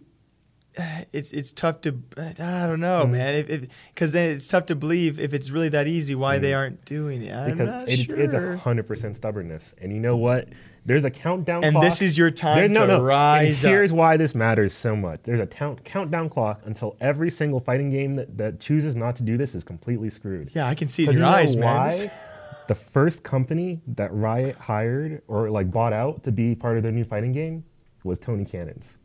it's 1.13 1.31
it's 1.33 1.51
tough 1.53 1.81
to 1.81 1.95
I 2.17 2.65
don't 2.67 2.79
know, 2.79 3.03
Mm-hmm. 3.03 3.11
man. 3.11 3.67
Because 3.93 4.11
then 4.13 4.31
it's 4.31 4.47
tough 4.47 4.65
to 4.67 4.75
believe 4.75 5.19
if 5.19 5.33
it's 5.33 5.49
really 5.51 5.69
that 5.69 5.87
easy 5.87 6.15
why 6.15 6.39
they 6.39 6.53
aren't 6.53 6.83
doing 6.85 7.21
it. 7.23 7.33
I'm 7.35 7.51
because 7.51 7.67
not 7.67 7.89
it's, 7.89 8.03
sure. 8.03 8.19
it's 8.19 8.33
a 8.33 8.57
hundred 8.57 8.87
percent 8.87 9.15
stubbornness, 9.15 9.73
and 9.81 9.93
you 9.93 9.99
know 9.99 10.17
what? 10.17 10.47
There's 10.85 11.03
a 11.03 11.11
countdown 11.11 11.63
and 11.63 11.73
clock. 11.73 11.83
this 11.83 12.01
is 12.01 12.17
your 12.17 12.31
time 12.31 12.55
There- 12.73 12.87
no, 12.87 12.87
to 12.87 13.03
no. 13.05 13.09
and 13.11 13.47
here's 13.55 13.91
up. 13.91 13.97
why 13.97 14.17
this 14.17 14.33
matters 14.33 14.73
so 14.73 14.95
much. 14.95 15.19
There's 15.23 15.41
a 15.41 15.45
count, 15.45 15.83
countdown 15.83 16.29
clock 16.29 16.61
until 16.65 16.95
every 17.01 17.29
single 17.29 17.59
fighting 17.59 17.89
game 17.91 18.15
that, 18.15 18.35
that 18.37 18.59
chooses 18.59 18.95
not 18.95 19.15
to 19.17 19.23
do 19.23 19.37
this 19.37 19.53
is 19.53 19.63
completely 19.63 20.09
screwed. 20.09 20.49
Yeah, 20.55 20.65
I 20.65 20.73
can 20.73 20.87
see 20.87 21.03
it 21.03 21.09
in 21.09 21.17
your 21.17 21.25
you 21.25 21.29
eyes, 21.31 21.55
man. 21.55 22.09
The 22.69 22.75
first 22.75 23.23
company 23.23 23.81
that 23.87 24.13
Riot 24.13 24.55
hired 24.55 25.23
or 25.27 25.49
like 25.49 25.71
bought 25.71 25.91
out 25.91 26.21
to 26.25 26.31
be 26.31 26.53
part 26.53 26.77
of 26.77 26.83
their 26.83 26.91
new 26.91 27.03
fighting 27.03 27.31
game 27.31 27.63
was 28.03 28.19
Tony 28.19 28.45
Cannon's. 28.45 28.99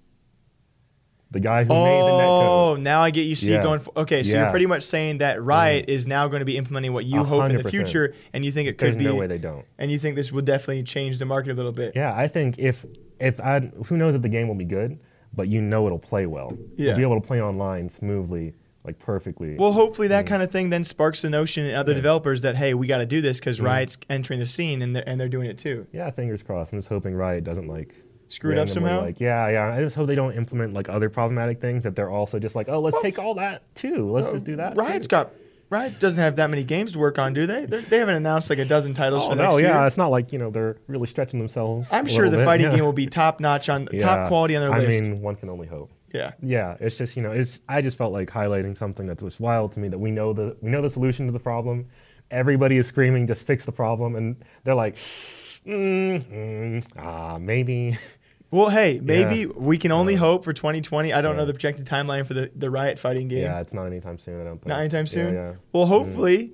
The 1.31 1.41
guy 1.41 1.65
who 1.65 1.71
made 1.71 2.03
the 2.03 2.11
netcode. 2.11 2.73
Oh, 2.73 2.77
now 2.79 3.01
I 3.03 3.11
get 3.11 3.23
you. 3.23 3.35
See 3.35 3.53
Yeah. 3.53 3.63
going. 3.63 3.81
For, 3.81 3.91
okay, 4.01 4.23
so 4.23 4.37
you're 4.39 4.51
pretty 4.51 4.67
much 4.67 4.83
saying 4.83 5.19
that 5.19 5.43
Riot 5.43 5.87
is 5.89 6.07
now 6.07 6.29
going 6.29 6.41
to 6.41 6.45
be 6.45 6.59
implementing 6.59 6.93
what 6.93 7.07
you 7.07 7.23
A 7.23 7.25
hope 7.25 7.49
in 7.49 7.57
the 7.57 7.65
future, 7.69 8.15
and 8.35 8.45
you 8.45 8.53
think 8.53 8.69
it 8.69 8.77
could 8.77 8.89
There's 8.89 8.97
be. 8.99 9.05
no 9.05 9.15
way 9.17 9.27
they 9.27 9.39
don't. 9.39 9.65
and 9.79 9.91
you 9.91 9.97
think 9.99 10.15
this 10.15 10.31
would 10.31 10.45
definitely 10.45 10.83
change 10.83 11.19
the 11.19 11.25
market 11.25 11.53
a 11.53 11.55
little 11.55 11.73
bit. 11.73 11.95
Yeah, 11.97 12.15
I 12.15 12.29
think 12.29 12.59
if 12.59 12.85
if 13.19 13.41
I 13.41 13.61
who 13.87 13.97
knows 13.97 14.15
if 14.15 14.21
the 14.21 14.29
game 14.29 14.47
will 14.47 14.55
be 14.55 14.67
good, 14.67 15.01
but 15.33 15.49
you 15.49 15.63
know 15.63 15.87
it'll 15.87 15.99
play 15.99 16.27
well. 16.27 16.53
Yeah. 16.77 16.89
You'll 16.89 16.97
be 16.99 17.03
able 17.03 17.21
to 17.21 17.27
play 17.27 17.41
online 17.41 17.89
smoothly, 17.89 18.53
like 18.85 18.99
perfectly. 18.99 19.57
Well, 19.57 19.73
hopefully 19.73 20.09
that 20.09 20.27
kind 20.27 20.43
of 20.43 20.51
thing 20.51 20.71
then 20.71 20.85
sparks 20.85 21.23
the 21.23 21.31
notion 21.31 21.67
in 21.67 21.75
other 21.75 21.95
developers 21.95 22.43
that 22.43 22.57
hey, 22.57 22.75
we 22.75 22.87
got 22.87 22.99
to 22.99 23.07
do 23.07 23.21
this 23.21 23.39
because 23.39 23.61
Riot's 23.61 23.97
entering 24.11 24.41
the 24.41 24.47
scene 24.47 24.83
and 24.83 24.95
they're, 24.95 25.09
and 25.09 25.19
they're 25.19 25.29
doing 25.29 25.49
it 25.49 25.59
too. 25.59 25.87
yeah, 25.93 26.11
fingers 26.11 26.43
crossed. 26.43 26.73
I'm 26.73 26.79
just 26.79 26.89
hoping 26.89 27.15
Riot 27.15 27.45
doesn't 27.45 27.67
like 27.67 27.95
Screw 28.29 28.53
it 28.53 28.59
up 28.59 28.69
somehow? 28.69 29.03
Like, 29.03 29.21
yeah, 29.21 29.49
yeah. 29.49 29.75
I 29.75 29.81
just 29.81 29.95
hope 29.95 30.07
they 30.07 30.15
don't 30.15 30.35
implement 30.35 30.73
like 30.73 30.89
other 30.89 31.09
problematic 31.09 31.61
things 31.61 31.85
that 31.85 31.95
they're 31.95 32.11
also 32.11 32.39
just 32.39 32.57
like, 32.57 32.69
oh, 32.69 32.81
let's 32.81 33.01
take 33.01 33.19
all 33.19 33.35
that 33.35 33.63
too. 33.75 34.11
Let's 34.11 34.29
just 34.29 34.45
do 34.45 34.55
uh, 34.55 34.57
that. 34.57 34.77
Riot's 34.77 35.07
too. 35.07 35.11
got 35.11 35.33
Riot 35.71 35.99
doesn't 35.99 36.23
have 36.23 36.37
that 36.37 36.51
many 36.51 36.65
games 36.65 36.93
to 36.93 36.99
work 36.99 37.19
on, 37.19 37.33
do 37.33 37.47
they? 37.47 37.67
They're, 37.67 37.81
they 37.81 37.99
haven't 37.99 38.17
announced 38.17 38.51
like 38.51 38.59
a 38.59 38.65
dozen 38.65 38.95
titles 38.95 39.25
Oh 39.25 39.31
for 39.31 39.35
no, 39.37 39.43
next 39.45 39.61
yeah, 39.61 39.79
year. 39.79 39.87
it's 39.87 39.97
not 39.97 40.11
like 40.11 40.33
you 40.33 40.39
know 40.39 40.51
they're 40.51 40.77
really 40.89 41.07
stretching 41.07 41.39
themselves. 41.39 41.93
I'm 41.93 42.07
sure 42.07 42.29
the 42.29 42.39
bit, 42.39 42.45
fighting 42.45 42.67
yeah. 42.67 42.77
game 42.77 42.85
will 42.85 42.93
be 42.93 43.07
top 43.07 43.41
notch 43.41 43.69
on 43.69 43.89
Yeah. 43.93 43.99
top 44.01 44.29
quality 44.29 44.57
on 44.57 44.63
their 44.63 44.73
I 44.73 44.81
list. 44.81 45.05
I 45.05 45.09
mean, 45.09 45.21
one 45.23 45.37
can 45.37 45.49
only 45.49 45.67
hope. 45.67 45.91
Yeah. 46.15 46.33
Yeah, 46.43 46.77
it's 46.81 46.97
just 46.97 47.17
you 47.17 47.23
know, 47.23 47.33
it's 47.33 47.61
I 47.69 47.83
just 47.83 47.99
felt 47.99 48.13
like 48.13 48.31
highlighting 48.31 48.77
something 48.79 49.07
that 49.09 49.21
was 49.21 49.39
wild 49.41 49.73
to 49.73 49.81
me 49.81 49.89
that 49.89 49.99
we 49.99 50.11
know 50.11 50.33
the 50.33 50.57
we 50.63 50.71
know 50.71 50.81
the 50.81 50.89
solution 50.91 51.27
to 51.27 51.33
the 51.33 51.39
problem. 51.41 51.87
Everybody 52.31 52.79
is 52.79 52.87
screaming, 52.87 53.27
just 53.27 53.45
fix 53.47 53.65
the 53.67 53.73
problem, 53.73 54.17
and 54.17 54.37
they're 54.65 54.75
like, 54.75 54.97
mm, 54.97 56.23
mm, 56.25 56.85
ah, 56.97 57.39
maybe. 57.39 57.99
Well, 58.51 58.69
hey, 58.71 59.01
maybe 59.03 59.37
Yeah. 59.41 59.47
we 59.57 59.79
can 59.79 59.91
only 59.91 60.15
hope 60.15 60.45
for 60.45 60.53
2020. 60.53 61.13
I 61.13 61.21
don't 61.21 61.37
know 61.37 61.45
the 61.45 61.53
projected 61.53 61.87
timeline 61.87 62.25
for 62.25 62.35
the, 62.35 62.53
the 62.55 62.71
Riot 62.71 63.01
fighting 63.01 63.27
game. 63.27 63.43
Yeah, 63.43 63.59
it's 63.59 63.73
not 63.75 63.85
anytime 63.87 64.17
soon. 64.17 64.41
I 64.41 64.45
don't 64.45 64.59
think. 64.59 64.69
Not 64.69 64.79
anytime 64.79 65.09
soon. 65.09 65.35
Yeah, 65.35 65.55
Well, 65.73 65.87
hopefully, 65.87 66.53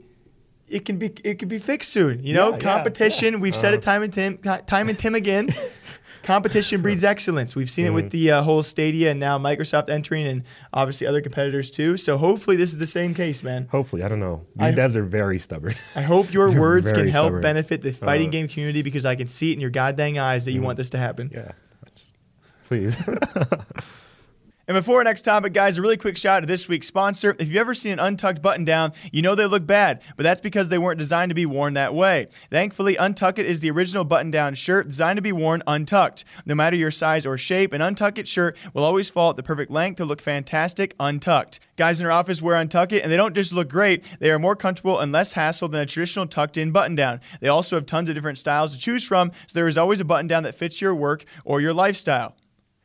it 0.66 0.86
can 0.86 0.96
be 0.96 1.12
it 1.24 1.38
can 1.38 1.48
be 1.48 1.58
fixed 1.58 1.90
soon. 1.92 2.24
You 2.24 2.32
know, 2.32 2.50
Yeah, 2.52 2.56
yeah, 2.56 2.58
competition. 2.74 3.34
yeah. 3.34 3.40
We've 3.40 3.54
said 3.54 3.74
it 3.74 3.86
Uh-huh. 3.86 3.92
time 3.92 4.02
and 4.04 4.12
tim, 4.14 4.38
time 4.66 4.88
and 4.88 4.98
tim 4.98 5.14
again. 5.14 5.54
competition 6.22 6.82
breeds 6.82 7.02
excellence. 7.04 7.56
We've 7.56 7.70
seen 7.70 7.84
it 7.86 7.88
Mm-hmm. 7.88 7.94
with 7.94 8.10
the 8.10 8.30
uh, 8.32 8.42
whole 8.42 8.62
Stadia 8.62 9.10
and 9.10 9.18
now 9.20 9.38
Microsoft 9.38 9.88
entering, 9.88 10.26
and 10.26 10.42
obviously 10.72 11.06
other 11.06 11.20
competitors 11.20 11.70
too. 11.70 11.96
So 11.96 12.18
hopefully, 12.18 12.56
this 12.56 12.72
is 12.72 12.78
the 12.78 12.86
same 12.86 13.14
case, 13.14 13.42
man. 13.42 13.68
Hopefully, 13.70 14.02
I 14.02 14.08
don't 14.08 14.20
know. 14.20 14.42
These 14.56 14.68
I- 14.68 14.72
devs 14.72 14.96
are 14.96 15.02
very 15.04 15.38
stubborn. 15.38 15.74
I 15.96 16.02
hope 16.02 16.32
your 16.32 16.50
words 16.60 16.92
can 16.92 17.08
help 17.08 17.24
stubborn. 17.26 17.40
benefit 17.42 17.82
the 17.82 17.92
fighting 17.92 18.28
Uh, 18.28 18.32
game 18.32 18.48
community 18.48 18.82
because 18.82 19.06
I 19.06 19.14
can 19.16 19.26
see 19.26 19.50
it 19.50 19.54
in 19.54 19.60
your 19.60 19.70
goddamn 19.70 20.18
eyes 20.18 20.44
that 20.44 20.52
you 20.52 20.62
want 20.62 20.76
this 20.76 20.90
to 20.90 20.98
happen. 20.98 21.30
yeah, 21.32 21.52
just- 21.96 22.14
please. 22.64 22.96
And 24.70 24.76
before 24.76 24.98
our 24.98 25.04
next 25.04 25.22
topic, 25.22 25.52
guys, 25.52 25.78
a 25.78 25.82
really 25.82 25.96
quick 25.96 26.16
shout 26.16 26.36
out 26.36 26.40
to 26.42 26.46
this 26.46 26.68
week's 26.68 26.86
sponsor. 26.86 27.34
If 27.40 27.48
you've 27.48 27.56
ever 27.56 27.74
seen 27.74 27.94
an 27.94 27.98
untucked 27.98 28.40
button 28.40 28.64
down, 28.64 28.92
you 29.10 29.20
know 29.20 29.34
they 29.34 29.46
look 29.46 29.66
bad, 29.66 30.00
but 30.16 30.22
that's 30.22 30.40
because 30.40 30.68
they 30.68 30.78
weren't 30.78 31.00
designed 31.00 31.30
to 31.30 31.34
be 31.34 31.44
worn 31.44 31.74
that 31.74 31.92
way. 31.92 32.28
Thankfully, 32.52 32.94
Untuck 32.94 33.40
It 33.40 33.46
is 33.46 33.58
the 33.58 33.72
original 33.72 34.04
button 34.04 34.30
down 34.30 34.54
shirt 34.54 34.86
designed 34.86 35.16
to 35.16 35.22
be 35.22 35.32
worn 35.32 35.64
untucked. 35.66 36.24
No 36.46 36.54
matter 36.54 36.76
your 36.76 36.92
size 36.92 37.26
or 37.26 37.36
shape, 37.36 37.72
an 37.72 37.80
Untuck 37.80 38.16
It 38.16 38.28
shirt 38.28 38.56
will 38.72 38.84
always 38.84 39.10
fall 39.10 39.30
at 39.30 39.36
the 39.36 39.42
perfect 39.42 39.72
length 39.72 39.96
to 39.96 40.04
look 40.04 40.20
fantastic 40.20 40.94
untucked. 41.00 41.58
Guys 41.74 41.98
in 41.98 42.06
our 42.06 42.12
office 42.12 42.40
wear 42.40 42.54
Untuck 42.54 42.92
It, 42.92 43.02
and 43.02 43.10
they 43.10 43.16
don't 43.16 43.34
just 43.34 43.52
look 43.52 43.68
great, 43.68 44.04
they 44.20 44.30
are 44.30 44.38
more 44.38 44.54
comfortable 44.54 45.00
and 45.00 45.10
less 45.10 45.32
hassle 45.32 45.66
than 45.66 45.80
a 45.80 45.86
traditional 45.86 46.28
tucked 46.28 46.56
in 46.56 46.70
button 46.70 46.94
down. 46.94 47.20
They 47.40 47.48
also 47.48 47.74
have 47.74 47.86
tons 47.86 48.08
of 48.08 48.14
different 48.14 48.38
styles 48.38 48.70
to 48.70 48.78
choose 48.78 49.02
from, 49.02 49.32
so 49.48 49.54
there 49.54 49.66
is 49.66 49.76
always 49.76 49.98
a 49.98 50.04
button 50.04 50.28
down 50.28 50.44
that 50.44 50.54
fits 50.54 50.80
your 50.80 50.94
work 50.94 51.24
or 51.44 51.60
your 51.60 51.74
lifestyle. 51.74 52.36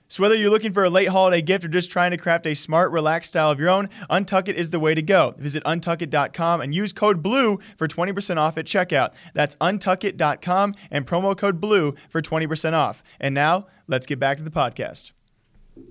So 0.08 0.22
whether 0.22 0.36
you're 0.36 0.52
looking 0.52 0.74
for 0.74 0.84
a 0.84 0.90
late 0.90 1.10
holiday 1.10 1.42
gift 1.42 1.66
or 1.66 1.68
just 1.68 1.92
trying 1.92 2.12
to 2.12 2.18
craft 2.18 2.46
a 2.46 2.54
smart, 2.54 2.92
relaxed 2.92 3.30
style 3.30 3.50
of 3.50 3.60
your 3.60 3.70
own, 3.70 3.90
Untuck 4.10 4.48
It 4.48 4.56
is 4.56 4.70
the 4.70 4.80
way 4.80 4.94
to 4.94 5.02
go. 5.02 5.34
Visit 5.38 5.64
untuckit.com 5.64 6.62
and 6.62 6.76
use 6.76 6.94
code 6.94 7.24
BLUE 7.24 7.60
for 7.78 7.88
20% 7.88 8.38
off 8.38 8.58
at 8.58 8.66
checkout. 8.66 9.14
That's 9.34 9.56
untuckit.com 9.58 10.76
and 10.92 11.08
promo 11.08 11.36
code 11.36 11.60
BLUE 11.60 11.96
for 12.10 12.22
20% 12.22 12.74
off. 12.74 13.04
And 13.20 13.34
now, 13.34 13.68
let's 13.88 14.06
get 14.06 14.20
back 14.20 14.38
to 14.38 14.44
the 14.44 14.52
podcast. 14.52 15.12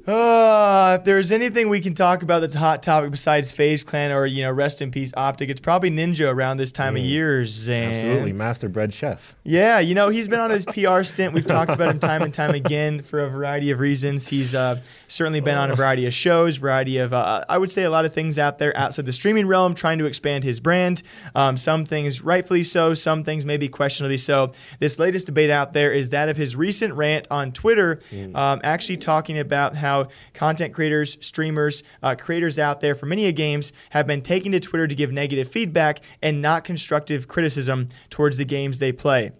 Uh, 0.06 0.98
if 0.98 1.04
there's 1.04 1.32
anything 1.32 1.70
we 1.70 1.80
can 1.80 1.94
talk 1.94 2.22
about 2.22 2.40
that's 2.40 2.54
a 2.54 2.58
hot 2.58 2.82
topic 2.82 3.10
besides 3.10 3.52
FaZe 3.52 3.84
Clan 3.84 4.12
or, 4.12 4.26
you 4.26 4.42
know, 4.42 4.52
rest 4.52 4.82
in 4.82 4.90
peace 4.90 5.12
Optic, 5.16 5.48
it's 5.48 5.62
probably 5.62 5.90
Ninja 5.90 6.30
around 6.30 6.58
this 6.58 6.70
time 6.70 6.94
of 6.94 7.02
year, 7.02 7.42
Zan. 7.46 7.94
Absolutely, 7.94 8.34
master 8.34 8.68
bread 8.68 8.92
chef. 8.92 9.34
Yeah, 9.44 9.78
you 9.78 9.94
know, 9.94 10.10
he's 10.10 10.28
been 10.28 10.40
on 10.40 10.50
his 10.50 10.66
PR 10.66 11.04
stint. 11.04 11.32
We've 11.32 11.46
talked 11.46 11.72
about 11.72 11.90
him 11.90 11.98
time 12.00 12.20
and 12.20 12.34
time 12.34 12.54
again 12.54 13.00
for 13.00 13.20
a 13.20 13.30
variety 13.30 13.70
of 13.70 13.80
reasons. 13.80 14.28
He's 14.28 14.54
uh, 14.54 14.80
certainly 15.08 15.40
been 15.40 15.56
on 15.56 15.70
a 15.70 15.74
variety 15.74 16.04
of 16.04 16.12
shows, 16.12 16.58
variety 16.58 16.98
of, 16.98 17.14
uh, 17.14 17.46
I 17.48 17.56
would 17.56 17.70
say, 17.70 17.84
a 17.84 17.90
lot 17.90 18.04
of 18.04 18.12
things 18.12 18.38
out 18.38 18.58
there 18.58 18.76
outside 18.76 19.06
the 19.06 19.12
streaming 19.12 19.46
realm, 19.46 19.74
trying 19.74 19.98
to 20.00 20.04
expand 20.04 20.44
his 20.44 20.60
brand. 20.60 21.02
Um, 21.34 21.56
some 21.56 21.86
things 21.86 22.20
rightfully 22.20 22.64
so, 22.64 22.92
some 22.92 23.24
things 23.24 23.46
maybe 23.46 23.70
questionably 23.70 24.18
so. 24.18 24.52
This 24.80 24.98
latest 24.98 25.24
debate 25.26 25.48
out 25.48 25.72
there 25.72 25.94
is 25.94 26.10
that 26.10 26.28
of 26.28 26.36
his 26.36 26.56
recent 26.56 26.92
rant 26.92 27.26
on 27.30 27.52
Twitter, 27.52 28.00
um, 28.34 28.60
actually 28.62 28.98
talking 28.98 29.38
about 29.38 29.74
how 29.76 29.93
content 30.32 30.74
creators, 30.74 31.16
streamers, 31.20 31.82
uh, 32.02 32.14
creators 32.14 32.58
out 32.58 32.80
there 32.80 32.94
for 32.94 33.06
many 33.06 33.30
games 33.32 33.72
have 33.90 34.06
been 34.06 34.22
taking 34.22 34.52
to 34.52 34.60
Twitter 34.60 34.86
to 34.86 34.94
give 34.94 35.12
negative 35.12 35.48
feedback 35.48 36.00
and 36.22 36.42
not 36.42 36.64
constructive 36.64 37.28
criticism 37.28 37.88
towards 38.10 38.36
the 38.36 38.44
games 38.44 38.78
they 38.78 38.92
play. 38.92 39.32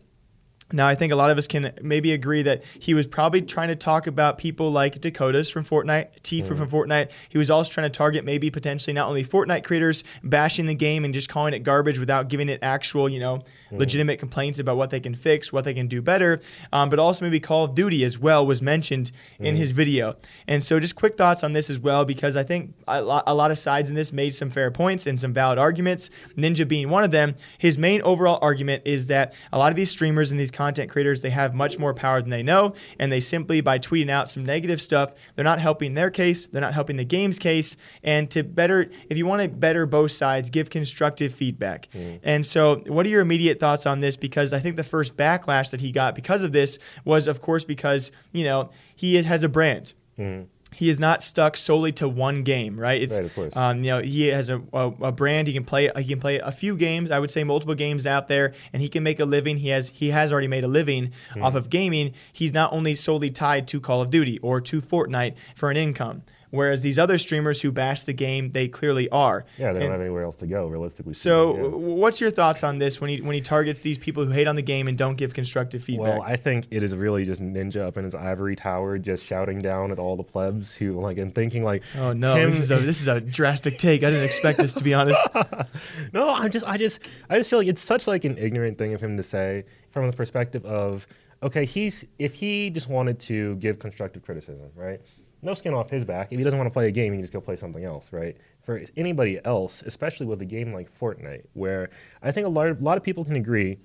Now, 0.75 0.89
I 0.89 0.97
think 0.97 1.13
a 1.13 1.17
lot 1.17 1.31
of 1.31 1.39
us 1.39 1.47
can 1.47 1.73
maybe 1.81 2.13
agree 2.13 2.43
that 2.43 2.65
he 2.81 2.95
was 2.95 3.07
probably 3.07 3.43
trying 3.43 3.69
to 3.69 3.77
talk 3.77 4.07
about 4.07 4.39
people 4.39 4.71
like 4.73 5.01
Dakotaz 5.01 5.53
from 5.53 5.65
Fortnite, 5.65 6.21
Tfue 6.23 6.45
from 6.47 6.59
mm. 6.59 6.69
Fortnite. 6.69 7.11
He 7.29 7.39
was 7.39 7.49
also 7.49 7.71
trying 7.71 7.91
to 7.91 7.97
target 7.97 8.25
maybe 8.25 8.51
potentially 8.51 8.93
not 8.93 9.09
only 9.09 9.25
Fortnite 9.25 9.63
creators 9.63 10.03
bashing 10.25 10.67
the 10.67 10.75
game 10.75 11.05
and 11.05 11.15
just 11.15 11.29
calling 11.29 11.55
it 11.55 11.61
garbage 11.61 11.99
without 11.99 12.29
giving 12.29 12.49
it 12.49 12.59
actual, 12.63 13.09
you 13.09 13.21
know, 13.21 13.45
mm. 13.71 13.79
legitimate 13.79 14.19
complaints 14.19 14.59
about 14.59 14.77
what 14.77 14.91
they 14.91 15.01
can 15.01 15.15
fix, 15.15 15.53
what 15.53 15.65
they 15.65 15.75
can 15.75 15.87
do 15.87 16.03
better, 16.03 16.41
um, 16.73 16.91
but 16.91 16.99
also 16.99 17.25
maybe 17.25 17.39
Call 17.39 17.65
of 17.65 17.75
Duty 17.77 18.03
as 18.03 18.19
well 18.19 18.45
was 18.45 18.61
mentioned 18.61 19.13
in 19.39 19.55
mm. 19.55 19.59
his 19.59 19.71
video. 19.71 20.17
And 20.49 20.63
so, 20.63 20.81
just 20.81 20.97
quick 20.97 21.17
thoughts 21.17 21.45
on 21.45 21.53
this 21.53 21.71
as 21.71 21.79
well, 21.79 22.05
because 22.05 22.37
I 22.37 22.43
think 22.43 22.75
a 22.89 23.01
lot, 23.01 23.23
a 23.29 23.35
lot 23.35 23.53
of 23.53 23.59
sides 23.59 23.89
in 23.89 23.95
this 23.95 24.13
made 24.13 24.35
some 24.35 24.51
fair 24.51 24.73
points 24.73 25.07
and 25.07 25.19
some 25.21 25.33
valid 25.33 25.59
arguments. 25.59 26.11
Ninja 26.37 26.67
being 26.67 26.91
one 26.91 27.05
of 27.05 27.13
them. 27.13 27.37
His 27.59 27.79
main 27.79 28.03
overall 28.03 28.39
argument 28.43 28.83
is 28.85 29.07
that 29.07 29.35
a 29.53 29.59
lot 29.59 29.71
of 29.71 29.77
these 29.77 29.91
streamers 29.91 30.33
and 30.33 30.41
these 30.41 30.51
content 30.65 30.91
creators 30.91 31.21
they 31.21 31.31
have 31.31 31.55
much 31.55 31.79
more 31.79 31.93
power 31.93 32.23
than 32.23 32.31
they 32.31 32.43
know, 32.43 32.73
and 32.99 33.13
they 33.13 33.21
simply 33.21 33.61
by 33.61 33.79
tweeting 33.79 34.09
out 34.09 34.31
some 34.31 34.45
negative 34.45 34.81
stuff, 34.81 35.15
they're 35.35 35.45
not 35.45 35.61
helping 35.61 35.93
their 35.93 36.11
case, 36.11 36.47
they're 36.47 36.63
not 36.63 36.73
helping 36.73 36.97
the 36.97 37.05
game's 37.05 37.39
case, 37.39 37.77
and 38.03 38.31
to 38.31 38.43
better, 38.43 38.91
if 39.11 39.19
you 39.19 39.27
want 39.27 39.43
to 39.43 39.49
better 39.49 39.85
both 39.85 40.11
sides, 40.11 40.49
give 40.49 40.71
constructive 40.71 41.35
feedback. 41.35 41.89
Mm. 41.93 42.21
And 42.23 42.47
so, 42.47 42.77
what 42.87 43.05
are 43.05 43.11
your 43.11 43.21
immediate 43.21 43.61
thoughts 43.61 43.85
on 43.85 44.01
this? 44.01 44.17
Because 44.17 44.55
I 44.55 44.59
think 44.59 44.77
the 44.77 44.85
first 44.85 45.19
backlash 45.19 45.71
that 45.71 45.83
he 45.83 45.93
got 45.93 46.15
because 46.15 46.43
of 46.43 46.53
this 46.53 46.79
was, 47.05 47.27
of 47.27 47.43
course, 47.43 47.65
because 47.65 48.11
you 48.33 48.45
know 48.45 48.71
he 48.97 49.23
has 49.23 49.43
a 49.43 49.49
brand. 49.49 49.93
Mm. 50.19 50.47
He 50.75 50.89
is 50.89 50.99
not 51.01 51.23
stuck 51.23 51.57
solely 51.57 51.93
to 51.93 52.09
one 52.09 52.43
game, 52.43 52.79
right? 52.79 53.01
It's 53.01 53.15
Right, 53.15 53.25
of 53.27 53.35
course. 53.35 53.57
um, 53.57 53.85
you 53.85 53.91
know 53.91 54.01
he 54.03 54.27
has 54.29 54.51
a, 54.51 54.61
a, 54.73 54.89
a 55.03 55.13
brand. 55.13 55.47
He 55.47 55.55
can 55.55 55.65
play. 55.65 55.91
He 55.97 56.05
can 56.05 56.21
play 56.21 56.39
a 56.39 56.53
few 56.53 56.77
games. 56.77 57.11
I 57.11 57.19
would 57.19 57.31
say 57.31 57.45
multiple 57.45 57.75
games 57.75 58.07
out 58.07 58.29
there, 58.29 58.53
and 58.73 58.83
he 58.83 58.89
can 58.89 59.03
make 59.03 59.21
a 59.21 59.25
living. 59.25 59.59
He 59.59 59.69
has 59.69 59.91
he 59.91 60.11
has 60.11 60.33
already 60.33 60.49
made 60.49 60.65
a 60.65 60.69
living 60.69 61.13
Hmm. 61.33 61.43
off 61.43 61.55
of 61.55 61.71
gaming. 61.71 62.13
He's 62.33 62.53
not 62.53 62.73
only 62.73 62.95
solely 62.95 63.31
tied 63.31 63.67
to 63.69 63.81
Call 63.81 64.03
of 64.03 64.11
Duty 64.11 64.39
or 64.41 64.61
to 64.63 64.81
Fortnite 64.81 65.35
for 65.55 65.71
an 65.71 65.77
income. 65.77 66.23
Whereas 66.55 66.83
these 66.83 66.99
other 66.99 67.19
streamers 67.19 67.61
who 67.61 67.73
bash 67.73 68.05
the 68.05 68.13
game, 68.13 68.53
they 68.53 68.69
clearly 68.69 69.09
are. 69.11 69.45
Yeah, 69.59 69.73
they 69.73 69.81
And- 69.81 69.81
don't 69.81 69.91
have 69.93 70.01
anywhere 70.01 70.23
else 70.23 70.37
to 70.37 70.47
go, 70.47 70.67
realistically. 70.67 71.15
so, 71.15 71.57
yeah. 71.57 71.63
what's 71.69 72.21
your 72.21 72.31
thoughts 72.31 72.63
on 72.63 72.79
this 72.79 73.01
when 73.01 73.11
he 73.11 73.21
when 73.21 73.35
he 73.35 73.41
targets 73.41 73.83
these 73.83 73.99
people 73.99 74.25
who 74.25 74.31
hate 74.31 74.47
on 74.47 74.57
the 74.57 74.63
game 74.63 74.87
and 74.89 74.97
don't 74.97 75.17
give 75.17 75.35
constructive 75.35 75.83
feedback? 75.83 76.09
Well, 76.19 76.23
I 76.23 76.37
think 76.37 76.67
it 76.71 76.83
is 76.83 76.95
really 76.95 77.25
just 77.25 77.41
Ninja 77.43 77.87
up 77.87 77.97
in 77.97 78.05
his 78.05 78.15
ivory 78.15 78.57
tower, 78.57 78.99
just 78.99 79.25
shouting 79.25 79.59
down 79.59 79.91
at 79.91 79.99
all 79.99 80.17
the 80.17 80.23
plebs 80.23 80.77
who 80.77 80.93
like 81.01 81.19
and 81.19 81.35
thinking 81.35 81.65
like, 81.65 81.83
oh 81.99 82.13
no, 82.13 82.37
him- 82.37 82.51
this 82.53 82.61
is 82.61 82.71
a 82.71 82.77
this 82.79 83.01
is 83.01 83.09
a 83.09 83.21
drastic 83.21 83.79
take. 83.79 84.03
I 84.05 84.11
didn't 84.11 84.25
expect 84.25 84.59
this 84.59 84.75
to 84.75 84.85
be 84.85 84.95
honest. 84.95 85.21
no, 86.13 86.31
I'm 86.31 86.51
just, 86.51 86.67
I 86.67 86.77
just, 86.77 87.09
I 87.29 87.37
just 87.39 87.51
feel 87.51 87.59
like 87.59 87.69
it's 87.69 87.83
such 87.83 88.07
like 88.07 88.25
an 88.25 88.39
ignorant 88.39 88.79
thing 88.79 88.95
of 88.95 89.01
him 89.01 89.17
to 89.17 89.23
say 89.23 89.65
from 89.91 90.11
the 90.11 90.17
perspective 90.17 90.65
of, 90.65 91.07
okay, 91.43 91.65
he's 91.65 92.05
if 92.19 92.35
he 92.35 92.71
just 92.71 92.89
wanted 92.89 93.19
to 93.21 93.57
give 93.57 93.79
constructive 93.79 94.25
criticism, 94.25 94.69
right? 94.75 95.01
No 95.45 95.55
skin 95.55 95.75
off 95.75 95.91
his 95.91 96.05
back. 96.05 96.33
If 96.33 96.39
he 96.39 96.45
doesn't 96.45 96.59
want 96.59 96.69
to 96.69 96.73
play 96.73 96.89
a 96.89 96.91
game, 96.91 97.13
he 97.13 97.19
can 97.19 97.23
just 97.23 97.33
go 97.33 97.41
play 97.41 97.57
something 97.57 97.85
else, 97.85 98.13
right? 98.13 98.37
For 98.63 98.83
anybody 98.97 99.41
else, 99.45 99.83
especially 99.87 100.27
with 100.27 100.41
a 100.43 100.45
game 100.45 100.73
like 100.73 100.89
Fortnite, 100.99 101.45
where 101.53 101.91
I 102.23 102.33
think 102.33 102.47
a 102.47 102.51
lot, 102.51 102.69
of, 102.69 102.81
a 102.81 102.85
lot 102.85 102.97
of 102.97 103.05
people 103.05 103.25
can 103.25 103.37
agree, 103.37 103.79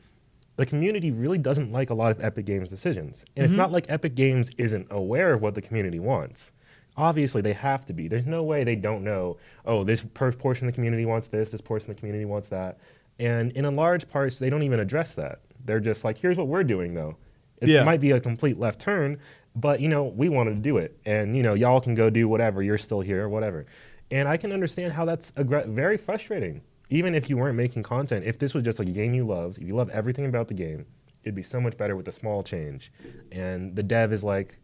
the 0.55 0.65
community 0.65 1.11
really 1.11 1.37
doesn't 1.37 1.71
like 1.71 1.89
a 1.89 1.93
lot 1.93 2.11
of 2.11 2.23
Epic 2.23 2.45
Games 2.45 2.69
decisions, 2.69 3.23
and 3.35 3.45
it's 3.45 3.51
mm-hmm. 3.51 3.57
not 3.57 3.71
like 3.71 3.85
Epic 3.89 4.15
Games 4.15 4.51
isn't 4.57 4.87
aware 4.89 5.33
of 5.33 5.41
what 5.41 5.55
the 5.55 5.61
community 5.61 5.99
wants 5.99 6.53
obviously 6.99 7.41
they 7.41 7.53
have 7.53 7.85
to 7.85 7.93
be. 7.93 8.07
There's 8.07 8.25
no 8.25 8.43
way 8.43 8.63
they 8.63 8.75
don't 8.75 9.03
know, 9.03 9.37
oh, 9.65 9.83
this 9.83 10.03
per- 10.13 10.31
portion 10.33 10.67
of 10.67 10.73
the 10.73 10.75
community 10.75 11.05
wants 11.05 11.27
this, 11.27 11.49
this 11.49 11.61
portion 11.61 11.89
of 11.89 11.95
the 11.95 11.99
community 11.99 12.25
wants 12.25 12.49
that. 12.49 12.77
And 13.19 13.51
in 13.53 13.65
a 13.65 13.71
large 13.71 14.07
parts, 14.09 14.37
they 14.37 14.49
don't 14.49 14.63
even 14.63 14.79
address 14.79 15.13
that. 15.13 15.39
They're 15.65 15.79
just 15.79 16.03
like, 16.03 16.17
here's 16.17 16.37
what 16.37 16.47
we're 16.47 16.63
doing, 16.63 16.93
though. 16.93 17.15
It 17.61 17.69
Yeah. 17.69 17.83
might 17.83 17.99
be 18.01 18.11
a 18.11 18.19
complete 18.19 18.57
left 18.59 18.79
turn, 18.79 19.17
but, 19.55 19.79
you 19.81 19.89
know, 19.89 20.05
we 20.05 20.29
wanted 20.29 20.51
to 20.55 20.61
do 20.61 20.77
it. 20.77 20.97
And, 21.05 21.35
you 21.35 21.43
know, 21.43 21.53
y'all 21.53 21.81
can 21.81 21.95
go 21.95 22.09
do 22.09 22.27
whatever. 22.27 22.61
You're 22.63 22.77
still 22.77 23.01
here, 23.01 23.23
or 23.23 23.29
whatever. 23.29 23.65
And 24.11 24.27
I 24.27 24.37
can 24.37 24.51
understand 24.51 24.93
how 24.93 25.05
that's 25.05 25.31
aggr- 25.31 25.67
very 25.67 25.97
frustrating. 25.97 26.61
Even 26.89 27.13
if 27.13 27.29
you 27.29 27.37
weren't 27.37 27.55
making 27.57 27.83
content, 27.83 28.25
if 28.25 28.39
this 28.39 28.53
was 28.53 28.63
just 28.63 28.79
a 28.79 28.85
game 28.85 29.13
you 29.13 29.25
loved, 29.25 29.57
if 29.59 29.67
you 29.67 29.75
love 29.75 29.89
everything 29.91 30.25
about 30.25 30.47
the 30.47 30.55
game, 30.55 30.85
it'd 31.23 31.35
be 31.35 31.41
so 31.43 31.61
much 31.61 31.77
better 31.77 31.95
with 31.95 32.07
a 32.07 32.11
small 32.11 32.41
change. 32.41 32.91
And 33.31 33.75
the 33.75 33.83
dev 33.83 34.11
is 34.11 34.23
like, 34.23 34.57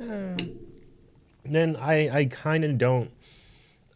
eh. 0.00 0.36
then 1.44 1.76
I 1.76 2.08
I 2.20 2.24
kind 2.26 2.64
of 2.64 2.78
don't. 2.78 3.10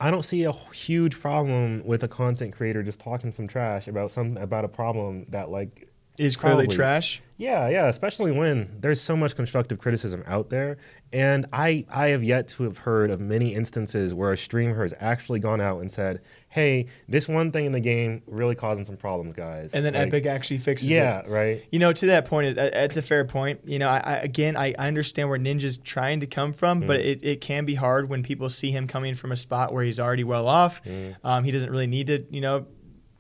I 0.01 0.11
don't 0.11 0.25
see 0.25 0.43
a 0.45 0.53
huge 0.53 1.19
problem 1.21 1.83
with 1.87 2.03
a 2.03 2.09
content 2.09 2.53
creator 2.53 2.83
just 2.83 2.99
talking 2.99 3.31
some 3.31 3.47
trash 3.47 3.87
about 3.89 4.11
some 4.11 4.37
about 4.37 4.65
a 4.65 4.69
problem 4.69 5.27
that 5.31 5.49
like 5.51 5.89
Is 6.19 6.37
clearly 6.37 6.65
Probably. 6.65 6.77
trash. 6.77 7.23
yeah, 7.39 7.69
yeah, 7.69 7.87
especially 7.89 8.33
when 8.33 8.77
there's 8.81 9.01
so 9.01 9.17
much 9.17 9.35
constructive 9.35 9.79
criticism 9.79 10.23
out 10.27 10.51
there. 10.51 10.77
And 11.11 11.47
I, 11.53 11.85
I 11.91 12.09
have 12.09 12.23
yet 12.23 12.49
to 12.49 12.65
have 12.65 12.79
heard 12.79 13.11
of 13.11 13.19
many 13.21 13.55
instances 13.55 14.13
where 14.15 14.31
a 14.33 14.37
streamer 14.37 14.83
has 14.83 14.93
actually 15.01 15.41
gone 15.41 15.61
out 15.61 15.81
and 15.81 15.91
said, 15.91 16.21
hey, 16.51 16.87
this 17.09 17.29
one 17.29 17.51
thing 17.51 17.65
in 17.65 17.73
the 17.73 17.81
game 17.81 18.23
really 18.27 18.55
causing 18.55 18.85
some 18.85 18.97
problems, 18.99 19.33
guys. 19.33 19.73
And 19.75 19.85
then 19.87 19.95
Like, 19.95 20.09
Epic 20.09 20.27
actually 20.27 20.59
fixes 20.59 20.89
it. 20.89 20.93
Yeah, 20.95 21.23
right. 21.27 21.65
You 21.73 21.79
know, 21.79 21.93
to 21.95 22.07
that 22.07 22.27
point, 22.27 22.57
it's 22.59 22.97
a 22.99 23.03
fair 23.03 23.25
point. 23.25 23.61
You 23.65 23.79
know, 23.79 23.89
I, 23.89 23.99
I 23.99 24.17
again, 24.19 24.55
I, 24.57 24.75
I 24.79 24.89
understand 24.89 25.29
where 25.31 25.39
Ninja's 25.39 25.79
trying 25.79 26.21
to 26.21 26.27
come 26.27 26.53
from, 26.53 26.81
but 26.81 27.01
Mm. 27.01 27.05
it, 27.07 27.25
it 27.25 27.41
can 27.41 27.65
be 27.65 27.75
hard 27.75 28.09
when 28.11 28.23
people 28.23 28.49
see 28.51 28.71
him 28.71 28.87
coming 28.87 29.15
from 29.15 29.33
a 29.33 29.37
spot 29.37 29.73
where 29.73 29.83
he's 29.85 29.99
already 29.99 30.25
well 30.25 30.47
off. 30.47 30.83
Mm. 30.85 31.17
Um, 31.25 31.45
he 31.45 31.51
doesn't 31.51 31.71
really 31.71 31.87
need 31.87 32.07
to, 32.09 32.25
you 32.31 32.41
know, 32.43 32.67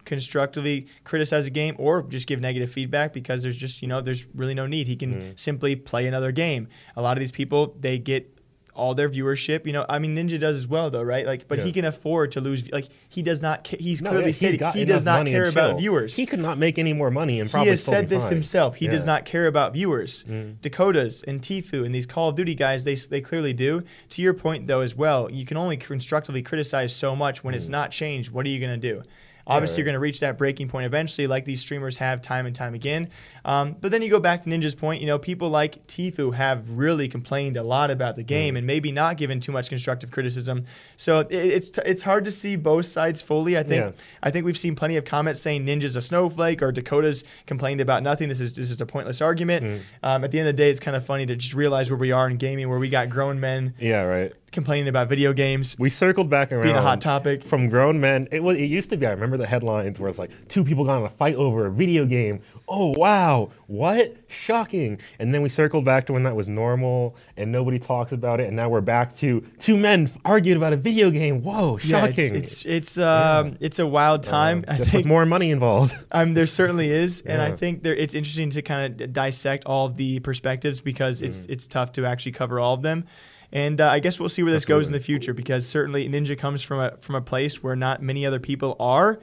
constructively 0.04 0.86
criticize 1.04 1.46
a 1.46 1.50
game 1.50 1.74
or 1.78 2.02
just 2.02 2.26
give 2.26 2.40
negative 2.40 2.70
feedback 2.70 3.12
because 3.12 3.42
there's 3.42 3.56
just, 3.56 3.82
you 3.82 3.88
know, 3.88 4.00
there's 4.00 4.26
really 4.34 4.54
no 4.54 4.66
need. 4.66 4.86
He 4.86 4.96
can 4.96 5.12
Mm. 5.12 5.38
simply 5.38 5.76
play 5.76 6.06
another 6.06 6.32
game. 6.32 6.68
A 6.96 7.02
lot 7.02 7.16
of 7.16 7.20
these 7.20 7.32
people, 7.32 7.76
they 7.80 7.98
get 7.98 8.28
all 8.74 8.94
their 8.94 9.10
viewership, 9.10 9.66
you 9.66 9.72
know. 9.74 9.84
I 9.86 9.98
mean, 9.98 10.16
Ninja 10.16 10.40
does 10.40 10.56
as 10.56 10.66
well, 10.66 10.88
though, 10.88 11.02
right? 11.02 11.26
Like, 11.26 11.46
but 11.46 11.58
he 11.58 11.72
can 11.72 11.84
afford 11.84 12.32
to 12.32 12.40
lose. 12.40 12.72
Like, 12.72 12.86
he 13.10 13.20
does 13.20 13.42
not. 13.42 13.64
ca- 13.68 13.76
He's 13.78 14.00
No, 14.00 14.08
clearly 14.08 14.28
yeah, 14.28 14.32
stated 14.32 14.62
he 14.72 14.86
does 14.86 15.04
not 15.04 15.26
care 15.26 15.46
about 15.46 15.76
viewers 15.78 16.16
He 16.16 16.24
could 16.24 16.38
not 16.38 16.56
make 16.56 16.78
any 16.78 16.94
more 16.94 17.10
money 17.10 17.38
and 17.38 17.50
probably 17.50 17.66
he 17.66 17.70
has 17.72 17.84
said 17.84 18.08
this 18.08 18.22
fine. 18.22 18.32
himself. 18.32 18.76
He 18.76 18.88
does 18.88 19.04
not 19.04 19.26
care 19.26 19.46
about 19.46 19.74
viewers. 19.74 20.24
Mm. 20.26 20.56
Dakotaz 20.62 21.22
and 21.28 21.42
Tfue 21.42 21.84
and 21.84 21.94
these 21.94 22.06
Call 22.06 22.30
of 22.30 22.34
Duty 22.34 22.54
guys, 22.54 22.84
they, 22.84 22.94
they 22.94 23.20
clearly 23.20 23.52
do. 23.52 23.82
To 24.08 24.22
your 24.22 24.32
point, 24.32 24.66
though, 24.68 24.80
as 24.80 24.94
well, 24.94 25.30
you 25.30 25.44
can 25.44 25.58
only 25.58 25.76
constructively 25.76 26.40
criticize 26.40 26.96
so 26.96 27.14
much 27.14 27.44
when 27.44 27.52
it's 27.52 27.68
not 27.68 27.90
changed. 27.90 28.30
What 28.32 28.46
are 28.46 28.48
you 28.48 28.58
going 28.58 28.80
to 28.80 28.94
do? 28.94 29.02
Obviously, 29.46 29.78
you're 29.78 29.84
Mm. 29.84 29.86
going 29.86 29.94
to 29.94 30.00
reach 30.00 30.20
that 30.20 30.38
breaking 30.38 30.68
point 30.68 30.86
eventually, 30.86 31.26
like 31.26 31.44
these 31.44 31.60
streamers 31.60 31.96
have 31.98 32.22
time 32.22 32.46
and 32.46 32.54
time 32.54 32.74
again. 32.74 33.08
Um, 33.44 33.74
but 33.80 33.90
then 33.90 34.02
you 34.02 34.08
go 34.08 34.20
back 34.20 34.42
to 34.42 34.48
Ninja's 34.50 34.74
point. 34.74 35.00
You 35.00 35.06
know, 35.06 35.18
people 35.18 35.50
like 35.50 35.86
Tfue 35.88 36.34
have 36.34 36.70
really 36.70 37.08
complained 37.08 37.56
a 37.56 37.62
lot 37.62 37.90
about 37.90 38.16
the 38.16 38.22
Mm. 38.22 38.26
game 38.28 38.56
and 38.56 38.66
maybe 38.66 38.92
not 38.92 39.16
given 39.16 39.40
too 39.40 39.52
much 39.52 39.68
constructive 39.68 40.10
criticism. 40.10 40.64
So 40.96 41.20
it, 41.20 41.32
it's 41.32 41.68
t- 41.68 41.82
it's 41.84 42.02
hard 42.02 42.24
to 42.24 42.30
see 42.30 42.56
both 42.56 42.86
sides 42.86 43.20
fully. 43.20 43.58
I 43.58 43.62
think 43.62 43.84
Yeah. 43.84 43.90
I 44.22 44.30
think 44.30 44.44
we've 44.46 44.56
seen 44.58 44.76
plenty 44.76 44.96
of 44.96 45.04
comments 45.04 45.40
saying 45.40 45.66
Ninja's 45.66 45.96
a 45.96 46.02
snowflake 46.02 46.62
or 46.62 46.72
Dakotaz 46.72 47.24
complained 47.46 47.80
about 47.80 48.02
nothing. 48.02 48.28
This 48.28 48.40
is 48.40 48.52
this 48.52 48.70
is 48.70 48.80
a 48.80 48.86
pointless 48.86 49.20
argument. 49.20 49.64
Mm. 49.64 49.78
Um, 50.02 50.24
at 50.24 50.30
the 50.30 50.38
end 50.38 50.48
of 50.48 50.56
the 50.56 50.62
day, 50.62 50.70
it's 50.70 50.80
kind 50.80 50.96
of 50.96 51.04
funny 51.04 51.26
to 51.26 51.34
just 51.34 51.54
realize 51.54 51.90
where 51.90 51.98
we 51.98 52.12
are 52.12 52.28
in 52.28 52.36
gaming, 52.36 52.68
where 52.68 52.78
we 52.78 52.88
got 52.88 53.08
grown 53.08 53.40
men 53.40 53.74
Yeah, 53.80 54.02
right. 54.02 54.32
Complaining 54.52 54.88
about 54.88 55.08
video 55.08 55.32
games 55.32 55.76
We 55.78 55.90
circled 55.90 56.28
back 56.30 56.52
around. 56.52 56.62
being 56.62 56.76
a 56.76 56.82
hot 56.82 57.00
topic. 57.00 57.42
from 57.42 57.68
grown 57.68 58.00
men. 58.00 58.28
It 58.30 58.42
was. 58.42 58.56
It 58.58 58.64
used 58.66 58.90
to 58.90 58.96
be. 58.96 59.06
I 59.06 59.10
remember 59.10 59.36
the 59.36 59.46
headlines 59.46 59.98
where 59.98 60.08
it's 60.08 60.18
like 60.18 60.30
two 60.48 60.62
people 60.64 60.84
got 60.84 60.98
in 60.98 61.04
a 61.04 61.08
fight 61.08 61.34
over 61.34 61.66
a 61.66 61.70
video 61.70 62.04
game. 62.06 62.40
Oh 62.68 62.94
wow, 62.96 63.50
what 63.66 64.16
shocking! 64.28 64.98
And 65.18 65.34
then 65.34 65.42
we 65.42 65.48
circled 65.48 65.84
back 65.84 66.06
to 66.06 66.12
when 66.12 66.22
that 66.24 66.36
was 66.36 66.48
normal 66.48 67.16
and 67.36 67.50
nobody 67.50 67.78
talks 67.78 68.12
about 68.12 68.40
it. 68.40 68.46
And 68.46 68.56
now 68.56 68.68
we're 68.68 68.80
back 68.80 69.14
to 69.16 69.40
two 69.58 69.76
men 69.76 70.10
arguing 70.24 70.56
about 70.58 70.72
a 70.72 70.76
video 70.76 71.10
game. 71.10 71.42
Whoa, 71.42 71.78
Yeah, 71.82 72.06
shocking! 72.06 72.34
it's 72.36 72.64
it's 72.64 72.66
it's, 72.66 72.98
um, 72.98 73.56
it's 73.60 73.78
a 73.78 73.86
wild 73.86 74.22
time. 74.22 74.64
I 74.68 74.76
think 74.76 75.06
more 75.06 75.26
money 75.26 75.50
involved. 75.50 75.94
Um, 76.14 76.34
there 76.34 76.46
certainly 76.46 76.90
is, 76.90 77.22
and 77.22 77.40
I 77.40 77.52
think 77.52 77.82
there, 77.82 77.94
it's 77.94 78.14
interesting 78.14 78.50
to 78.50 78.60
kind 78.62 79.00
of 79.00 79.12
dissect 79.14 79.64
all 79.64 79.88
the 79.88 80.20
perspectives 80.20 80.80
because 80.80 81.22
it's 81.22 81.46
Mm. 81.46 81.50
it's 81.50 81.66
tough 81.66 81.92
to 81.92 82.04
actually 82.04 82.32
cover 82.32 82.60
all 82.60 82.74
of 82.74 82.82
them. 82.82 83.04
And 83.52 83.80
uh, 83.82 83.88
I 83.88 83.98
guess 84.00 84.18
we'll 84.18 84.30
see 84.30 84.42
where 84.42 84.50
this 84.52 84.64
goes 84.64 84.86
in 84.86 84.92
the 84.94 85.00
future 85.00 85.34
because 85.34 85.66
certainly 85.68 86.08
Ninja 86.08 86.38
comes 86.38 86.62
from 86.62 86.80
a 86.80 86.96
from 86.98 87.14
a 87.16 87.20
place 87.20 87.62
where 87.62 87.76
not 87.76 88.00
many 88.02 88.24
other 88.24 88.40
people 88.40 88.76
are, 88.80 89.20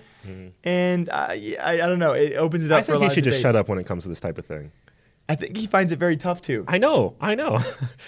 and 0.64 1.10
uh, 1.10 1.34
yeah, 1.36 1.66
I, 1.66 1.74
I 1.82 1.88
don't 1.88 2.00
know. 2.00 2.14
It 2.14 2.36
opens 2.36 2.66
it 2.66 2.72
up. 2.72 2.80
I 2.80 2.84
for 2.84 2.92
a 2.92 2.96
think 2.96 3.02
lot 3.04 3.12
he 3.12 3.16
should 3.16 3.24
just 3.24 3.42
shut 3.42 3.56
up 3.56 3.68
when 3.68 3.80
it 3.80 3.86
comes 3.86 4.04
to 4.04 4.10
this 4.10 4.20
type 4.20 4.38
of 4.38 4.46
thing. 4.46 4.72
I 5.28 5.36
think 5.36 5.56
he 5.58 5.68
finds 5.68 5.92
it 5.92 6.00
very 6.00 6.18
tough 6.18 6.42
too. 6.42 6.66
I 6.68 6.80
know, 6.80 7.16
I 7.22 7.36
know, 7.36 7.60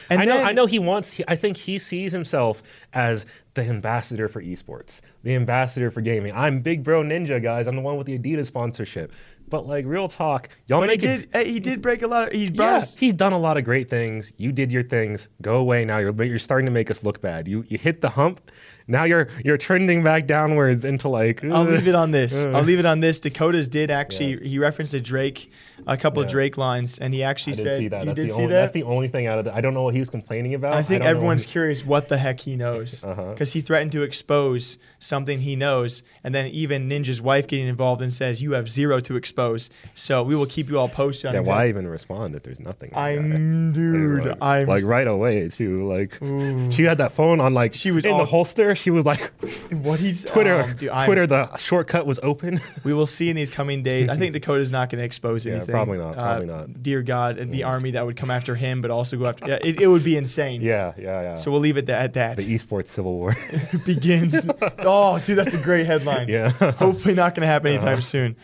And 0.10 0.22
I 0.22 0.26
know. 0.26 0.38
then- 0.38 0.48
I 0.48 0.52
know. 0.54 0.66
He 0.66 0.80
wants. 0.80 1.14
He, 1.14 1.24
I 1.28 1.36
think 1.36 1.56
he 1.56 1.78
sees 1.78 2.12
himself 2.12 2.64
as 2.94 3.28
the 3.54 3.62
ambassador 3.64 4.28
for 4.28 4.42
esports, 4.42 5.02
the 5.24 5.36
ambassador 5.36 5.92
for 5.92 6.02
gaming. 6.02 6.34
I'm 6.36 6.62
Big 6.62 6.84
Bro 6.84 7.04
Ninja, 7.04 7.42
guys. 7.42 7.68
I'm 7.68 7.76
the 7.76 7.82
one 7.84 7.98
with 7.98 8.08
the 8.08 8.18
Adidas 8.18 8.46
sponsorship. 8.48 9.12
But 9.52 9.68
like 9.68 9.86
real 9.86 10.08
talk, 10.08 10.50
y'all 10.66 10.80
But 10.80 10.90
he 10.90 10.96
make 10.96 11.04
it. 11.04 11.32
did 11.32 11.36
uh, 11.36 11.44
he 11.48 11.60
did 11.60 11.82
break 11.82 12.02
a 12.02 12.08
lot. 12.08 12.30
Of, 12.30 12.34
he's 12.34 12.50
brought 12.50 12.70
Yeah, 12.72 12.76
us 12.78 12.96
he's 12.96 13.14
done 13.14 13.34
a 13.34 13.38
lot 13.38 13.58
of 13.58 13.64
great 13.64 13.90
things. 13.90 14.34
You 14.38 14.52
did 14.52 14.72
your 14.72 14.82
things. 14.82 15.28
Go 15.44 15.58
away 15.58 15.86
now. 15.86 16.00
You're 16.00 16.24
you're 16.24 16.40
starting 16.40 16.66
to 16.66 16.72
make 16.72 16.90
us 16.90 17.04
look 17.04 17.22
bad. 17.22 17.48
You 17.48 17.64
you 17.68 17.78
hit 17.78 18.02
the 18.02 18.10
hump. 18.10 18.50
Now 18.88 19.04
you're 19.04 19.28
you're 19.46 19.58
trending 19.58 20.04
back 20.04 20.26
downwards 20.26 20.86
into 20.86 21.08
like. 21.08 21.44
I'll 21.44 21.64
leave 21.66 21.88
it 21.88 21.96
on 21.96 22.10
this. 22.12 22.44
I'll 22.56 22.64
leave 22.64 22.80
it 22.80 22.86
on 22.86 23.02
this. 23.02 23.20
Dakotaz 23.20 23.70
did 23.70 23.92
actually. 23.92 24.38
He 24.48 24.58
referenced 24.58 24.94
a 24.96 25.00
Drake, 25.02 25.52
a 25.88 25.98
couple 25.98 26.22
of 26.22 26.30
Drake 26.30 26.58
lines, 26.58 26.98
and 27.00 27.14
he 27.14 27.24
actually 27.24 27.54
I 27.54 27.58
said, 27.58 27.78
see 27.78 27.88
that. 27.90 28.00
"You 28.02 28.06
That's 28.08 28.16
did 28.16 28.28
the 28.28 28.32
see 28.34 28.42
only, 28.42 28.48
that." 28.54 28.62
That's 28.62 28.74
the 28.74 28.84
only 28.84 29.08
thing 29.08 29.28
out 29.28 29.40
of 29.40 29.48
it. 29.48 29.54
I 29.54 29.62
don't 29.62 29.74
know 29.74 29.84
what 29.84 29.94
he 29.94 30.00
was 30.00 30.10
complaining 30.10 30.54
about. 30.54 30.74
I 30.74 30.84
think 30.84 31.02
know 31.04 31.10
everyone's 31.10 31.46
curious 31.46 31.86
what 31.86 32.08
the 32.08 32.18
heck 32.18 32.40
he 32.42 32.56
knows 32.56 33.04
Uh-huh. 33.12 33.32
because 33.32 33.54
he 33.54 33.62
threatened 33.62 33.92
to 33.94 34.04
expose 34.04 34.78
something 35.00 35.40
he 35.40 35.56
knows, 35.56 36.04
and 36.24 36.34
then 36.36 36.48
even 36.48 36.88
Ninja's 36.90 37.22
wife 37.22 37.48
getting 37.48 37.68
involved 37.68 38.02
and 38.02 38.14
says, 38.14 38.42
"You 38.42 38.52
have 38.54 38.70
zero 38.70 39.00
to 39.02 39.16
expose." 39.16 39.70
So 39.96 40.24
we 40.24 40.36
will 40.36 40.46
keep 40.46 40.70
you 40.70 40.78
all 40.80 40.90
posted 40.90 41.28
on. 41.30 41.34
Yeah, 41.36 41.42
why 41.42 41.68
even 41.70 41.88
respond 41.88 42.36
if 42.36 42.44
there's 42.44 42.60
nothing? 42.60 42.92
I'm 42.96 43.72
dude. 43.74 44.26
like, 44.26 44.38
I'm 44.42 44.68
like 44.68 44.84
right 44.84 45.08
away 45.08 45.50
too. 45.50 45.88
Like 45.88 46.22
Ooh. 46.22 46.72
she 46.72 46.84
had 46.84 46.98
that 47.00 47.12
phone 47.12 47.40
on 47.40 47.54
like 47.54 47.74
She 47.74 47.92
was 47.92 48.06
in 48.06 48.12
all- 48.12 48.20
the 48.20 48.26
holster. 48.26 48.76
She 48.76 48.90
was 48.92 49.06
like 49.06 49.32
what 49.72 50.00
he's 50.00 50.26
Twitter. 50.32 50.62
um, 50.62 50.76
dude, 50.76 50.90
I'm- 50.90 51.06
Twitter. 51.06 51.28
The 51.28 51.56
shortcut 51.58 52.06
was 52.06 52.20
open. 52.24 52.60
We 52.84 52.94
will 52.94 53.06
see 53.06 53.30
in 53.30 53.36
these 53.36 53.50
coming 53.50 53.84
days. 53.84 54.10
I 54.10 54.18
think 54.18 54.34
Dakota's 54.34 54.72
not 54.72 54.90
going 54.90 55.00
to 55.00 55.06
expose 55.06 55.46
Yeah, 55.46 55.64
anything. 55.72 55.86
probably 55.86 55.98
not, 55.98 56.18
Uh, 56.18 56.24
probably 56.38 56.46
not. 56.48 56.84
Dear 56.84 57.02
God, 57.02 57.38
and 57.38 57.54
the 57.54 57.64
army 57.64 57.92
that 57.92 58.06
would 58.06 58.18
come 58.18 58.30
after 58.32 58.56
him, 58.56 58.82
but 58.82 58.92
also 58.92 59.18
go 59.18 59.26
after. 59.28 59.48
Yeah, 59.48 59.60
it, 59.64 59.82
it 59.82 59.88
would 59.88 60.04
be 60.04 60.16
insane. 60.18 60.62
yeah, 60.62 60.94
yeah, 60.98 61.22
yeah. 61.22 61.36
So 61.36 61.52
we'll 61.52 61.60
leave 61.62 61.78
it 61.78 61.90
at 61.90 62.14
that. 62.14 62.38
the 62.38 62.56
esports 62.56 62.88
civil 62.88 63.14
war. 63.14 63.36
begins. 63.86 64.48
oh, 64.80 65.20
dude, 65.20 65.38
that's 65.38 65.54
a 65.54 65.62
great 65.62 65.86
headline. 65.86 66.28
yeah. 66.30 66.50
Hopefully 66.50 67.14
not 67.16 67.36
going 67.36 67.42
to 67.42 67.48
happen 67.48 67.68
anytime 67.72 67.94
Uh-huh. 67.94 68.02
soon. 68.02 68.36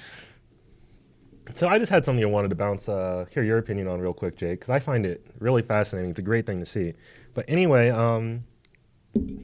So 1.55 1.67
I 1.67 1.79
just 1.79 1.89
had 1.91 2.03
something 2.05 2.23
I 2.23 2.27
wanted 2.27 2.49
to 2.49 2.55
bounce, 2.55 2.89
uh, 2.89 3.25
hear 3.31 3.41
your 3.41 3.57
opinion 3.57 3.87
on 3.87 3.99
real 4.01 4.13
quick, 4.13 4.35
Jake, 4.35 4.59
because 4.59 4.69
I 4.69 4.79
find 4.79 5.05
it 5.05 5.25
really 5.39 5.61
fascinating. 5.61 6.11
It's 6.11 6.19
a 6.19 6.23
great 6.23 6.45
thing 6.45 6.59
to 6.59 6.65
see. 6.65 6.93
But 7.33 7.45
anyway, 7.47 7.89
um, 7.89 8.43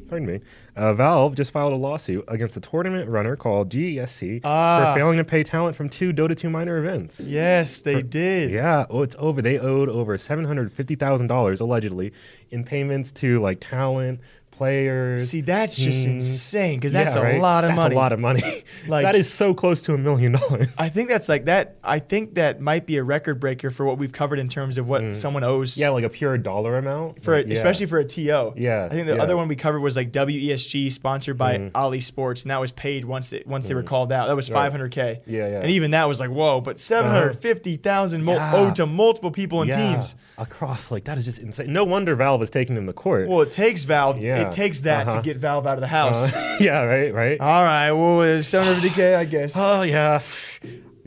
pardon 0.08 0.28
me, 0.28 0.40
uh, 0.76 0.94
Valve 0.94 1.36
just 1.36 1.52
filed 1.52 1.74
a 1.74 1.76
lawsuit 1.76 2.24
against 2.28 2.56
a 2.58 2.60
tournament 2.60 3.10
runner 3.10 3.36
called 3.36 3.70
GESC 3.70 4.42
Ah. 4.44 4.94
for 4.94 5.00
failing 5.00 5.18
to 5.18 5.24
pay 5.24 5.44
talent 5.44 5.76
from 5.76 5.90
two 5.90 6.14
Dota 6.14 6.38
2 6.38 6.50
minor 6.50 6.78
events. 6.78 7.20
Yes, 7.20 7.82
they 7.82 8.02
did. 8.02 8.52
Yeah, 8.52 8.86
oh, 8.90 9.02
it's 9.02 9.16
over. 9.18 9.42
They 9.42 9.58
owed 9.58 9.90
over 9.90 10.18
seven 10.18 10.46
hundred 10.46 10.72
fifty 10.72 10.96
thousand 10.96 11.28
dollars 11.28 11.60
allegedly 11.60 12.14
in 12.52 12.64
payments 12.64 13.12
to 13.14 13.40
like 13.40 13.60
talent, 13.60 14.20
players. 14.56 15.30
See, 15.30 15.42
that's 15.42 15.76
just 15.76 16.06
insane 16.06 16.80
because 16.80 16.94
that's 16.94 17.16
Yeah, 17.16 17.38
a 17.38 17.42
lot 17.42 17.64
of 17.64 17.72
money. 17.72 17.82
That's 17.82 17.94
a 17.94 17.98
lot 17.98 18.12
of 18.14 18.20
money. 18.20 18.64
Like- 18.88 19.04
that 19.04 19.16
is 19.16 19.32
so 19.32 19.54
close 19.54 19.82
to 19.84 19.94
a 19.94 19.98
million 19.98 20.34
dollars. 20.34 20.68
I 20.78 20.90
think 20.90 21.10
that's 21.10 21.30
like 21.30 21.46
that. 21.46 21.76
I 21.84 22.00
think 22.00 22.36
that 22.36 22.60
might 22.62 22.86
be 22.86 22.98
a 22.98 23.04
record 23.04 23.40
breaker 23.40 23.70
for 23.72 23.86
what 23.86 23.98
we've 23.98 24.12
covered 24.12 24.40
in 24.40 24.50
terms 24.50 24.78
of 24.78 24.88
what 24.88 25.16
someone 25.16 25.44
owes. 25.44 25.76
Mm. 25.76 25.80
Yeah, 25.80 25.90
like 25.90 26.04
a 26.04 26.10
pure 26.10 26.38
dollar 26.38 26.78
amount. 26.78 27.24
For 27.24 27.38
Like, 27.38 27.48
yeah. 27.48 27.54
especially 27.54 27.86
for 27.88 28.00
a 28.00 28.06
TO. 28.06 28.54
Yeah, 28.58 28.88
I 28.90 28.94
think 28.94 29.08
the 29.08 29.16
yeah. 29.16 29.22
other 29.24 29.36
one 29.38 29.48
we 29.48 29.56
covered 29.56 29.80
was 29.82 29.96
like 29.96 30.12
WESG 30.12 30.92
sponsored 30.92 31.38
by 31.38 31.58
Mhm. 31.58 31.72
Ali 31.76 32.00
Sports, 32.00 32.44
and 32.44 32.52
that 32.52 32.60
was 32.60 32.72
paid 32.72 33.06
once 33.06 33.34
it 33.34 33.48
once 33.48 33.68
they 33.68 33.74
were 33.74 33.84
called 33.84 34.12
out. 34.12 34.28
That 34.28 34.36
was 34.36 34.50
500k. 34.50 35.22
Yeah, 35.26 35.48
yeah. 35.48 35.60
And 35.62 35.72
even 35.72 35.92
that 35.92 36.08
was 36.08 36.20
like 36.20 36.30
whoa, 36.30 36.62
but 36.62 36.80
750,000 36.80 38.24
mul- 38.24 38.36
Yeah. 38.36 38.56
owed 38.56 38.76
to 38.78 38.86
multiple 38.86 39.32
people 39.32 39.62
and 39.62 39.72
teams. 39.72 40.16
across 40.38 40.92
like 40.92 41.04
that 41.06 41.18
is 41.18 41.26
just 41.26 41.40
insane. 41.40 41.72
No 41.72 41.84
wonder 41.84 42.16
Valve 42.16 42.42
is 42.42 42.50
taking 42.50 42.76
them 42.76 42.88
to 42.88 42.94
court. 42.94 43.28
Well, 43.28 43.42
it 43.42 43.52
takes 43.52 43.84
Valve. 43.86 44.20
Yeah. 44.20 44.43
It 44.48 44.52
takes 44.52 44.82
that 44.82 45.08
Uh-huh. 45.08 45.18
to 45.18 45.22
get 45.24 45.38
Valve 45.38 45.66
out 45.68 45.76
of 45.76 45.82
the 45.82 45.88
house. 45.88 46.18
Uh, 46.18 46.58
yeah, 46.60 46.82
right, 46.84 47.14
right. 47.14 47.40
All 47.40 47.64
right. 47.64 47.92
Well, 47.92 48.22
it's 48.22 48.50
750k, 48.50 49.16
I 49.16 49.26
guess. 49.26 49.54
oh 49.56 49.82
yeah. 49.84 50.22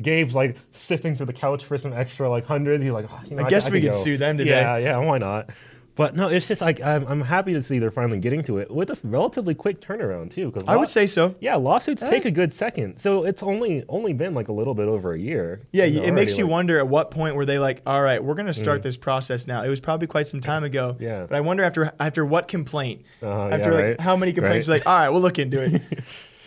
Gabe's 0.01 0.35
like 0.35 0.57
sifting 0.75 1.17
through 1.17 1.27
the 1.27 1.33
couch 1.33 1.65
for 1.65 1.79
some 1.79 1.93
extra 1.95 2.29
like 2.29 2.45
hundreds. 2.45 2.83
He's 2.83 2.93
like, 2.93 3.07
oh, 3.11 3.21
you 3.25 3.37
know, 3.37 3.45
I 3.45 3.49
guess 3.49 3.71
we 3.71 3.81
could 3.81 3.91
could 3.91 3.97
go. 3.97 4.03
sue 4.05 4.19
them 4.19 4.37
today. 4.37 4.51
Yeah, 4.51 4.77
yeah, 4.77 4.99
why 4.99 5.17
not? 5.19 5.49
But 5.97 6.15
no, 6.15 6.29
it's 6.29 6.47
just 6.47 6.61
like 6.61 6.81
I'm, 6.83 7.07
I'm 7.07 7.23
happy 7.23 7.55
to 7.55 7.63
see 7.63 7.79
they're 7.79 7.91
finally 7.91 8.19
getting 8.19 8.43
to 8.45 8.59
it 8.59 8.71
with 8.71 8.91
a 8.91 8.99
relatively 9.03 9.55
quick 9.55 9.81
turnaround 9.81 10.31
too. 10.31 10.51
Because 10.51 10.69
I 10.69 10.77
would 10.77 10.91
say 10.91 11.07
so. 11.07 11.35
yeah, 11.41 11.57
lawsuits 11.57 12.03
take 12.03 12.27
a 12.27 12.31
good 12.31 12.53
second. 12.53 12.99
So 12.99 13.25
it's 13.25 13.43
only 13.43 13.83
only 13.89 14.13
been 14.13 14.35
like 14.35 14.49
a 14.49 14.53
little 14.53 14.75
bit 14.75 14.89
over 14.89 15.15
a 15.15 15.19
year. 15.19 15.63
Yeah, 15.73 15.85
it 15.87 16.13
makes 16.13 16.37
you 16.37 16.45
like- 16.45 16.51
wonder 16.53 16.79
at 16.79 16.87
what 16.87 17.11
point 17.11 17.35
were 17.35 17.47
they 17.47 17.59
like, 17.59 17.81
all 17.87 18.03
right, 18.03 18.23
we're 18.23 18.35
going 18.35 18.47
to 18.47 18.55
start 18.55 18.83
this 18.83 18.97
process 18.99 19.47
now. 19.47 19.63
It 19.65 19.69
was 19.71 19.81
probably 19.81 20.07
quite 20.07 20.27
some 20.27 20.41
time 20.41 20.65
ago. 20.65 20.97
Yeah. 21.01 21.25
But 21.29 21.35
I 21.37 21.41
wonder 21.41 21.65
after 21.65 21.91
after 21.99 22.27
what 22.27 22.47
complaint, 22.47 23.07
Uh-huh, 23.23 23.49
after 23.51 23.71
yeah, 23.71 23.77
like 23.77 23.85
right, 23.85 24.01
how 24.01 24.17
many 24.17 24.33
complaints, 24.35 24.69
right. 24.69 24.75
like, 24.75 24.87
all 24.87 24.99
right, 24.99 25.09
we'll 25.09 25.23
look 25.23 25.39
into 25.39 25.63
it. 25.63 25.83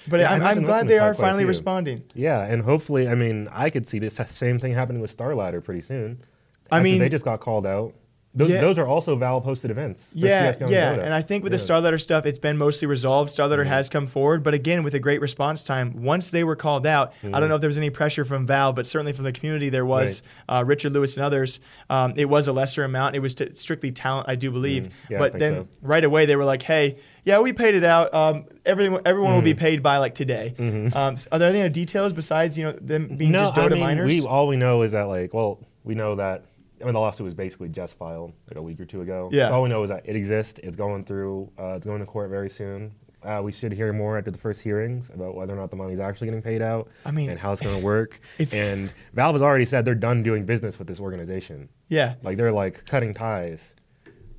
But 0.08 0.22
Yeah, 0.22 0.32
I'm, 0.32 0.44
I'm 0.44 0.64
glad 0.64 0.88
they 0.88 0.98
are 0.98 1.14
finally 1.14 1.46
responding. 1.46 2.04
Yeah, 2.16 2.42
and 2.44 2.64
hopefully, 2.64 3.08
I 3.08 3.14
mean, 3.14 3.48
I 3.52 3.70
could 3.70 3.86
see 3.86 4.00
this 4.00 4.20
same 4.30 4.58
thing 4.58 4.74
happening 4.74 5.02
with 5.04 5.16
Starladder 5.16 5.64
pretty 5.64 5.82
soon. 5.82 6.24
I 6.72 6.82
mean- 6.82 7.00
they 7.00 7.10
just 7.10 7.26
got 7.26 7.42
called 7.42 7.66
out. 7.68 7.94
Those, 8.40 8.50
Yeah. 8.50 8.62
those 8.62 8.78
are 8.78 8.88
also 8.88 9.16
Valve 9.16 9.44
hosted 9.46 9.70
events. 9.70 10.10
Yeah, 10.14 10.56
yeah, 10.68 10.94
and 10.94 11.14
I 11.14 11.22
think 11.22 11.44
with 11.44 11.52
the 11.52 11.58
Yeah. 11.58 11.64
Mm-hmm. 11.80 11.86
Starladder 11.86 12.00
stuff, 12.02 12.26
it's 12.26 12.40
been 12.40 12.58
mostly 12.58 12.88
resolved. 12.88 13.30
Starladder 13.30 13.66
has 13.66 13.90
come 13.90 14.08
forward, 14.08 14.44
but 14.44 14.54
again, 14.54 14.82
with 14.84 14.94
a 14.96 15.00
great 15.00 15.20
response 15.22 15.62
time. 15.62 16.02
Once 16.04 16.32
they 16.32 16.44
were 16.44 16.56
called 16.56 16.88
out, 16.88 17.14
I 17.24 17.40
don't 17.40 17.50
know 17.50 17.56
if 17.56 17.62
there 17.62 17.68
was 17.68 17.78
any 17.78 17.90
pressure 17.90 18.24
from 18.26 18.48
Valve, 18.48 18.76
but 18.76 18.88
certainly 18.88 19.12
from 19.14 19.26
the 19.26 19.32
community, 19.34 19.70
there 19.70 19.86
was. 19.86 20.24
Uh, 20.48 20.64
Richard 20.66 20.94
Lewis 20.94 21.18
and 21.18 21.26
others. 21.26 21.60
Um, 21.90 22.14
it 22.16 22.26
was 22.26 22.48
a 22.48 22.54
lesser 22.54 22.84
amount. 22.84 23.16
It 23.16 23.20
was 23.20 23.36
t- 23.36 23.50
strictly 23.54 23.92
talent, 23.92 24.28
I 24.30 24.36
do 24.36 24.50
believe. 24.52 24.84
Mm-hmm. 24.84 25.14
Yeah, 25.14 25.18
but 25.20 25.38
then 25.38 25.54
so. 25.56 25.68
right 25.82 26.04
away, 26.04 26.26
they 26.26 26.36
were 26.36 26.46
like, 26.46 26.64
"Hey, 26.64 26.98
yeah, 27.26 27.40
we 27.42 27.54
paid 27.54 27.76
it 27.76 27.84
out. 27.84 28.14
Um, 28.14 28.46
everyone, 28.66 29.02
everyone 29.06 29.34
will 29.36 29.42
be 29.42 29.52
Mm-hmm. 29.52 29.60
paid 29.60 29.84
by 29.84 29.98
like 29.98 30.16
today." 30.16 30.54
Um, 30.60 31.14
s- 31.14 31.28
are 31.32 31.38
there 31.40 31.50
any 31.50 31.60
other 31.60 31.70
details 31.70 32.14
besides 32.14 32.58
you 32.58 32.64
know 32.66 32.72
them 32.74 33.16
being 33.18 33.32
no, 33.32 33.40
just 33.40 33.54
Dota 33.56 33.66
I 33.66 33.70
mean, 33.70 33.80
minors? 33.82 34.08
we 34.08 34.22
all 34.22 34.48
we 34.48 34.58
know 34.58 34.82
is 34.84 34.94
that 34.94 35.04
like, 35.04 35.34
well, 35.34 35.60
we 35.84 35.94
know 35.96 36.16
that. 36.16 36.46
I 36.82 36.86
mean, 36.86 36.94
the 36.94 37.00
lawsuit 37.00 37.26
was 37.26 37.34
basically 37.34 37.70
just 37.70 37.98
filed 37.98 38.34
like 38.48 38.58
a 38.58 38.62
week 38.62 38.80
or 38.80 38.86
two 38.86 39.02
ago. 39.02 39.30
Yeah. 39.32 39.50
So 39.50 39.56
all 39.56 39.64
we 39.64 39.70
know 39.70 39.84
is 39.84 39.90
that 39.90 40.04
it 40.06 40.16
exists. 40.16 40.60
It's 40.64 40.76
going 40.78 41.04
through. 41.06 41.52
Uh, 41.60 41.74
it's 41.76 41.86
going 41.86 42.00
to 42.00 42.06
court 42.06 42.30
very 42.30 42.50
soon. 42.50 42.92
Uh, 43.22 43.42
we 43.44 43.52
should 43.52 43.74
hear 43.74 43.92
more 43.92 44.18
after 44.18 44.32
the 44.32 44.38
first 44.38 44.62
hearings 44.62 45.10
about 45.14 45.36
whether 45.36 45.52
or 45.54 45.58
not 45.58 45.70
the 45.70 45.76
money's 45.76 46.00
actually 46.00 46.28
getting 46.28 46.42
paid 46.42 46.62
out. 46.62 46.88
I 47.06 47.12
mean, 47.12 47.30
and 47.30 47.38
how 47.38 47.52
it's 47.52 47.62
going 47.62 47.78
to 47.78 47.84
work. 47.84 48.22
and 48.54 48.90
Valve 49.14 49.36
has 49.36 49.42
already 49.42 49.66
said 49.66 49.84
they're 49.84 49.94
done 49.94 50.24
doing 50.24 50.46
business 50.46 50.80
with 50.80 50.88
this 50.88 51.02
organization. 51.02 51.68
yeah, 51.90 52.16
Like 52.24 52.38
they're 52.38 52.54
like 52.54 52.86
cutting 52.86 53.14
ties. 53.14 53.76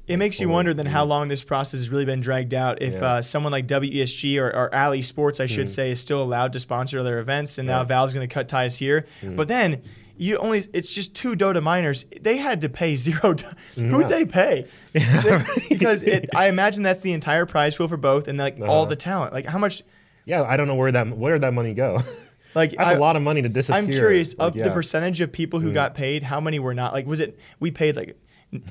It 0.06 0.16
makes 0.16 0.40
you 0.40 0.48
wonder 0.48 0.74
then 0.74 0.86
how 0.86 1.04
long 1.04 1.28
this 1.28 1.44
process 1.44 1.78
has 1.78 1.90
really 1.90 2.04
been 2.04 2.20
dragged 2.20 2.52
out. 2.54 2.82
If 2.82 2.94
Yeah. 2.94 3.04
uh, 3.04 3.22
someone 3.22 3.52
like 3.52 3.68
WESG 3.68 4.40
or, 4.40 4.46
or 4.48 4.74
Ali 4.74 5.02
Sports, 5.02 5.38
I 5.38 5.46
should 5.46 5.70
say, 5.70 5.90
is 5.92 6.00
still 6.00 6.20
allowed 6.20 6.52
to 6.54 6.58
sponsor 6.60 7.02
their 7.04 7.20
events, 7.20 7.58
and 7.58 7.68
now 7.68 7.80
Yeah. 7.80 7.84
Valve's 7.84 8.12
going 8.14 8.26
to 8.28 8.32
cut 8.34 8.48
ties 8.48 8.78
here. 8.78 9.04
But 9.22 9.46
then 9.46 9.82
you 10.20 10.36
only 10.36 10.64
it's 10.72 10.92
just 10.92 11.14
two 11.14 11.34
Dota 11.34 11.62
minors. 11.62 12.04
They 12.20 12.36
had 12.36 12.60
to 12.60 12.68
pay 12.68 12.94
zero. 13.06 13.34
do- 13.34 13.46
Who'd 13.76 14.08
they 14.08 14.24
pay? 14.24 14.66
They- 14.92 15.44
because 15.68 16.02
it, 16.02 16.28
I 16.34 16.48
imagine 16.48 16.82
that's 16.82 17.00
the 17.00 17.12
entire 17.12 17.46
prize 17.46 17.74
pool 17.74 17.88
for 17.88 17.96
both, 17.96 18.28
and 18.28 18.38
like 18.38 18.58
all 18.60 18.82
Uh-huh. 18.82 18.90
the 18.90 18.96
talent. 18.96 19.32
Like 19.32 19.46
how 19.46 19.58
much? 19.58 19.82
Yeah, 20.26 20.42
I 20.42 20.56
don't 20.56 20.68
know 20.68 20.74
where 20.74 20.92
that 20.92 21.16
where 21.16 21.32
did 21.34 21.42
that 21.42 21.54
money 21.54 21.74
go. 21.74 21.98
Like 22.52 22.72
That's 22.72 22.90
I- 22.90 22.94
a 22.94 22.98
lot 22.98 23.14
of 23.14 23.22
money 23.22 23.42
to 23.42 23.48
disappear. 23.48 23.78
I'm 23.80 23.86
curious 23.88 24.36
Like, 24.36 24.48
of 24.48 24.52
the 24.54 24.58
yeah. 24.58 24.68
Mm. 24.70 24.74
percentage 24.74 25.20
of 25.20 25.30
people 25.30 25.60
who 25.60 25.72
got 25.72 25.94
paid. 25.94 26.24
How 26.24 26.40
many 26.40 26.58
were 26.58 26.74
not? 26.74 26.92
Like 26.92 27.06
was 27.06 27.20
it 27.20 27.38
we 27.60 27.70
paid 27.70 27.94
like 27.94 28.18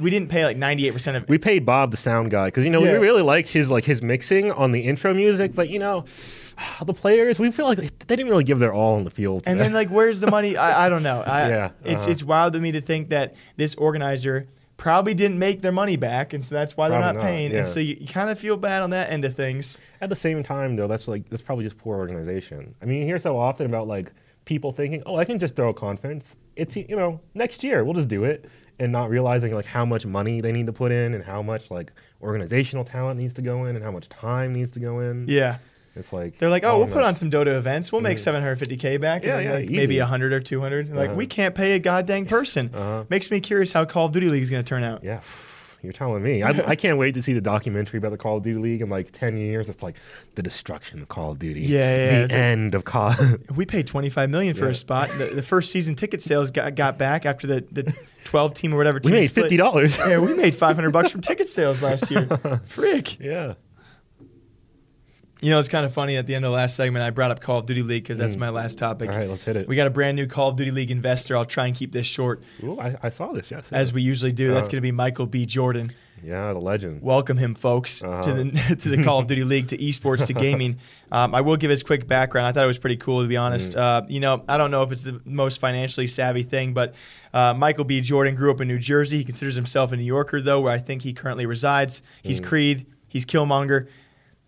we 0.01 0.09
didn't 0.09 0.29
pay 0.29 0.43
like 0.45 0.57
98 0.57 0.91
percent 0.91 1.17
of 1.17 1.23
it. 1.23 1.29
We 1.29 1.37
paid 1.37 1.65
Bob 1.65 1.91
the 1.91 1.97
sound 1.97 2.31
guy 2.31 2.45
because 2.45 2.65
you 2.65 2.69
know 2.71 2.83
Yeah. 2.83 2.93
we 2.93 2.97
really 2.99 3.21
liked 3.21 3.49
his 3.49 3.71
like 3.71 3.85
his 3.85 4.01
mixing 4.01 4.51
on 4.51 4.71
the 4.71 4.81
intro 4.81 5.13
music, 5.13 5.53
but 5.55 5.69
you 5.69 5.79
know 5.79 6.05
the 6.85 6.93
players 6.93 7.39
we 7.39 7.51
feel 7.51 7.65
like 7.65 7.77
they 7.77 8.15
didn't 8.15 8.29
really 8.29 8.43
give 8.43 8.59
their 8.59 8.73
all 8.73 8.95
on 8.95 9.03
the 9.05 9.11
field. 9.11 9.43
And 9.45 9.59
then 9.59 9.71
like, 9.73 9.89
where's 9.89 10.19
the 10.19 10.29
money? 10.29 10.57
I, 10.57 10.87
I 10.87 10.89
don't 10.89 11.03
know. 11.03 11.21
I, 11.25 11.49
Yeah, 11.49 11.69
it's 11.85 12.03
uh-huh. 12.03 12.11
it's 12.11 12.23
wild 12.23 12.53
to 12.53 12.59
me 12.59 12.71
to 12.73 12.81
think 12.81 13.09
that 13.09 13.35
this 13.55 13.75
organizer 13.75 14.47
probably 14.75 15.13
didn't 15.13 15.37
make 15.39 15.61
their 15.61 15.73
money 15.73 15.97
back, 15.97 16.31
and 16.33 16.43
so 16.43 16.55
that's 16.55 16.77
why 16.77 16.87
they're 16.89 16.99
not 17.01 17.15
not, 17.15 17.21
paying. 17.23 17.51
yeah. 17.51 17.59
And 17.59 17.67
so 17.67 17.79
you, 17.81 17.97
you 17.99 18.07
kind 18.07 18.29
of 18.29 18.39
feel 18.39 18.55
bad 18.55 18.81
on 18.81 18.91
that 18.91 19.11
end 19.11 19.25
of 19.25 19.35
things. 19.35 19.77
At 19.99 20.09
the 20.09 20.15
same 20.15 20.41
time, 20.41 20.75
though, 20.77 20.87
that's 20.87 21.07
like 21.07 21.27
that's 21.29 21.41
probably 21.41 21.65
just 21.65 21.77
poor 21.77 21.97
organization. 21.97 22.75
I 22.81 22.85
mean, 22.85 22.99
you 23.01 23.05
hear 23.05 23.19
so 23.19 23.37
often 23.37 23.65
about 23.65 23.87
like 23.87 24.11
people 24.49 24.71
thinking, 24.73 25.01
"Oh, 25.05 25.15
I 25.15 25.23
can 25.25 25.39
just 25.39 25.55
throw 25.55 25.69
a 25.69 25.73
conference. 25.73 26.35
It's 26.57 26.75
you 26.75 26.95
know 26.97 27.21
next 27.33 27.63
year 27.63 27.83
we'll 27.85 27.93
just 27.93 28.09
do 28.09 28.25
it," 28.25 28.49
and 28.79 28.91
not 28.91 29.09
realizing 29.09 29.53
like 29.53 29.65
how 29.65 29.85
much 29.85 30.05
money 30.05 30.41
they 30.41 30.51
need 30.51 30.65
to 30.65 30.73
put 30.73 30.91
in 30.91 31.13
and 31.13 31.23
how 31.23 31.41
much 31.41 31.69
like 31.71 31.91
organizational 32.21 32.83
talent 32.83 33.19
needs 33.19 33.33
to 33.35 33.41
go 33.41 33.65
in 33.65 33.75
and 33.75 33.85
how 33.85 33.91
much 33.91 34.09
time 34.09 34.51
needs 34.53 34.71
to 34.71 34.79
go 34.79 34.99
in. 34.99 35.25
Yeah, 35.29 35.57
It's 35.95 36.11
like 36.11 36.37
they're 36.39 36.49
like, 36.49 36.63
oh, 36.65 36.77
we'll 36.79 36.87
put 36.87 37.03
on 37.03 37.15
some 37.15 37.29
Dota 37.31 37.57
events. 37.57 37.91
We'll 37.91 38.01
make 38.01 38.17
750k 38.17 38.99
back. 38.99 39.21
Mm. 39.21 39.25
Yeah, 39.25 39.35
and 39.37 39.45
yeah, 39.45 39.53
like, 39.53 39.69
maybe 39.69 39.95
easy. 39.95 39.99
100 40.01 40.33
or 40.33 40.39
200. 40.39 40.89
Like 40.93 41.09
Uh-huh. 41.09 41.15
we 41.15 41.27
can't 41.27 41.55
pay 41.55 41.73
a 41.73 41.79
goddamn 41.79 42.25
person. 42.25 42.71
Uh-huh. 42.73 43.03
Makes 43.09 43.31
me 43.31 43.39
curious 43.39 43.71
how 43.71 43.85
Call 43.85 44.07
of 44.07 44.11
Duty 44.11 44.29
League 44.29 44.41
is 44.43 44.49
going 44.49 44.63
to 44.63 44.67
turn 44.67 44.83
out. 44.83 45.03
Yeah, 45.03 45.21
you're 45.81 45.93
telling 45.93 46.21
me. 46.23 46.43
I, 46.43 46.49
I 46.71 46.75
can't 46.75 46.97
wait 46.97 47.13
to 47.13 47.21
see 47.23 47.33
the 47.33 47.41
documentary 47.41 47.97
about 47.97 48.11
the 48.11 48.17
Call 48.17 48.37
of 48.37 48.43
Duty 48.43 48.59
League 48.59 48.81
in 48.81 48.89
like 48.89 49.11
ten 49.11 49.37
years. 49.37 49.69
It's 49.69 49.81
like 49.83 49.95
the 50.35 50.43
destruction 50.43 51.01
of 51.01 51.07
Call 51.07 51.31
of 51.31 51.39
Duty. 51.39 51.61
Yeah, 51.61 51.77
yeah, 51.77 52.15
the 52.17 52.21
like- 52.27 52.31
end 52.33 52.75
of 52.75 52.83
Call. 52.85 53.13
We 53.55 53.65
paid 53.65 53.87
25 53.87 54.29
million 54.29 54.53
for 54.55 54.65
Yeah. 54.65 54.71
a 54.71 54.73
spot. 54.73 55.09
The, 55.17 55.27
the 55.27 55.41
first 55.41 55.71
season 55.71 55.95
ticket 55.95 56.21
sales 56.21 56.51
got, 56.51 56.75
got 56.75 56.97
back 56.97 57.25
after 57.25 57.47
the, 57.47 57.63
the 57.71 57.93
12 58.25 58.53
team 58.53 58.73
or 58.73 58.77
whatever 58.77 58.97
we 58.97 59.01
team 59.03 59.11
made 59.13 59.27
split. 59.27 59.43
fifty 59.45 59.57
dollars. 59.57 59.97
Yeah, 59.97 60.19
we 60.19 60.35
made 60.35 60.55
500 60.55 60.91
bucks 60.91 61.11
from 61.11 61.21
ticket 61.29 61.47
sales 61.49 61.81
last 61.81 62.09
year. 62.11 62.27
Frick. 62.65 63.19
yeah. 63.19 63.53
You 65.41 65.51
know, 65.51 65.59
it's 65.59 65.69
kind 65.69 65.85
of 65.85 65.93
funny. 65.93 66.17
At 66.17 66.27
the 66.27 66.35
end 66.35 66.43
of 66.43 66.51
the 66.51 66.55
last 66.55 66.75
segment, 66.75 67.01
I 67.03 67.11
brought 67.11 67.31
up 67.31 67.39
Call 67.39 67.59
of 67.59 67.65
Duty 67.65 67.81
League 67.81 68.03
because 68.03 68.17
that's 68.17 68.35
my 68.35 68.49
last 68.49 68.77
topic. 68.77 69.09
Mm. 69.09 69.13
All 69.13 69.19
right, 69.19 69.29
let's 69.29 69.45
hit 69.45 69.55
it. 69.55 69.69
We 69.69 69.77
got 69.77 69.87
a 69.87 69.89
brand 69.89 70.17
new 70.17 70.27
Call 70.27 70.49
of 70.49 70.57
Duty 70.57 70.71
League 70.71 70.91
investor. 70.91 71.37
I'll 71.37 71.45
try 71.45 71.67
and 71.67 71.75
keep 71.75 71.93
this 71.93 72.05
short, 72.05 72.43
Ooh, 72.61 72.77
I, 72.77 72.97
I 73.03 73.09
saw 73.09 73.31
this. 73.31 73.49
Yes. 73.49 73.71
as 73.71 73.93
we 73.93 74.01
usually 74.01 74.33
do. 74.33 74.49
That's 74.53 74.67
Uh. 74.67 74.71
going 74.71 74.77
to 74.79 74.81
be 74.81 74.91
Michael 74.91 75.27
B. 75.27 75.45
Jordan. 75.45 75.91
yeah, 76.21 76.51
the 76.51 76.59
legend. 76.59 77.01
Welcome 77.01 77.37
him, 77.37 77.55
folks, 77.55 77.99
to 77.99 78.07
Uh-huh. 78.09 78.33
the 78.33 78.75
to 78.81 78.89
the 78.89 79.01
Call 79.01 79.19
of 79.19 79.27
Duty 79.27 79.45
League, 79.45 79.69
to 79.69 79.77
esports, 79.77 80.25
to 80.27 80.33
gaming. 80.33 80.77
Um, 81.11 81.33
I 81.33 81.41
will 81.41 81.57
give 81.57 81.71
his 81.71 81.81
quick 81.81 82.07
background. 82.07 82.45
I 82.45 82.51
thought 82.51 82.65
it 82.65 82.67
was 82.67 82.77
pretty 82.77 82.97
cool, 82.97 83.23
to 83.23 83.27
be 83.27 83.35
honest. 83.35 83.71
Mm. 83.73 83.79
Uh, 83.79 84.05
you 84.07 84.19
know, 84.19 84.43
I 84.47 84.57
don't 84.57 84.69
know 84.69 84.83
if 84.83 84.91
it's 84.91 85.05
the 85.05 85.19
most 85.25 85.59
financially 85.59 86.05
savvy 86.05 86.43
thing, 86.43 86.73
but 86.75 86.93
uh, 87.33 87.55
Michael 87.55 87.83
B. 87.83 87.99
Jordan 88.01 88.35
grew 88.35 88.51
up 88.51 88.61
in 88.61 88.67
New 88.67 88.77
Jersey. 88.77 89.17
He 89.17 89.23
considers 89.23 89.55
himself 89.55 89.91
a 89.91 89.97
New 89.97 90.03
Yorker, 90.03 90.39
though, 90.39 90.61
where 90.61 90.71
I 90.71 90.77
think 90.77 91.01
he 91.01 91.13
currently 91.13 91.47
resides. 91.47 92.01
Mm. 92.01 92.03
He's 92.27 92.39
Creed. 92.41 92.85
He's 93.07 93.25
Killmonger. 93.25 93.87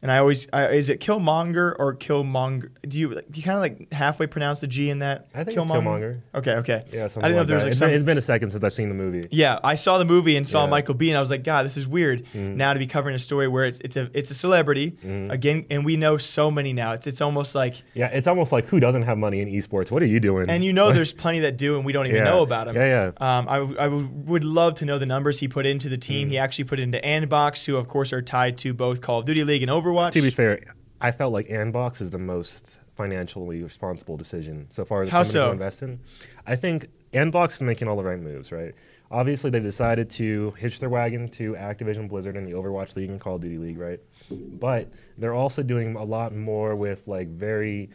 And 0.03 0.11
I 0.11 0.17
always 0.17 0.47
I, 0.51 0.69
is 0.69 0.89
it 0.89 0.99
Killmonger 0.99 1.75
or 1.77 1.95
Killmonger? 1.95 2.69
Do 2.87 2.97
you 2.97 3.09
do 3.29 3.39
you 3.39 3.43
kind 3.43 3.57
of 3.57 3.61
like 3.61 3.93
halfway 3.93 4.25
pronounce 4.25 4.61
the 4.61 4.67
G 4.67 4.89
in 4.89 4.99
that? 4.99 5.27
I 5.35 5.43
think 5.43 5.55
it's 5.55 5.65
Killmonger. 5.67 6.21
Okay, 6.33 6.53
okay. 6.55 6.83
Yeah, 6.91 7.05
I 7.05 7.07
something 7.07 7.21
didn't 7.29 7.31
know 7.31 7.37
like 7.37 7.41
if 7.43 7.47
there 7.47 7.55
was 7.55 7.63
that. 7.63 7.65
like 7.65 7.69
It's 7.69 7.77
some. 7.79 7.87
been- 7.89 7.95
it's 7.97 8.03
been 8.05 8.17
a 8.17 8.21
second 8.21 8.49
since 8.49 8.63
I've 8.63 8.73
seen 8.73 8.89
the 8.89 8.95
movie. 8.95 9.21
Yeah, 9.29 9.59
I 9.63 9.75
saw 9.75 9.99
the 9.99 10.05
movie 10.05 10.37
and 10.37 10.47
saw 10.47 10.63
Yeah. 10.63 10.71
Michael 10.71 10.95
B. 10.95 11.09
and 11.11 11.17
I 11.17 11.19
was 11.19 11.29
like, 11.29 11.43
God, 11.43 11.65
this 11.67 11.77
is 11.77 11.87
weird. 11.87 12.25
Now 12.33 12.73
to 12.73 12.79
be 12.79 12.87
covering 12.87 13.13
a 13.15 13.19
story 13.19 13.47
where 13.47 13.65
it's 13.65 13.79
it's 13.81 13.95
a 13.95 14.09
it's 14.15 14.31
a 14.31 14.33
celebrity 14.33 14.97
again, 15.29 15.67
and 15.69 15.85
we 15.85 15.97
know 15.97 16.17
so 16.17 16.49
many 16.49 16.73
now. 16.73 16.93
It's 16.93 17.05
it's 17.05 17.21
almost 17.21 17.53
like, 17.53 17.75
Yeah, 17.93 18.07
it's 18.07 18.25
almost 18.27 18.51
like 18.51 18.65
who 18.65 18.79
doesn't 18.79 19.03
have 19.03 19.19
money 19.19 19.41
in 19.41 19.49
esports? 19.49 19.91
What 19.91 20.01
are 20.01 20.07
you 20.07 20.19
doing? 20.19 20.49
and 20.49 20.65
you 20.65 20.73
know, 20.73 20.91
there's 20.91 21.13
plenty 21.13 21.41
that 21.41 21.57
do, 21.57 21.75
and 21.75 21.85
we 21.85 21.93
don't 21.93 22.07
even 22.07 22.17
Yeah. 22.17 22.23
know 22.23 22.41
about 22.41 22.65
them. 22.65 22.75
Yeah, 22.75 23.11
yeah. 23.19 23.37
Um, 23.37 23.47
I, 23.47 23.85
I 23.85 23.87
would 23.87 24.43
love 24.43 24.73
to 24.75 24.85
know 24.85 24.97
the 24.97 25.05
numbers 25.05 25.39
he 25.39 25.47
put 25.47 25.67
into 25.67 25.89
the 25.89 25.97
team. 25.99 26.27
Mm. 26.29 26.31
He 26.31 26.37
actually 26.39 26.63
put 26.65 26.79
into 26.79 26.97
Andbox, 26.99 27.65
who 27.67 27.77
of 27.77 27.87
course 27.87 28.11
are 28.13 28.23
tied 28.23 28.57
to 28.59 28.73
both 28.73 29.01
Call 29.01 29.19
of 29.19 29.25
Duty 29.25 29.43
League 29.43 29.61
and 29.61 29.69
Overwatch. 29.71 29.90
To 30.13 30.21
be 30.21 30.29
fair, 30.29 30.59
I 30.99 31.11
felt 31.11 31.33
like 31.33 31.47
Andbox 31.47 32.01
is 32.01 32.09
the 32.11 32.17
most 32.17 32.79
financially 32.95 33.63
responsible 33.63 34.17
decision 34.17 34.67
so 34.69 34.85
far 34.85 35.03
as 35.03 35.09
How 35.09 35.23
so? 35.23 35.45
to 35.47 35.51
invest 35.51 35.81
in. 35.81 35.99
I 36.45 36.55
think 36.55 36.87
Andbox 37.13 37.53
is 37.53 37.61
making 37.61 37.87
all 37.87 37.95
the 37.95 38.03
right 38.03 38.19
moves, 38.19 38.51
right? 38.51 38.73
Obviously, 39.09 39.49
they've 39.49 39.61
decided 39.61 40.09
to 40.11 40.51
hitch 40.51 40.79
their 40.79 40.89
wagon 40.89 41.27
to 41.29 41.53
Activision 41.53 42.07
Blizzard 42.07 42.37
and 42.37 42.47
the 42.47 42.51
Overwatch 42.53 42.95
League 42.95 43.09
and 43.09 43.19
Call 43.19 43.35
of 43.35 43.41
Duty 43.41 43.57
League, 43.57 43.77
right? 43.77 43.99
But 44.29 44.89
they're 45.17 45.33
also 45.33 45.63
doing 45.63 45.95
a 45.97 46.03
lot 46.03 46.33
more 46.33 46.75
with 46.75 47.07
like 47.07 47.27
very 47.27 47.89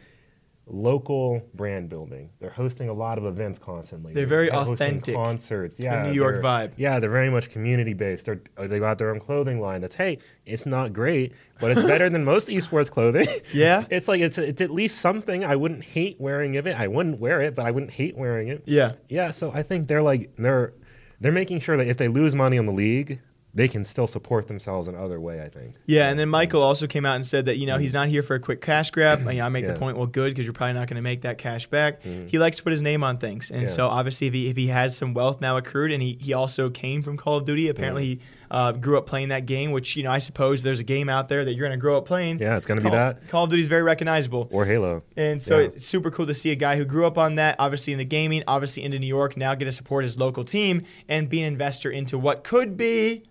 local 0.69 1.41
brand 1.53 1.89
building. 1.89 2.29
They're 2.39 2.49
hosting 2.49 2.89
a 2.89 2.93
lot 2.93 3.17
of 3.17 3.25
events 3.25 3.59
constantly. 3.59 4.13
They're 4.13 4.25
very 4.25 4.49
hosting 4.49 4.73
authentic 4.73 5.15
concerts. 5.15 5.77
Yeah, 5.79 6.03
New 6.03 6.13
York 6.13 6.43
vibe. 6.43 6.73
Yeah, 6.77 6.99
they're 6.99 7.09
very 7.09 7.29
much 7.29 7.49
community 7.49 7.93
based. 7.93 8.25
They're 8.25 8.41
uh, 8.57 8.67
they 8.67 8.79
got 8.79 8.97
their 8.97 9.11
own 9.11 9.19
clothing 9.19 9.61
line. 9.61 9.81
That's 9.81 9.95
hey, 9.95 10.19
it's 10.45 10.65
not 10.65 10.93
great, 10.93 11.33
but 11.59 11.71
it's 11.71 11.81
better 11.81 12.09
than 12.09 12.23
most 12.23 12.47
esports 12.49 12.91
clothing. 12.91 13.27
Yeah? 13.53 13.85
it's 13.89 14.07
like 14.07 14.21
it's 14.21 14.37
it's 14.37 14.61
at 14.61 14.71
least 14.71 14.99
something. 14.99 15.45
I 15.45 15.55
wouldn't 15.55 15.83
hate 15.83 16.19
wearing 16.19 16.55
it. 16.55 16.67
I 16.67 16.87
wouldn't 16.87 17.19
wear 17.19 17.41
it, 17.41 17.55
but 17.55 17.65
I 17.65 17.71
wouldn't 17.71 17.91
hate 17.91 18.17
wearing 18.17 18.49
it. 18.49 18.63
Yeah. 18.65 18.93
Yeah, 19.09 19.31
so 19.31 19.51
I 19.51 19.63
think 19.63 19.87
they're 19.87 20.01
like 20.01 20.35
they're 20.37 20.73
they're 21.19 21.31
making 21.31 21.59
sure 21.61 21.77
that 21.77 21.87
if 21.87 21.97
they 21.97 22.07
lose 22.07 22.35
money 22.35 22.57
on 22.57 22.65
the 22.65 22.73
league, 22.73 23.19
they 23.57 23.67
can 23.67 23.83
still 23.83 24.07
support 24.07 24.47
themselves 24.47 24.87
in 24.87 24.95
other 24.95 25.19
way. 25.19 25.41
I 25.41 25.49
think. 25.49 25.75
Yeah, 25.85 26.09
and 26.09 26.17
then 26.17 26.29
Michael 26.29 26.61
also 26.61 26.87
came 26.87 27.05
out 27.05 27.15
and 27.15 27.25
said 27.25 27.45
that 27.45 27.57
you 27.57 27.65
know 27.65 27.77
he's 27.77 27.93
not 27.93 28.07
here 28.07 28.21
for 28.21 28.35
a 28.35 28.39
quick 28.39 28.61
cash 28.61 28.91
grab. 28.91 29.19
You 29.27 29.39
know, 29.39 29.45
I 29.45 29.49
make 29.49 29.65
the. 29.65 29.71
Yeah. 29.73 29.77
Mm. 29.77 29.79
point, 29.79 29.97
well, 29.97 30.07
good 30.07 30.29
because 30.31 30.45
you're 30.45 30.53
probably 30.53 30.73
not 30.73 30.87
going 30.87 30.95
to 30.95 31.01
make 31.01 31.21
that 31.23 31.37
cash 31.37 31.67
back. 31.67 32.01
He 32.03 32.37
likes 32.39 32.57
to 32.57 32.63
put 32.63 32.71
his 32.71 32.81
name 32.81 33.03
on 33.03 33.17
things, 33.17 33.51
and 33.51 33.61
Yeah. 33.63 33.67
so 33.67 33.87
obviously 33.87 34.27
if 34.27 34.33
he, 34.33 34.47
if 34.49 34.55
he 34.57 34.67
has 34.67 34.95
some 34.95 35.13
wealth 35.13 35.41
now 35.41 35.57
accrued, 35.57 35.91
and 35.91 36.01
he, 36.01 36.17
he 36.21 36.33
also 36.33 36.69
came 36.69 37.03
from 37.03 37.17
Call 37.17 37.37
of 37.37 37.45
Duty, 37.45 37.67
apparently 37.67 38.05
he 38.05 38.19
uh, 38.49 38.71
grew 38.71 38.97
up 38.97 39.05
playing 39.05 39.27
that 39.29 39.45
game. 39.45 39.71
Which 39.71 39.95
you 39.97 40.03
know 40.03 40.11
I 40.11 40.19
suppose 40.19 40.63
there's 40.63 40.79
a 40.79 40.83
game 40.83 41.09
out 41.09 41.27
there 41.29 41.43
that 41.43 41.53
you're 41.53 41.67
going 41.67 41.77
to 41.77 41.81
grow 41.81 41.97
up 41.97 42.05
playing. 42.05 42.39
Yeah, 42.39 42.55
it's 42.57 42.65
gonna 42.65 42.81
be 42.81 42.89
that. 42.89 43.27
Call 43.27 43.43
of 43.43 43.49
Duty 43.49 43.61
is 43.61 43.67
very 43.67 43.83
recognizable. 43.83 44.47
Or 44.51 44.65
Halo. 44.65 45.03
And 45.17 45.41
so 45.41 45.57
Yeah. 45.59 45.65
it's 45.65 45.85
super 45.85 46.09
cool 46.11 46.25
to 46.27 46.33
see 46.33 46.51
a 46.51 46.55
guy 46.55 46.77
who 46.77 46.85
grew 46.85 47.05
up 47.05 47.17
on 47.17 47.35
that, 47.35 47.55
obviously 47.59 47.91
in 47.93 47.99
the 47.99 48.05
gaming, 48.05 48.43
obviously 48.47 48.83
into 48.83 48.99
New 48.99 49.07
York, 49.07 49.35
now 49.37 49.53
get 49.55 49.65
to 49.65 49.71
support 49.71 50.03
his 50.05 50.17
local 50.17 50.43
team 50.45 50.83
and 51.09 51.27
be 51.29 51.41
an 51.41 51.47
investor 51.47 51.89
into 51.91 52.17
what 52.17 52.43
could 52.43 52.77
be, 52.77 53.23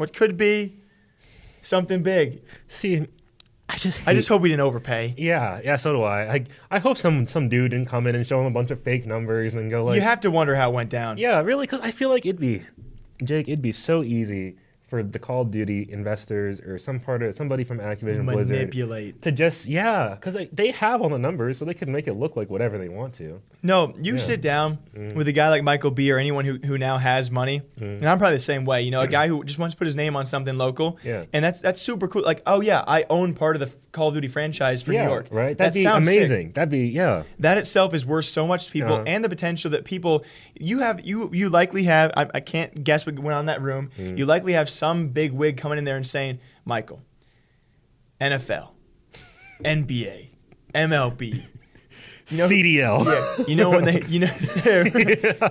what 0.00 0.14
could 0.14 0.38
be 0.38 0.78
something 1.60 2.02
big. 2.02 2.40
See, 2.68 3.06
I 3.68 3.76
just 3.76 4.08
I 4.08 4.14
just 4.14 4.28
hope 4.28 4.40
we 4.40 4.48
didn't 4.48 4.62
overpay. 4.62 5.14
Yeah, 5.18 5.60
yeah, 5.62 5.76
so 5.76 5.92
do 5.92 6.02
I. 6.02 6.34
I 6.36 6.44
I 6.70 6.78
hope 6.78 6.96
some 6.96 7.26
some 7.26 7.50
dude 7.50 7.72
didn't 7.72 7.86
come 7.86 8.06
in 8.06 8.14
and 8.14 8.26
show 8.26 8.40
him 8.40 8.46
a 8.46 8.50
bunch 8.50 8.70
of 8.70 8.80
fake 8.80 9.04
numbers 9.06 9.52
and 9.52 9.70
go 9.70 9.84
like 9.84 9.96
you 9.96 10.00
have 10.00 10.20
to 10.20 10.30
wonder 10.30 10.56
how 10.56 10.70
it 10.70 10.74
went 10.74 10.88
down. 10.88 11.18
Yeah, 11.18 11.42
really, 11.42 11.66
because 11.66 11.82
I 11.82 11.90
feel 11.90 12.08
like 12.08 12.24
it'd 12.24 12.40
be, 12.40 12.62
Jake, 13.22 13.46
it'd 13.46 13.60
be 13.60 13.72
so 13.72 14.02
easy 14.02 14.56
for 14.90 15.02
the 15.04 15.18
Call 15.20 15.42
of 15.42 15.50
Duty 15.52 15.86
investors 15.90 16.60
or 16.60 16.76
some 16.76 16.98
part 17.00 17.22
of 17.22 17.34
somebody 17.34 17.62
from 17.64 17.78
Activision 17.78 18.26
Blizzard 18.26 18.56
Manipulate. 18.56 19.22
to 19.22 19.30
just 19.32 19.66
yeah, 19.66 20.10
because 20.16 20.34
they, 20.34 20.46
they 20.46 20.72
have 20.72 21.00
all 21.00 21.08
the 21.08 21.18
numbers, 21.18 21.58
so 21.58 21.64
they 21.64 21.74
can 21.74 21.90
make 21.92 22.08
it 22.08 22.14
look 22.14 22.34
like 22.36 22.50
whatever 22.50 22.76
they 22.76 22.88
want 22.88 23.14
to. 23.14 23.40
No, 23.62 23.94
you 24.02 24.14
Yeah. 24.14 24.20
sit 24.20 24.40
down 24.42 24.78
Mm. 24.96 25.14
with 25.14 25.28
a 25.28 25.32
guy 25.32 25.48
like 25.48 25.62
Michael 25.62 25.92
B 25.92 26.10
or 26.10 26.18
anyone 26.18 26.44
who, 26.44 26.58
who 26.64 26.76
now 26.76 26.98
has 26.98 27.30
money, 27.30 27.62
and 27.78 28.04
I'm 28.04 28.18
probably 28.18 28.36
the 28.36 28.40
same 28.42 28.64
way. 28.64 28.82
You 28.82 28.90
know, 28.90 29.00
a 29.00 29.06
guy 29.18 29.28
who 29.28 29.44
just 29.44 29.58
wants 29.60 29.74
to 29.74 29.78
put 29.78 29.86
his 29.86 29.94
name 29.96 30.16
on 30.16 30.26
something 30.26 30.58
local, 30.58 30.98
Yeah. 31.04 31.24
and 31.32 31.44
that's 31.44 31.60
that's 31.60 31.80
super 31.80 32.08
cool. 32.08 32.22
Like, 32.22 32.42
oh 32.46 32.60
yeah, 32.60 32.82
I 32.86 33.06
own 33.08 33.34
part 33.34 33.54
of 33.54 33.60
the 33.60 33.72
Call 33.92 34.08
of 34.08 34.14
Duty 34.14 34.26
franchise 34.28 34.82
for 34.82 34.92
yeah, 34.92 35.04
New 35.04 35.10
York. 35.10 35.28
right? 35.30 35.56
That 35.56 35.58
That'd 35.58 35.74
be 35.74 35.82
sounds 35.84 36.08
sick. 36.08 36.16
amazing. 36.16 36.52
That'd 36.52 36.68
be 36.70 36.88
yeah. 36.88 37.22
That 37.38 37.56
itself 37.58 37.94
is 37.94 38.04
worth 38.04 38.24
so 38.24 38.46
much 38.46 38.66
to 38.66 38.72
people, 38.72 38.94
Uh-huh. 38.94 39.04
and 39.06 39.22
the 39.24 39.28
potential 39.28 39.70
that 39.70 39.84
people 39.84 40.24
you 40.58 40.80
have 40.80 41.00
you 41.06 41.30
you 41.32 41.48
likely 41.48 41.84
have. 41.84 42.10
I, 42.16 42.28
I 42.34 42.40
can't 42.40 42.82
guess 42.82 43.06
what 43.06 43.16
went 43.18 43.34
on 43.34 43.40
in 43.40 43.46
that 43.46 43.62
room. 43.62 43.90
Mm. 43.98 44.18
You 44.18 44.26
likely 44.26 44.54
have 44.54 44.68
some 44.80 45.08
big 45.08 45.32
wig 45.32 45.56
coming 45.58 45.78
in 45.78 45.84
there 45.84 45.96
and 45.96 46.06
saying, 46.06 46.38
Michael, 46.64 47.00
NFL, 48.20 48.70
NBA, 49.62 50.28
MLB. 50.74 51.42
You 52.28 52.38
know- 52.38 52.46
CDL. 52.48 53.04
Yeah, 53.38 53.44
you 53.48 53.56
know 53.56 53.70
when 53.70 53.84
they, 53.84 54.04
you 54.06 54.20
know, 54.20 54.26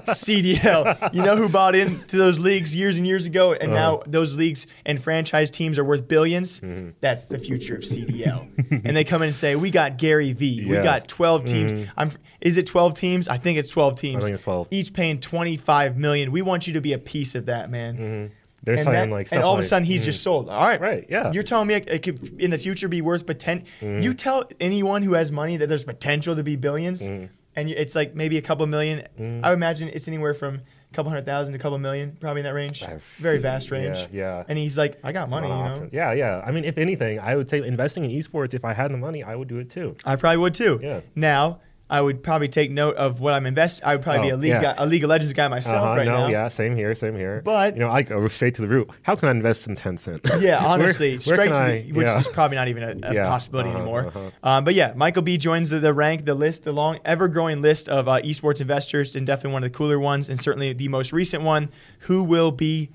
CDL. 0.08 1.14
You 1.14 1.22
know 1.22 1.36
who 1.36 1.50
bought 1.50 1.76
into 1.76 2.16
those 2.18 2.40
leagues 2.40 2.74
years 2.74 2.98
and 2.98 3.06
years 3.06 3.26
ago, 3.26 3.52
and 3.54 3.72
now 3.74 3.96
Uh-huh. 3.98 4.04
those 4.08 4.36
leagues 4.38 4.66
and 4.86 5.02
franchise 5.02 5.52
teams 5.52 5.78
are 5.78 5.84
worth 5.84 6.08
1000000000s 6.08 6.60
Mm-hmm. 6.62 6.90
That's 7.02 7.26
the 7.28 7.38
future 7.40 7.76
of 7.76 7.82
CDL. 7.82 8.48
and 8.86 8.96
they 8.96 9.04
come 9.04 9.22
in 9.22 9.28
and 9.28 9.36
say, 9.36 9.56
"We 9.58 9.72
got 9.72 9.98
Gary 9.98 10.32
V. 10.34 10.66
We 10.68 10.78
got 10.78 11.08
12 11.08 11.46
teams. 11.46 11.88
I'm. 11.98 12.12
Is 12.42 12.56
it 12.58 12.66
12 12.66 12.94
teams? 12.94 13.28
I 13.28 13.38
think 13.38 13.58
it's 13.60 13.68
12 13.70 14.00
teams. 14.00 14.24
think 14.24 14.36
it's 14.36 14.44
12. 14.44 14.70
Each 14.72 14.94
paying 14.94 15.20
25 15.20 15.98
million. 15.98 16.32
We 16.32 16.42
want 16.42 16.66
you 16.68 16.74
to 16.74 16.82
be 16.82 16.94
a 16.94 16.98
piece 16.98 17.36
of 17.36 17.48
that, 17.48 17.70
man. 17.70 18.32
They're 18.64 18.76
And, 18.76 18.88
that- 18.88 19.10
like 19.10 19.28
stuff 19.28 19.38
and 19.38 19.44
all 19.44 19.54
of 19.54 19.60
a 19.60 19.64
sudden 19.64 19.86
he's 19.86 20.04
just 20.06 20.22
sold. 20.24 20.50
All 20.50 20.62
right, 20.68 20.80
Right, 20.82 21.06
yeah. 21.10 21.32
You're 21.32 21.44
telling 21.44 21.68
me 21.68 21.76
it, 21.76 21.88
it 21.90 22.00
could 22.04 22.42
in 22.42 22.52
the 22.52 22.58
future 22.58 22.88
be 22.88 23.02
worth 23.02 23.26
potent. 23.26 23.66
Mm-hmm. 23.82 24.00
You 24.04 24.14
tell 24.14 24.44
anyone 24.60 25.04
who 25.04 25.14
has 25.14 25.32
money 25.32 25.58
that 25.58 25.68
there's 25.68 25.84
potential 25.84 26.36
to 26.36 26.44
be 26.44 26.58
1000000000s 26.58 27.02
Mm-hmm. 27.10 27.26
and 27.56 27.70
it's 27.70 27.96
like 27.96 28.16
maybe 28.16 28.38
a 28.38 28.42
couple 28.42 28.66
million. 28.68 29.08
I 29.44 29.50
would 29.50 29.58
imagine 29.58 29.90
it's 29.90 30.08
anywhere 30.08 30.34
from 30.34 30.56
a 30.56 30.94
couple 30.96 31.12
hundred 31.12 31.26
thousand 31.26 31.54
to 31.54 31.60
a 31.60 31.62
couple 31.62 31.78
million, 31.78 32.18
probably 32.20 32.40
in 32.42 32.46
that 32.46 32.54
range. 32.54 32.84
I've- 32.84 33.02
Very 33.20 33.38
vast 33.38 33.70
range. 33.72 33.98
Yeah, 34.00 34.08
yeah. 34.12 34.44
And 34.48 34.58
he's 34.58 34.78
like, 34.78 35.00
I 35.04 35.12
got 35.12 35.30
money, 35.30 35.48
you 35.48 35.54
know. 35.54 35.90
Yeah, 35.92 36.14
yeah. 36.14 36.42
I 36.46 36.52
mean, 36.52 36.66
if 36.66 36.78
anything, 36.78 37.20
I 37.20 37.36
would 37.36 37.50
say 37.50 37.58
investing 37.66 38.06
in 38.06 38.12
esports. 38.12 38.54
If 38.56 38.66
I 38.66 38.74
had 38.74 38.92
the 38.92 38.98
money, 38.98 39.22
I 39.24 39.36
would 39.36 39.48
do 39.48 39.58
it 39.60 39.70
too. 39.70 39.96
I 40.06 40.16
probably 40.16 40.38
would 40.38 40.54
too. 40.56 40.80
Yeah. 40.82 41.02
Now. 41.16 41.62
I 41.90 42.02
would 42.02 42.22
probably 42.22 42.48
take 42.50 42.70
note 42.70 42.96
of 42.98 43.20
what 43.20 43.34
I'm 43.34 43.46
investing. 43.48 43.84
I 43.88 43.96
would 43.96 44.04
probably 44.04 44.28
be 44.28 44.32
Oh, 44.32 44.36
a 44.36 44.38
league 44.38 44.50
yeah. 44.52 44.62
guy, 44.62 44.76
a 44.78 44.86
League 44.86 45.04
of 45.04 45.10
Legends 45.10 45.34
guy 45.34 45.48
myself 45.48 45.76
Uh-huh, 45.84 45.96
right 45.96 46.06
no, 46.06 46.18
now. 46.26 46.28
yeah, 46.28 46.48
same 46.48 46.76
here, 46.76 46.94
same 46.94 47.16
here. 47.16 47.42
But- 47.44 47.74
you 47.76 47.80
know, 47.80 47.90
I 47.90 48.04
go 48.04 48.28
straight 48.28 48.54
to 48.56 48.62
the 48.62 48.68
root. 48.68 48.90
How 49.02 49.16
can 49.16 49.28
I 49.28 49.32
invest 49.32 49.68
in 49.68 49.76
Tencent? 49.76 50.20
Yeah, 50.42 50.64
honestly, 50.66 51.12
where 51.14 51.20
straight 51.20 51.48
to 51.50 51.56
I- 51.56 51.82
the, 51.82 51.92
which 51.94 52.06
yeah. 52.08 52.20
is 52.20 52.28
probably 52.28 52.58
not 52.58 52.68
even 52.68 52.84
a, 52.84 53.10
a 53.10 53.14
Yeah, 53.16 53.26
possibility 53.26 53.70
uh-huh, 53.70 53.80
anymore. 53.80 54.08
uh-huh. 54.08 54.30
Um, 54.44 54.64
but 54.66 54.76
yeah, 54.76 54.94
Michael 54.96 55.24
B 55.24 55.38
joins 55.38 55.72
the, 55.72 55.80
the 55.80 55.94
rank, 55.94 56.26
the 56.26 56.36
list, 56.36 56.64
the 56.64 56.72
long, 56.72 57.00
ever-growing 57.06 57.62
list 57.62 57.90
of 57.90 58.08
uh, 58.08 58.22
esports 58.22 58.62
investors, 58.62 59.16
and 59.16 59.26
definitely 59.26 59.54
one 59.54 59.64
of 59.64 59.72
the 59.72 59.76
cooler 59.78 60.00
ones, 60.00 60.30
and 60.30 60.40
certainly 60.40 60.74
the 60.74 60.90
most 60.90 61.12
recent 61.12 61.42
one. 61.44 61.72
Who 62.02 62.24
will 62.24 62.52
be 62.52 62.92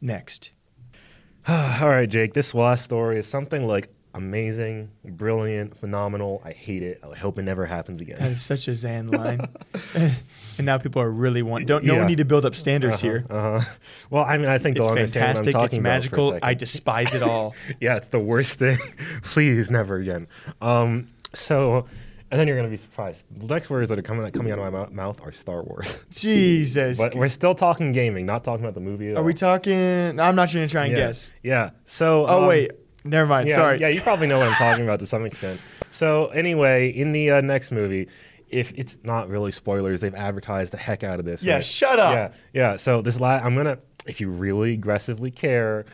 next? 0.00 0.52
All 1.48 1.88
right, 1.88 2.08
Jake. 2.08 2.34
This 2.34 2.54
last 2.54 2.84
story 2.84 3.18
is 3.18 3.26
something 3.26 3.66
like 3.66 3.88
amazing, 4.16 4.90
brilliant, 5.04 5.76
phenomenal. 5.76 6.42
I 6.44 6.52
hate 6.52 6.82
it. 6.82 7.00
I 7.08 7.14
hope 7.14 7.38
it 7.38 7.42
never 7.42 7.66
happens 7.66 8.00
again. 8.00 8.18
That 8.18 8.32
is 8.32 8.42
such 8.42 8.66
a 8.66 8.74
Zan 8.74 9.08
line, 9.08 9.48
and 9.94 10.64
now 10.66 10.78
people 10.78 11.02
are 11.02 11.10
really 11.10 11.42
want. 11.42 11.66
Don't 11.66 11.84
no 11.84 11.94
Yeah. 11.94 11.98
one 12.00 12.08
need 12.08 12.18
to 12.18 12.24
build 12.24 12.44
up 12.44 12.54
standards 12.54 13.00
here. 13.00 13.26
Uh 13.28 13.60
huh. 13.60 13.70
Well, 14.10 14.24
I 14.24 14.38
mean, 14.38 14.48
I 14.48 14.58
think 14.58 14.78
It's 14.78 14.88
fantastic. 14.90 15.54
It's 15.54 15.78
magical. 15.78 16.38
I 16.42 16.54
despise 16.54 17.14
it 17.14 17.22
all. 17.22 17.54
yeah, 17.80 17.96
it's 17.96 18.08
the 18.08 18.18
worst 18.18 18.58
thing. 18.58 18.78
Please, 19.22 19.70
never 19.70 19.96
again. 19.96 20.26
Um, 20.60 21.08
so, 21.34 21.86
and 22.30 22.40
then 22.40 22.48
you're 22.48 22.56
gonna 22.56 22.68
be 22.68 22.78
surprised. 22.78 23.26
The 23.36 23.52
next 23.54 23.68
words 23.68 23.90
that 23.90 23.98
are 23.98 24.02
coming 24.02 24.30
coming 24.32 24.50
out 24.50 24.58
of 24.58 24.72
my 24.72 24.86
mou- 24.86 24.92
mouth 24.92 25.20
are 25.22 25.32
Star 25.32 25.62
Wars. 25.62 25.94
Jesus. 26.10 26.98
but 26.98 27.14
we're 27.14 27.28
still 27.28 27.54
talking 27.54 27.92
gaming, 27.92 28.24
not 28.24 28.44
talking 28.44 28.64
about 28.64 28.74
the 28.74 28.80
movie. 28.80 29.14
Are 29.14 29.22
we 29.22 29.34
talking? 29.34 30.18
I'm 30.18 30.34
not 30.34 30.50
going 30.52 30.66
to 30.66 30.72
try 30.72 30.84
and 30.86 30.92
yeah. 30.92 31.06
guess. 31.06 31.32
Yeah. 31.42 31.70
So. 31.84 32.26
Oh 32.26 32.42
um, 32.42 32.48
wait, 32.48 32.72
never 33.06 33.26
mind. 33.26 33.48
Yeah, 33.48 33.54
Sorry. 33.54 33.80
Yeah, 33.80 33.88
you 33.88 34.00
probably 34.00 34.26
know 34.26 34.38
what 34.38 34.48
I'm 34.48 34.54
talking 34.54 34.84
about 34.84 34.98
to 35.00 35.06
some 35.06 35.24
extent. 35.24 35.60
So 35.88 36.26
anyway, 36.28 36.90
in 36.90 37.12
the 37.12 37.30
uh, 37.30 37.40
next 37.40 37.70
movie, 37.70 38.08
if 38.48 38.72
it's 38.76 38.96
not 39.02 39.28
really 39.28 39.50
spoilers, 39.50 40.00
they've 40.00 40.14
advertised 40.14 40.72
the 40.72 40.76
heck 40.76 41.02
out 41.02 41.18
of 41.18 41.24
this. 41.24 41.42
Yeah, 41.42 41.54
right? 41.54 41.64
shut 41.64 41.98
up. 41.98 42.12
Yeah, 42.14 42.32
yeah. 42.52 42.76
So 42.76 43.02
this 43.02 43.18
la- 43.18 43.40
I'm 43.42 43.56
gonna, 43.56 43.78
if 44.06 44.20
you 44.20 44.30
really 44.30 44.74
aggressively 44.74 45.30
care, 45.30 45.84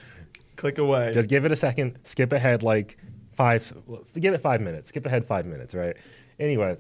Click 0.57 0.79
away. 0.79 1.13
just 1.15 1.29
give 1.29 1.45
it 1.45 1.53
a 1.53 1.57
second. 1.57 1.99
Skip 2.05 2.33
ahead 2.33 2.63
like 2.63 2.99
five. 3.33 3.73
Give 4.19 4.35
it 4.35 4.39
five 4.39 4.61
minutes. 4.61 4.89
Skip 4.89 5.07
ahead 5.07 5.25
five 5.25 5.47
minutes. 5.47 5.75
Right. 5.75 5.97
Anyway, 6.39 6.77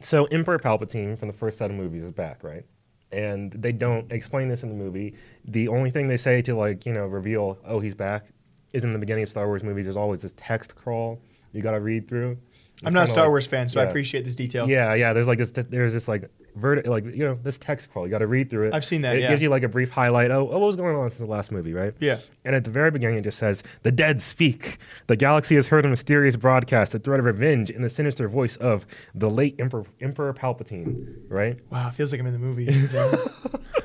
so 0.00 0.24
Emperor 0.26 0.58
Palpatine 0.58 1.18
from 1.18 1.28
the 1.28 1.34
first 1.34 1.58
set 1.58 1.70
of 1.70 1.76
movies 1.76 2.02
is 2.02 2.12
back, 2.12 2.42
right? 2.44 2.64
And 3.10 3.52
they 3.52 3.72
don't 3.72 4.10
explain 4.12 4.48
this 4.48 4.62
in 4.62 4.68
the 4.68 4.74
movie. 4.74 5.14
The 5.44 5.68
only 5.68 5.90
thing 5.90 6.06
they 6.06 6.16
say 6.16 6.40
to 6.42 6.54
like 6.54 6.86
you 6.86 6.92
know 6.92 7.06
reveal, 7.06 7.58
oh 7.64 7.80
he's 7.80 7.94
back, 7.94 8.26
is 8.72 8.84
in 8.84 8.92
the 8.92 8.98
beginning 8.98 9.22
of 9.24 9.28
Star 9.30 9.46
Wars 9.46 9.62
movies. 9.62 9.86
There's 9.86 9.96
always 9.96 10.22
this 10.22 10.34
text 10.36 10.74
crawl 10.74 11.20
you 11.52 11.60
got 11.62 11.72
to 11.72 11.80
read 11.80 12.08
through. 12.08 12.38
It's 12.74 12.86
I'm 12.86 12.94
not 12.94 13.04
a 13.04 13.06
Star 13.06 13.24
like- 13.24 13.30
Wars 13.30 13.46
fan, 13.46 13.68
so 13.68 13.80
I 13.80 13.84
appreciate 13.84 14.24
this 14.24 14.34
detail. 14.34 14.68
Yeah, 14.68 14.94
yeah. 14.94 15.12
There's 15.12 15.28
like 15.28 15.38
this. 15.38 15.50
There's 15.52 15.92
this 15.92 16.08
like 16.08 16.30
verti- 16.58 16.86
like 16.86 17.04
you 17.04 17.24
know 17.24 17.38
this 17.42 17.58
text 17.58 17.92
crawl. 17.92 18.06
You 18.06 18.10
got 18.10 18.18
to 18.20 18.26
read 18.26 18.48
through 18.50 18.68
it. 18.68 18.74
I've 18.74 18.84
seen 18.84 19.02
that, 19.02 19.14
It 19.14 19.20
yeah. 19.22 19.28
gives 19.28 19.42
you 19.42 19.50
like 19.50 19.62
a 19.62 19.68
brief 19.68 19.90
highlight. 19.90 20.30
Oh, 20.30 20.48
oh, 20.50 20.58
what 20.58 20.66
was 20.66 20.76
going 20.76 20.96
on 20.96 21.10
since 21.10 21.20
the 21.20 21.26
last 21.26 21.52
movie, 21.52 21.74
right? 21.74 21.92
Yeah. 22.00 22.18
And 22.46 22.56
at 22.56 22.64
the 22.64 22.70
very 22.70 22.90
beginning, 22.90 23.18
it 23.18 23.22
just 23.22 23.38
says, 23.38 23.62
"The 23.82 23.92
dead 23.92 24.20
speak. 24.22 24.78
The 25.06 25.16
galaxy 25.16 25.54
has 25.56 25.66
heard 25.68 25.84
a 25.84 25.88
mysterious 25.88 26.34
broadcast, 26.34 26.94
a 26.94 26.98
threat 26.98 27.20
of 27.20 27.26
revenge, 27.26 27.70
in 27.70 27.82
the 27.82 27.90
sinister 27.90 28.26
voice 28.26 28.56
of 28.56 28.86
the 29.14 29.28
late 29.30 29.60
Emperor, 29.60 29.84
Emperor 30.00 30.32
Palpatine." 30.32 31.14
Right? 31.28 31.58
Wow, 31.70 31.88
it 31.88 31.92
feels 31.94 32.10
like 32.10 32.20
I'm 32.20 32.26
in 32.26 32.32
the 32.32 32.38
movie. 32.38 32.64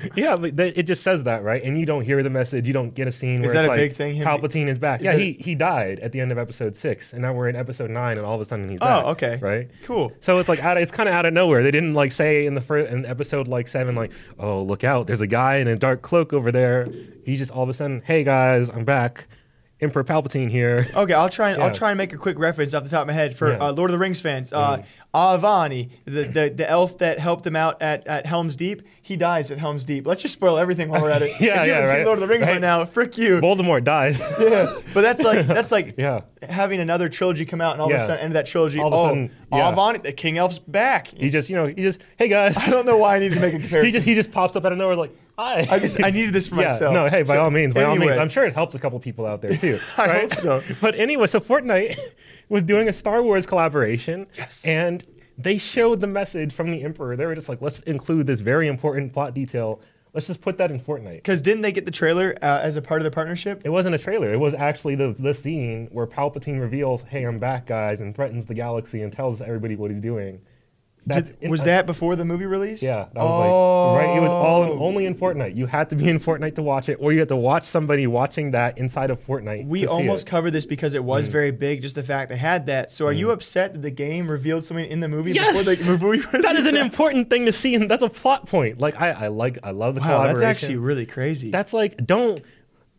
Yeah, 0.16 0.36
but 0.36 0.56
th- 0.56 0.74
it 0.76 0.82
just 0.84 1.02
says 1.02 1.24
that, 1.24 1.42
right? 1.42 1.62
And 1.62 1.78
you 1.78 1.86
don't 1.86 2.02
hear 2.04 2.22
the 2.22 2.30
message. 2.30 2.66
You 2.66 2.72
don't 2.72 2.94
get 2.94 3.08
a 3.08 3.12
scene 3.12 3.40
where 3.40 3.46
Is 3.46 3.52
that 3.52 3.58
it's 3.60 3.66
a 3.66 3.70
like 3.70 3.78
big 3.80 3.92
thing, 3.94 4.14
him- 4.14 4.26
Palpatine 4.26 4.68
is 4.68 4.78
back. 4.78 5.00
is 5.00 5.04
yeah, 5.06 5.16
he 5.16 5.32
he 5.32 5.54
died 5.54 5.98
at 6.00 6.12
the 6.12 6.20
end 6.20 6.32
of 6.32 6.38
Episode 6.38 6.76
six, 6.76 7.12
and 7.12 7.22
now 7.22 7.32
we're 7.32 7.48
in 7.48 7.56
Episode 7.56 7.90
nine, 7.90 8.16
and 8.18 8.26
all 8.26 8.34
of 8.34 8.40
a 8.40 8.44
sudden 8.44 8.68
he's 8.68 8.78
Oh, 8.80 8.86
back. 8.86 9.04
Oh, 9.04 9.10
okay. 9.10 9.38
Right? 9.40 9.70
cool. 9.84 10.12
So 10.20 10.38
it's 10.38 10.48
like 10.48 10.62
out 10.62 10.76
of, 10.76 10.82
it's 10.82 10.92
kind 10.92 11.08
of 11.08 11.14
out 11.14 11.26
of 11.26 11.32
nowhere. 11.32 11.62
They 11.62 11.70
didn't 11.70 11.94
like 11.94 12.12
say 12.12 12.46
in 12.46 12.54
the 12.54 12.60
first 12.60 12.90
in 12.92 13.04
episode 13.06 13.48
like 13.48 13.68
seven 13.68 13.94
like, 13.94 14.12
oh 14.38 14.62
look 14.62 14.84
out, 14.84 15.06
there's 15.06 15.20
a 15.20 15.26
guy 15.26 15.56
in 15.56 15.68
a 15.68 15.76
dark 15.76 16.02
cloak 16.02 16.32
over 16.32 16.50
there. 16.52 16.88
He 17.24 17.36
just 17.36 17.50
all 17.50 17.62
of 17.62 17.68
a 17.68 17.74
sudden, 17.74 18.02
hey 18.04 18.24
guys, 18.24 18.68
I'm 18.70 18.84
back, 18.84 19.26
Emperor 19.80 20.04
Palpatine 20.04 20.50
here. 20.50 20.86
Okay, 20.94 21.12
I'll 21.12 21.28
try 21.28 21.50
and 21.50 21.62
I'll 21.62 21.72
try 21.74 21.90
and 21.90 21.98
make 21.98 22.12
a 22.12 22.16
quick 22.16 22.38
reference 22.38 22.72
off 22.72 22.84
the 22.84 22.90
top 22.90 23.02
of 23.02 23.06
my 23.08 23.12
head 23.12 23.36
for 23.36 23.48
Yeah. 23.48 23.54
Mm-hmm. 23.54 23.62
uh, 23.62 23.72
Lord 23.72 23.90
of 23.90 23.92
the 23.92 23.98
Rings 23.98 24.20
fans. 24.20 24.52
Uh, 24.52 24.82
Avani, 25.16 25.88
the, 26.04 26.24
the 26.24 26.52
the 26.54 26.68
elf 26.70 26.98
that 26.98 27.18
helped 27.18 27.46
him 27.46 27.56
out 27.56 27.80
at, 27.80 28.06
at 28.06 28.26
Helm's 28.26 28.54
Deep, 28.54 28.82
he 29.00 29.16
dies 29.16 29.50
at 29.50 29.56
Helm's 29.56 29.86
Deep. 29.86 30.06
Let's 30.06 30.20
just 30.20 30.34
spoil 30.34 30.58
everything 30.58 30.90
while 30.90 31.00
we're 31.00 31.10
at 31.10 31.22
it. 31.22 31.30
Yeah, 31.40 31.60
if 31.62 31.66
you 31.66 31.72
yeah, 31.72 31.76
haven't 31.76 31.84
seen 31.86 31.94
right. 31.96 32.06
Lord 32.06 32.18
of 32.18 32.20
the 32.20 32.26
Rings 32.28 32.42
right, 32.42 32.52
Right. 32.52 32.60
now, 32.60 32.84
frick 32.84 33.16
you. 33.16 33.38
Voldemort 33.40 33.82
dies. 33.84 34.18
yeah, 34.40 34.78
but 34.92 35.00
that's 35.00 35.22
like 35.22 35.46
that's 35.56 35.72
like 35.72 35.94
Yeah. 35.96 36.20
having 36.42 36.80
another 36.80 37.08
trilogy 37.08 37.46
come 37.46 37.62
out 37.62 37.72
and 37.72 37.80
all 37.80 37.88
of 37.90 37.96
a 37.96 37.98
sudden 37.98 38.18
end 38.18 38.26
of 38.28 38.34
that 38.34 38.46
trilogy. 38.46 38.78
All 38.78 38.88
of 38.88 38.92
a 38.92 38.96
oh, 38.96 39.08
sudden, 39.08 39.30
yeah. 39.52 39.72
Avani, 39.72 40.02
the 40.02 40.12
King 40.12 40.36
Elf's 40.36 40.58
back. 40.58 41.08
he 41.08 41.30
just 41.30 41.48
you 41.48 41.56
know 41.56 41.66
he 41.66 41.74
just 41.82 42.00
hey 42.18 42.28
guys. 42.28 42.56
I 42.58 42.68
don't 42.68 42.84
know 42.84 42.98
why 42.98 43.16
I 43.16 43.18
need 43.18 43.32
to 43.32 43.40
make 43.40 43.54
a 43.54 43.58
comparison. 43.58 43.86
he 43.86 43.92
just 43.92 44.06
he 44.06 44.14
just 44.14 44.30
pops 44.30 44.54
up 44.54 44.66
out 44.66 44.72
of 44.72 44.78
nowhere 44.78 44.96
like 44.96 45.16
hi. 45.38 45.66
I 45.70 45.78
just 45.78 46.02
I 46.02 46.10
needed 46.10 46.32
this 46.34 46.48
for 46.48 46.56
yeah, 46.56 46.68
myself. 46.68 46.92
no, 46.92 47.06
hey, 47.08 47.22
by 47.22 47.34
So, 47.34 47.42
all 47.42 47.50
means, 47.50 47.72
by 47.72 47.84
all 47.84 47.96
means. 47.96 48.18
I'm 48.18 48.28
sure 48.28 48.44
it 48.44 48.52
helps 48.54 48.74
a 48.74 48.78
couple 48.78 48.98
people 49.00 49.24
out 49.24 49.40
there 49.40 49.56
too. 49.56 49.78
I 49.96 50.06
right? 50.06 50.20
hope 50.22 50.34
so. 50.34 50.62
But 50.80 50.94
anyway, 50.96 51.26
so 51.26 51.40
Fortnite 51.40 51.96
was 52.48 52.62
doing 52.62 52.88
a 52.88 52.92
Star 52.92 53.22
Wars 53.22 53.46
collaboration. 53.46 54.26
Yes. 54.36 54.64
And 54.64 55.04
they 55.38 55.58
showed 55.58 56.00
the 56.00 56.06
message 56.06 56.52
from 56.52 56.70
the 56.70 56.82
Emperor. 56.82 57.16
They 57.16 57.26
were 57.26 57.34
just 57.34 57.48
like, 57.48 57.60
let's 57.60 57.80
include 57.80 58.26
this 58.26 58.40
very 58.40 58.68
important 58.68 59.12
plot 59.12 59.34
detail. 59.34 59.80
Let's 60.14 60.28
just 60.28 60.40
put 60.40 60.56
that 60.58 60.70
in 60.70 60.80
Fortnite. 60.80 61.16
Because 61.16 61.42
didn't 61.42 61.60
they 61.60 61.72
get 61.72 61.84
the 61.84 61.90
trailer 61.90 62.38
uh, 62.40 62.60
as 62.62 62.76
a 62.76 62.82
part 62.82 63.00
of 63.00 63.04
the 63.04 63.10
partnership? 63.10 63.62
It 63.66 63.68
wasn't 63.68 63.94
a 63.94 63.98
trailer. 63.98 64.32
It 64.32 64.38
was 64.38 64.54
actually 64.54 64.94
the, 64.94 65.14
the 65.18 65.34
scene 65.34 65.88
where 65.92 66.06
Palpatine 66.06 66.58
reveals, 66.58 67.02
hey, 67.02 67.24
I'm 67.24 67.38
back, 67.38 67.66
guys, 67.66 68.00
and 68.00 68.14
threatens 68.14 68.46
the 68.46 68.54
galaxy 68.54 69.02
and 69.02 69.12
tells 69.12 69.42
everybody 69.42 69.76
what 69.76 69.90
he's 69.90 70.00
doing. 70.00 70.40
That's 71.08 71.30
Did- 71.30 71.48
was 71.50 71.62
that 71.64 71.86
before 71.86 72.16
the 72.16 72.24
movie 72.24 72.46
release? 72.46 72.82
Yeah, 72.82 73.06
that 73.14 73.22
was 73.22 73.38
like 73.40 74.06
right. 74.08 74.16
It 74.16 74.20
was 74.20 74.30
all 74.32 74.64
in, 74.64 74.70
Oh. 74.70 74.78
only 74.80 75.06
in 75.06 75.14
Fortnite. 75.14 75.54
You 75.54 75.66
had 75.66 75.88
to 75.90 75.96
be 75.96 76.08
in 76.08 76.18
Fortnite 76.18 76.56
to 76.56 76.62
watch 76.62 76.88
it, 76.88 76.98
or 77.00 77.12
you 77.12 77.20
had 77.20 77.28
to 77.28 77.36
watch 77.36 77.64
somebody 77.64 78.08
watching 78.08 78.50
that 78.50 78.76
inside 78.76 79.10
of 79.10 79.24
Fortnite. 79.24 79.66
We 79.68 79.82
to 79.82 79.86
see 79.86 79.92
almost 79.92 80.24
it. 80.24 80.26
Mm. 80.26 80.30
covered 80.30 80.50
this 80.50 80.66
because 80.66 80.94
it 80.94 81.04
was 81.04 81.28
very 81.28 81.52
big, 81.52 81.80
just 81.80 81.94
the 81.94 82.02
fact 82.02 82.30
they 82.30 82.36
had 82.36 82.66
that. 82.66 82.90
So 82.90 83.06
are 83.06 83.12
you 83.12 83.30
upset 83.30 83.72
that 83.74 83.82
the 83.82 83.90
game 83.92 84.28
revealed 84.28 84.64
something 84.64 84.84
in 84.90 84.98
the 84.98 85.08
movie 85.08 85.30
Yes! 85.32 85.56
before 85.56 85.74
the 85.76 85.98
movie 86.06 86.26
was 86.32 86.42
that 86.42 86.56
is 86.56 86.66
an 86.66 86.76
important 86.88 87.30
thing 87.30 87.46
to 87.46 87.52
see, 87.52 87.76
and 87.76 87.88
that's 87.88 88.02
a 88.02 88.08
plot 88.08 88.46
point. 88.48 88.80
Like 88.80 89.00
I, 89.00 89.10
I 89.12 89.28
like, 89.28 89.58
I 89.62 89.70
love 89.70 89.94
the 89.94 90.00
Wow, 90.00 90.24
that's 90.26 90.40
actually 90.40 90.76
really 90.76 91.06
crazy. 91.06 91.50
that's 91.52 91.72
like 91.72 91.96
don't 92.04 92.40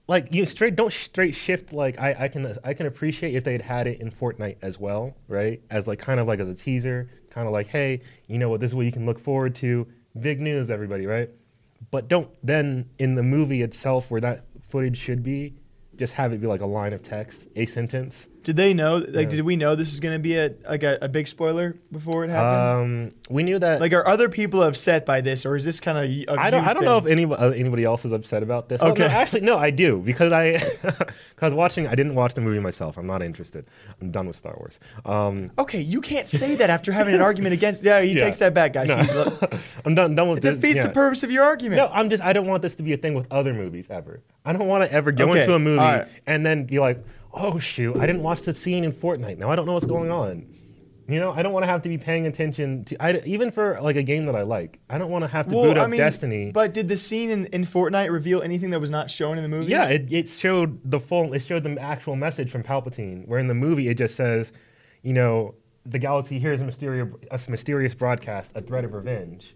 like 0.08 0.34
you 0.34 0.46
straight 0.46 0.78
don't 0.78 0.94
straight 0.94 1.36
shift 1.36 1.74
like 1.74 2.00
I, 2.00 2.16
I 2.18 2.28
can 2.30 2.56
I 2.64 2.74
can 2.74 2.86
appreciate 2.86 3.36
if 3.36 3.44
they'd 3.44 3.62
had 3.62 3.88
it 3.88 4.00
in 4.00 4.10
Fortnite 4.12 4.56
as 4.62 4.80
well, 4.80 5.18
right? 5.28 5.62
As 5.70 5.86
like 5.90 6.00
kind 6.00 6.22
of 6.22 6.28
like 6.28 6.40
as 6.40 6.48
a 6.48 6.56
teaser, 6.56 7.10
kind 7.38 7.48
of 7.48 7.54
like 7.54 7.68
hey, 7.68 8.02
you 8.28 8.38
know 8.38 8.50
what, 8.50 8.60
this 8.60 8.72
is 8.72 8.76
what 8.76 8.86
you 8.86 8.92
can 8.92 9.06
look 9.06 9.20
forward 9.20 9.56
to. 9.56 9.88
Big 10.20 10.42
news, 10.42 10.70
everybody, 10.70 11.06
right? 11.06 11.30
but 11.92 12.08
don't 12.08 12.30
then 12.44 12.90
in 13.00 13.16
the 13.16 13.24
movie 13.24 13.62
itself 13.62 14.10
where 14.10 14.22
that 14.22 14.46
footage 14.70 14.98
should 14.98 15.24
be, 15.24 15.54
just 15.96 16.14
have 16.14 16.34
it 16.34 16.42
be 16.42 16.48
like 16.48 16.62
a 16.62 16.66
line 16.66 16.94
of 16.94 17.02
text, 17.02 17.48
a 17.56 17.66
sentence. 17.66 18.30
Did 18.48 18.56
they 18.56 18.74
know? 18.74 18.96
Like, 18.96 19.10
Yeah. 19.14 19.24
did 19.26 19.42
we 19.42 19.58
know 19.58 19.76
this 19.76 19.92
was 19.92 20.00
going 20.00 20.16
to 20.16 20.20
be 20.20 20.38
a 20.38 20.54
like 20.70 20.82
a, 20.82 20.98
a 21.02 21.10
big 21.10 21.28
spoiler 21.28 21.76
before 21.92 22.24
it 22.24 22.30
happened? 22.30 23.12
Um, 23.12 23.12
we 23.30 23.44
knew 23.44 23.60
that. 23.60 23.82
like, 23.82 23.92
are 23.92 24.08
other 24.08 24.30
people 24.30 24.64
upset 24.64 25.06
by 25.06 25.20
this, 25.20 25.46
or 25.46 25.58
is 25.58 25.66
this 25.66 25.82
kind 25.82 25.98
of? 25.98 26.38
I 26.40 26.50
don't. 26.50 26.66
I 26.66 26.72
don't 26.74 26.86
know 26.86 26.98
if 26.98 27.08
anybody 27.08 27.42
uh, 27.42 27.50
anybody 27.50 27.84
else 27.84 28.06
is 28.06 28.14
upset 28.14 28.44
about 28.44 28.70
this. 28.70 28.80
Well, 28.80 28.96
no, 28.96 29.04
Okay. 29.04 29.14
actually, 29.14 29.42
no, 29.42 29.58
I 29.58 29.70
do 29.70 29.98
because 29.98 30.32
I 30.32 30.52
because 31.36 31.54
watching. 31.54 31.88
I 31.88 31.96
didn't 31.96 32.16
watch 32.16 32.36
the 32.36 32.40
movie 32.42 32.60
myself. 32.60 32.98
I'm 32.98 33.06
not 33.06 33.22
interested. 33.22 33.66
I'm 34.02 34.12
done 34.12 34.28
with 34.28 34.38
Star 34.38 34.56
Wars. 34.58 34.80
Um, 35.04 35.52
Okay, 35.60 35.82
you 35.82 36.00
can't 36.00 36.26
say 36.26 36.56
that 36.56 36.70
after 36.70 36.94
having 36.94 37.16
an 37.16 37.22
argument 37.22 37.52
against. 37.52 37.84
Yeah, 37.84 38.00
he 38.00 38.14
Yeah. 38.18 38.24
takes 38.24 38.38
that 38.38 38.54
back, 38.54 38.72
guys. 38.72 38.88
No. 38.88 39.38
I'm 39.86 39.94
done. 39.94 40.16
Done 40.16 40.30
with 40.30 40.38
it 40.40 40.42
this. 40.44 40.56
defeats 40.56 40.84
the 40.84 40.90
purpose 40.90 41.24
of 41.24 41.32
your 41.32 41.44
argument. 41.44 41.80
No, 41.80 41.90
I'm 41.92 42.10
just. 42.10 42.24
I 42.24 42.32
don't 42.32 42.48
want 42.48 42.62
this 42.62 42.76
to 42.76 42.84
be 42.84 42.94
a 42.94 42.98
thing 42.98 43.14
with 43.14 43.28
other 43.30 43.54
movies 43.54 43.90
ever. 43.90 44.22
I 44.46 44.54
don't 44.54 44.68
want 44.68 44.86
to 44.90 44.94
ever 44.94 45.12
go 45.12 45.32
Okay, 45.32 45.42
into 45.42 45.54
a 45.54 45.60
movie 45.60 45.80
right. 45.80 46.08
and 46.26 46.46
then 46.46 46.64
be 46.64 46.80
like, 46.80 47.04
"Oh 47.40 47.60
shoot, 47.60 47.98
I 47.98 48.06
didn't 48.06 48.24
watch 48.24 48.42
the 48.42 48.54
scene 48.54 48.84
in 48.84 48.92
Fortnite. 48.92 49.38
Now 49.38 49.50
I 49.50 49.56
don't 49.56 49.66
know 49.66 49.74
what's 49.74 49.86
going 49.86 50.12
on." 50.12 50.46
You 51.10 51.22
know, 51.22 51.32
I 51.32 51.42
don't 51.42 51.54
want 51.54 51.64
to 51.64 51.68
have 51.68 51.84
to 51.84 51.90
be 51.90 51.98
paying 51.98 52.28
attention 52.28 52.84
to. 52.86 53.02
I, 53.02 53.22
even 53.26 53.50
for 53.50 53.80
like 53.82 53.96
a 53.96 54.04
game 54.04 54.26
that 54.26 54.36
I 54.36 54.42
like, 54.42 54.82
I 54.90 54.98
don't 54.98 55.10
want 55.10 55.24
to 55.24 55.30
have 55.30 55.48
to 55.48 55.52
boot 55.52 55.78
up 55.78 55.90
Destiny. 55.90 56.52
But 56.52 56.74
did 56.74 56.90
the 56.90 56.98
scene 56.98 57.30
in, 57.30 57.46
in 57.48 57.64
Fortnite 57.66 58.12
reveal 58.12 58.42
anything 58.42 58.72
that 58.72 58.82
was 58.82 58.90
not 58.90 59.10
shown 59.10 59.38
in 59.38 59.44
the 59.44 59.48
movie? 59.50 59.72
Yeah, 59.72 59.86
it, 59.86 60.12
it 60.12 60.28
showed 60.28 60.82
the 60.84 61.00
full. 61.00 61.32
It 61.32 61.40
showed 61.40 61.64
the 61.64 61.80
actual 61.82 62.18
message 62.18 62.52
from 62.52 62.62
Palpatine. 62.62 63.26
Where 63.26 63.40
in 63.40 63.48
the 63.48 63.54
movie 63.54 63.88
it 63.88 63.98
just 63.98 64.16
says, 64.16 64.52
you 65.02 65.14
know, 65.14 65.56
the 65.86 65.98
galaxy 65.98 66.40
hears 66.40 66.60
a 66.60 66.66
mysterious, 66.66 67.08
a 67.32 67.40
mysterious 67.50 67.96
broadcast, 67.96 68.52
a 68.56 68.62
threat 68.62 68.84
of 68.84 68.94
revenge, 68.94 69.56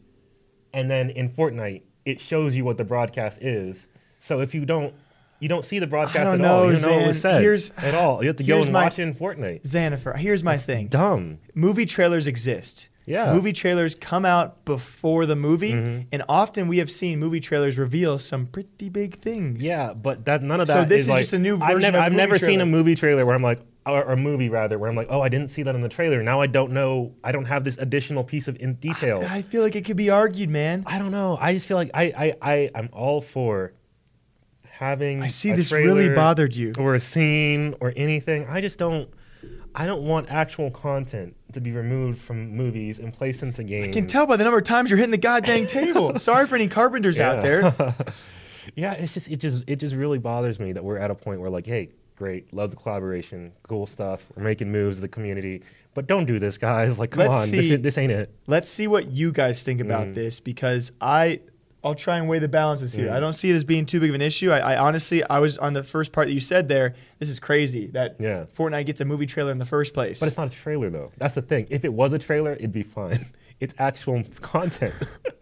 and 0.73 0.89
then 0.89 1.09
in 1.09 1.29
Fortnite 1.29 1.81
it 2.05 2.21
shows 2.21 2.55
you 2.55 2.63
what 2.63 2.77
the 2.77 2.85
broadcast 2.85 3.39
is. 3.41 3.89
So 4.19 4.39
if 4.39 4.55
you 4.55 4.65
don't, 4.65 4.93
you 5.41 5.49
don't 5.49 5.65
see 5.65 5.79
the 5.79 5.87
broadcast 5.87 6.17
at 6.17 6.27
all. 6.27 6.67
You 6.69 6.77
don't 6.77 6.81
know 6.89 6.97
what 6.99 7.07
was 7.07 7.17
Zan. 7.19 7.33
said 7.33 7.41
Here's- 7.41 7.71
at 7.77 7.93
all. 7.95 8.21
You 8.21 8.27
have 8.27 8.37
to 8.37 8.43
go 8.43 8.61
and 8.61 8.71
my- 8.71 8.83
watch 8.83 8.99
it 8.99 9.03
in 9.03 9.13
Fortnite. 9.13 9.63
Xanifer, 9.63 10.15
here's 10.17 10.43
my 10.43 10.57
thing. 10.57 10.87
Dumb. 10.87 11.39
Movie 11.53 11.85
trailers 11.85 12.27
exist. 12.27 12.87
Yeah. 13.07 13.33
Movie 13.33 13.51
trailers 13.51 13.95
come 13.95 14.25
out 14.25 14.63
before 14.63 15.25
the 15.25 15.35
movie, 15.35 15.73
Mm-hmm. 15.73 16.01
and 16.11 16.23
often 16.29 16.67
we 16.67 16.77
have 16.77 16.89
seen 16.91 17.19
movie 17.19 17.39
trailers 17.39 17.77
reveal 17.77 18.19
some 18.19 18.45
pretty 18.45 18.89
big 18.89 19.17
things. 19.17 19.65
Yeah, 19.65 19.93
but 19.93 20.25
that 20.25 20.43
none 20.43 20.61
of 20.61 20.67
that. 20.67 20.73
So 20.83 20.85
this 20.85 21.01
is 21.01 21.09
like- 21.09 21.21
just 21.21 21.33
a 21.33 21.39
new 21.39 21.55
I've 21.59 21.73
version 21.75 21.93
never, 21.93 21.97
of 21.97 22.03
a 22.03 22.05
I've 22.05 22.13
never 22.13 22.37
seen 22.37 22.61
a 22.61 22.65
movie 22.65 22.93
trailer 22.95 23.25
where 23.25 23.35
I'm 23.35 23.41
like, 23.41 23.59
or 23.87 24.03
a 24.03 24.15
movie 24.15 24.47
rather, 24.49 24.77
where 24.77 24.87
I'm 24.91 24.95
like, 24.95 25.07
oh, 25.09 25.21
I 25.21 25.29
didn't 25.29 25.47
see 25.49 25.63
that 25.63 25.73
in 25.73 25.81
the 25.81 25.89
trailer. 25.89 26.21
Now 26.21 26.39
I 26.39 26.45
don't 26.45 26.71
know. 26.71 27.13
I 27.23 27.31
don't 27.31 27.45
have 27.45 27.63
this 27.63 27.79
additional 27.79 28.23
piece 28.23 28.47
of 28.47 28.55
in 28.61 28.75
detail. 28.75 29.25
I 29.27 29.41
feel 29.41 29.63
like 29.63 29.75
it 29.75 29.83
could 29.85 29.97
be 29.97 30.11
argued, 30.11 30.51
man. 30.51 30.83
I 30.85 30.99
don't 30.99 31.09
know. 31.11 31.35
I 31.41 31.55
just 31.55 31.65
feel 31.65 31.77
like 31.77 31.89
I 31.95 32.03
I 32.03 32.35
I 32.53 32.69
I'm 32.75 32.89
all 32.93 33.21
for 33.21 33.73
having. 34.81 35.21
I 35.23 35.27
see 35.27 35.51
this 35.53 35.71
really 35.71 36.09
bothered 36.09 36.55
you. 36.55 36.73
or 36.77 36.95
a 36.95 36.99
scene 36.99 37.75
or 37.79 37.93
anything. 37.95 38.47
I 38.49 38.59
just 38.59 38.77
don't. 38.77 39.07
I 39.73 39.85
don't 39.85 40.01
want 40.03 40.29
actual 40.29 40.69
content 40.69 41.33
to 41.53 41.61
be 41.61 41.71
removed 41.71 42.19
from 42.21 42.55
movies 42.57 42.99
and 42.99 43.13
placed 43.13 43.41
into 43.41 43.63
games. 43.63 43.87
I 43.95 43.99
can 43.99 44.05
tell 44.07 44.25
by 44.25 44.35
the 44.35 44.43
number 44.43 44.57
of 44.57 44.65
times 44.65 44.89
you're 44.89 44.97
hitting 44.97 45.11
the 45.11 45.17
goddamn 45.17 45.65
table. 45.79 46.17
Sorry 46.19 46.45
for 46.45 46.55
any 46.55 46.67
carpenters 46.67 47.19
out 47.21 47.41
there. 47.41 47.61
yeah, 48.75 48.93
it's 48.93 49.13
just 49.13 49.29
it 49.29 49.37
just 49.37 49.63
it 49.67 49.77
just 49.77 49.95
really 49.95 50.17
bothers 50.17 50.59
me 50.59 50.73
that 50.73 50.83
we're 50.83 50.97
at 50.97 51.09
a 51.11 51.15
point 51.15 51.39
where 51.39 51.49
like, 51.49 51.65
hey, 51.65 51.89
great, 52.17 52.53
love 52.53 52.69
the 52.71 52.75
collaboration, 52.75 53.53
cool 53.63 53.87
stuff. 53.87 54.25
We're 54.35 54.43
making 54.43 54.71
moves 54.71 54.99
the 54.99 55.07
community, 55.07 55.63
but 55.93 56.05
don't 56.05 56.25
do 56.25 56.37
this, 56.37 56.57
guys. 56.57 56.99
Like, 56.99 57.11
come 57.11 57.27
Let's 57.27 57.45
on, 57.45 57.51
this, 57.51 57.67
see. 57.69 57.73
is- 57.75 57.81
this 57.81 57.97
ain't 57.97 58.11
it. 58.11 58.35
Let's 58.47 58.69
see 58.69 58.87
what 58.87 59.09
you 59.09 59.31
guys 59.31 59.63
think 59.63 59.79
about 59.79 60.07
Mm. 60.07 60.15
this 60.15 60.39
because 60.41 60.91
I 60.99 61.39
I'll 61.83 61.95
try 61.95 62.17
and 62.17 62.29
weigh 62.29 62.39
the 62.39 62.47
balances 62.47 62.93
here. 62.93 63.07
Mm. 63.09 63.13
I 63.13 63.19
don't 63.19 63.33
see 63.33 63.49
it 63.49 63.55
as 63.55 63.63
being 63.63 63.85
too 63.87 63.99
big 63.99 64.09
of 64.09 64.15
an 64.15 64.21
issue. 64.21 64.51
I, 64.51 64.59
I 64.59 64.77
honestly 64.77 65.23
I 65.23 65.39
was 65.39 65.57
on 65.57 65.73
the 65.73 65.83
first 65.83 66.11
part 66.11 66.27
that 66.27 66.33
you 66.33 66.39
said 66.39 66.67
there. 66.67 66.93
This 67.19 67.29
is 67.29 67.39
crazy 67.39 67.87
that 67.87 68.17
Yeah. 68.19 68.45
Fortnite 68.55 68.85
gets 68.85 69.01
a 69.01 69.05
movie 69.05 69.25
trailer 69.25 69.51
in 69.51 69.57
the 69.57 69.65
first 69.65 69.93
place. 69.93 70.19
But 70.19 70.27
it's 70.27 70.37
not 70.37 70.47
a 70.47 70.51
trailer 70.51 70.89
though. 70.89 71.11
That's 71.17 71.35
the 71.35 71.41
thing. 71.41 71.67
If 71.69 71.83
it 71.83 71.93
was 71.93 72.13
a 72.13 72.19
trailer, 72.19 72.53
it'd 72.53 72.71
be 72.71 72.83
fine. 72.83 73.25
It's 73.61 73.75
actual 73.77 74.23
content. 74.41 74.95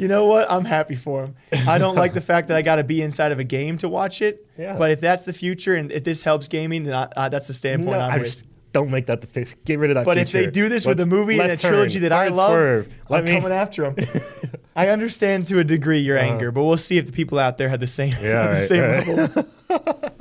You 0.00 0.08
know 0.08 0.24
what? 0.24 0.50
I'm 0.50 0.64
happy 0.64 0.94
for 0.94 1.24
him. 1.24 1.36
I 1.68 1.76
don't 1.76 1.94
like 1.94 2.14
the 2.14 2.22
fact 2.22 2.48
that 2.48 2.56
I 2.56 2.62
got 2.62 2.76
to 2.76 2.84
be 2.84 3.02
inside 3.02 3.32
of 3.32 3.38
a 3.38 3.44
game 3.44 3.76
to 3.78 3.88
watch 3.88 4.22
it. 4.22 4.46
Yeah. 4.56 4.78
But 4.78 4.92
if 4.92 5.00
that's 5.02 5.26
the 5.26 5.34
future 5.34 5.74
and 5.74 5.92
if 5.92 6.04
this 6.04 6.22
helps 6.22 6.48
gaming, 6.48 6.84
then 6.84 6.94
I, 6.94 7.02
uh, 7.16 7.28
that's 7.28 7.48
the 7.48 7.52
standpoint 7.52 7.98
no, 7.98 8.04
I'm 8.04 8.12
I 8.12 8.16
with. 8.16 8.42
Don't 8.72 8.90
make 8.90 9.06
that 9.06 9.20
the 9.20 9.26
fi- 9.26 9.46
get 9.64 9.78
rid 9.78 9.90
of 9.90 9.94
that. 9.96 10.04
But 10.04 10.18
if 10.18 10.32
they 10.32 10.46
do 10.46 10.68
this 10.68 10.86
with 10.86 11.00
a 11.00 11.06
movie 11.06 11.34
and 11.34 11.42
a 11.42 11.48
let's 11.48 11.62
trilogy 11.62 12.00
turn. 12.00 12.08
that 12.08 12.12
I 12.12 12.28
love, 12.28 12.50
swerve. 12.50 12.94
Let 13.08 13.18
I'm 13.18 13.24
me. 13.24 13.32
coming 13.32 13.52
after 13.52 13.90
them. 13.90 14.22
I 14.76 14.88
understand 14.88 15.46
to 15.46 15.58
a 15.58 15.64
degree 15.64 15.98
your 16.00 16.18
uh-huh. 16.18 16.32
anger, 16.32 16.52
but 16.52 16.64
we'll 16.64 16.76
see 16.76 16.98
if 16.98 17.06
the 17.06 17.12
people 17.12 17.38
out 17.38 17.58
there 17.58 17.68
had 17.68 17.80
the 17.80 17.86
same. 17.86 18.14
Yeah, 18.20 18.46
the 18.46 18.52
right, 18.52 18.60
same 18.60 18.82
right. 18.82 19.06
level. 19.06 19.46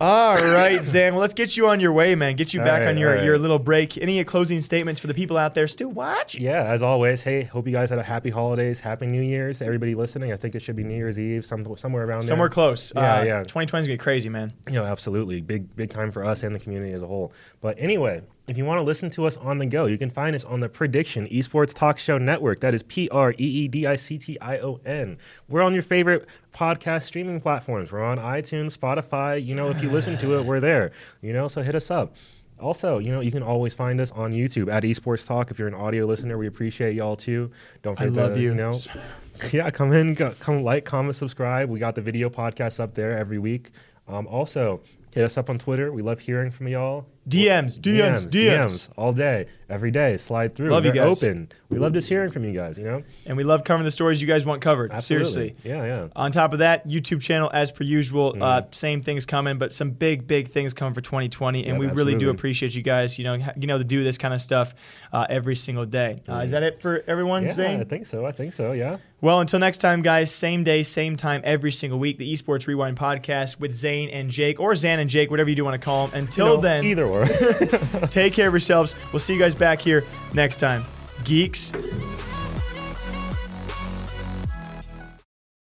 All 0.00 0.34
right, 0.42 0.84
Zan. 0.84 1.14
Well, 1.14 1.22
let's 1.22 1.34
get 1.34 1.56
you 1.56 1.68
on 1.68 1.80
your 1.80 1.92
way, 1.92 2.14
man. 2.14 2.36
Get 2.36 2.52
you 2.52 2.60
All 2.60 2.66
back 2.66 2.82
right, 2.82 2.88
on 2.90 2.98
your, 2.98 3.14
right. 3.14 3.24
your 3.24 3.38
little 3.38 3.58
break. 3.58 3.96
Any 3.98 4.22
closing 4.24 4.60
statements 4.60 5.00
for 5.00 5.06
the 5.06 5.14
people 5.14 5.36
out 5.36 5.54
there 5.54 5.66
still 5.66 5.88
watching? 5.88 6.42
Yeah, 6.42 6.64
as 6.64 6.82
always. 6.82 7.22
Hey, 7.22 7.42
hope 7.44 7.66
you 7.66 7.72
guys 7.72 7.90
had 7.90 7.98
a 7.98 8.02
happy 8.02 8.30
holidays, 8.30 8.80
happy 8.80 9.06
New 9.06 9.22
Year's. 9.22 9.62
Everybody 9.62 9.94
listening, 9.94 10.32
I 10.32 10.36
think 10.36 10.54
it 10.54 10.60
should 10.60 10.76
be 10.76 10.84
New 10.84 10.96
Year's 10.96 11.18
Eve, 11.18 11.44
some, 11.44 11.76
somewhere 11.76 12.04
around 12.04 12.20
there. 12.20 12.28
Somewhere 12.28 12.48
close. 12.48 12.92
Yeah, 12.94 13.16
uh, 13.16 13.24
yeah. 13.24 13.38
2020 13.40 13.80
is 13.80 13.86
gonna 13.86 13.94
be 13.94 13.98
crazy, 13.98 14.28
man. 14.28 14.52
You 14.66 14.74
know, 14.74 14.84
absolutely. 14.84 15.40
Big, 15.40 15.74
big 15.74 15.90
time 15.90 16.10
for 16.10 16.24
us 16.24 16.42
and 16.42 16.54
the 16.54 16.60
community 16.60 16.92
as 16.92 17.02
a 17.02 17.06
whole. 17.06 17.32
But 17.60 17.76
anyway, 17.78 18.22
if 18.48 18.56
you 18.56 18.64
want 18.64 18.78
to 18.78 18.82
listen 18.82 19.10
to 19.10 19.26
us 19.26 19.36
on 19.38 19.58
the 19.58 19.66
go, 19.66 19.86
you 19.86 19.98
can 19.98 20.10
find 20.10 20.36
us 20.36 20.44
on 20.44 20.60
the 20.60 20.68
Prediction 20.68 21.26
Esports 21.28 21.74
Talk 21.74 21.98
Show 21.98 22.16
Network. 22.16 22.60
That 22.60 22.74
is 22.74 22.82
P 22.84 23.08
R 23.08 23.32
E 23.32 23.34
E 23.38 23.68
D 23.68 23.86
I 23.86 23.96
C 23.96 24.18
T 24.18 24.38
I 24.40 24.58
O 24.58 24.80
N. 24.86 25.18
We're 25.48 25.62
on 25.62 25.72
your 25.72 25.82
favorite 25.82 26.26
podcast 26.54 27.02
streaming 27.02 27.40
platforms. 27.40 27.90
We're 27.90 28.04
on 28.04 28.18
iTunes, 28.18 28.78
Spotify. 28.78 29.44
You 29.44 29.56
know, 29.56 29.68
if 29.68 29.82
you 29.82 29.90
listen 29.90 30.16
to 30.18 30.38
it, 30.38 30.46
we're 30.46 30.60
there. 30.60 30.92
You 31.22 31.32
know, 31.32 31.48
so 31.48 31.62
hit 31.62 31.74
us 31.74 31.90
up. 31.90 32.14
Also, 32.60 32.98
you 32.98 33.10
know, 33.10 33.20
you 33.20 33.32
can 33.32 33.42
always 33.42 33.74
find 33.74 34.00
us 34.00 34.12
on 34.12 34.32
YouTube 34.32 34.72
at 34.72 34.84
Esports 34.84 35.26
Talk. 35.26 35.50
If 35.50 35.58
you're 35.58 35.68
an 35.68 35.74
audio 35.74 36.06
listener, 36.06 36.38
we 36.38 36.46
appreciate 36.46 36.94
y'all 36.94 37.16
too. 37.16 37.50
Don't 37.82 38.00
I 38.00 38.04
forget 38.04 38.22
love 38.22 38.34
to, 38.34 38.40
you. 38.40 38.50
you 38.50 38.54
know, 38.54 38.74
yeah, 39.52 39.70
come 39.70 39.92
in, 39.92 40.14
go, 40.14 40.32
come 40.38 40.62
like, 40.62 40.84
comment, 40.84 41.16
subscribe. 41.16 41.68
We 41.68 41.80
got 41.80 41.96
the 41.96 42.00
video 42.00 42.30
podcast 42.30 42.78
up 42.78 42.94
there 42.94 43.18
every 43.18 43.38
week. 43.38 43.72
Um, 44.06 44.28
also, 44.28 44.80
hit 45.10 45.24
us 45.24 45.36
up 45.36 45.50
on 45.50 45.58
Twitter. 45.58 45.92
We 45.92 46.00
love 46.00 46.20
hearing 46.20 46.52
from 46.52 46.68
y'all. 46.68 47.06
DMs, 47.28 47.78
DMs, 47.80 48.26
DMs. 48.26 48.88
all 48.96 49.12
day, 49.12 49.46
every 49.68 49.90
day. 49.90 50.16
Slide 50.16 50.54
through. 50.54 50.68
Love 50.70 50.84
you 50.84 50.92
They're 50.92 51.06
guys. 51.06 51.22
open. 51.24 51.50
We 51.68 51.78
love 51.78 51.92
just 51.92 52.08
hearing 52.08 52.30
from 52.30 52.44
you 52.44 52.52
guys. 52.52 52.78
You 52.78 52.84
know, 52.84 53.02
And 53.26 53.36
we 53.36 53.42
love 53.42 53.64
covering 53.64 53.84
the 53.84 53.90
stories 53.90 54.22
you 54.22 54.28
guys 54.28 54.46
want 54.46 54.62
covered. 54.62 54.92
absolutely. 54.92 55.32
Seriously. 55.32 55.56
Yeah, 55.68 55.84
yeah. 55.84 56.08
On 56.14 56.30
top 56.30 56.52
of 56.52 56.60
that, 56.60 56.86
YouTube 56.86 57.20
channel 57.20 57.50
as 57.52 57.72
per 57.72 57.82
usual. 57.82 58.32
Mm-hmm. 58.34 58.42
Uh, 58.42 58.62
same 58.70 59.02
things 59.02 59.26
coming, 59.26 59.58
but 59.58 59.74
some 59.74 59.90
big, 59.90 60.28
big 60.28 60.48
things 60.48 60.72
coming 60.72 60.94
for 60.94 61.00
2020, 61.00 61.66
and 61.66 61.80
Yep, 61.80 61.80
we 61.80 61.86
really 61.96 62.16
do 62.16 62.30
appreciate 62.30 62.74
you 62.76 62.82
guys. 62.82 63.18
You 63.18 63.24
know, 63.24 63.34
you 63.56 63.66
know 63.66 63.78
to 63.78 63.84
do 63.84 64.04
this 64.04 64.18
kind 64.18 64.32
of 64.32 64.40
stuff 64.40 64.74
uh, 65.12 65.26
every 65.28 65.56
single 65.56 65.84
day. 65.86 66.22
Uh, 66.28 66.36
is 66.38 66.52
that 66.52 66.62
it 66.62 66.80
for 66.80 67.02
everyone, 67.08 67.44
Mm-hmm. 67.46 67.60
Yeah, 67.60 67.80
I 67.80 67.84
think 67.84 68.06
so. 68.06 68.24
I 68.24 68.30
think 68.32 68.52
so. 68.52 68.70
Yeah. 68.72 68.98
Well, 69.20 69.40
until 69.40 69.58
next 69.58 69.78
time, 69.78 70.02
guys. 70.02 70.30
Same 70.30 70.62
day, 70.62 70.82
same 70.82 71.16
time, 71.16 71.40
every 71.42 71.72
single 71.72 71.98
week. 71.98 72.18
The 72.18 72.30
Esports 72.32 72.66
Rewind 72.66 72.96
podcast 72.98 73.58
with 73.58 73.72
Zane 73.72 74.10
and 74.10 74.30
Jake, 74.30 74.60
or 74.60 74.76
Zan 74.76 74.98
and 75.00 75.08
Jake, 75.08 75.30
whatever 75.30 75.48
you 75.48 75.56
do 75.56 75.64
want 75.64 75.80
to 75.80 75.84
call 75.84 76.06
them. 76.08 76.18
Until 76.22 76.48
You 76.48 76.54
know, 76.56 76.60
then, 76.60 76.84
either 76.84 77.04
or. 77.04 77.15
take 78.10 78.34
care 78.34 78.48
of 78.48 78.52
yourselves. 78.52 78.94
We'll 79.12 79.20
see 79.20 79.32
you 79.32 79.38
guys 79.38 79.54
back 79.54 79.80
here 79.80 80.04
next 80.34 80.56
time. 80.56 80.84
Geeks 81.24 81.72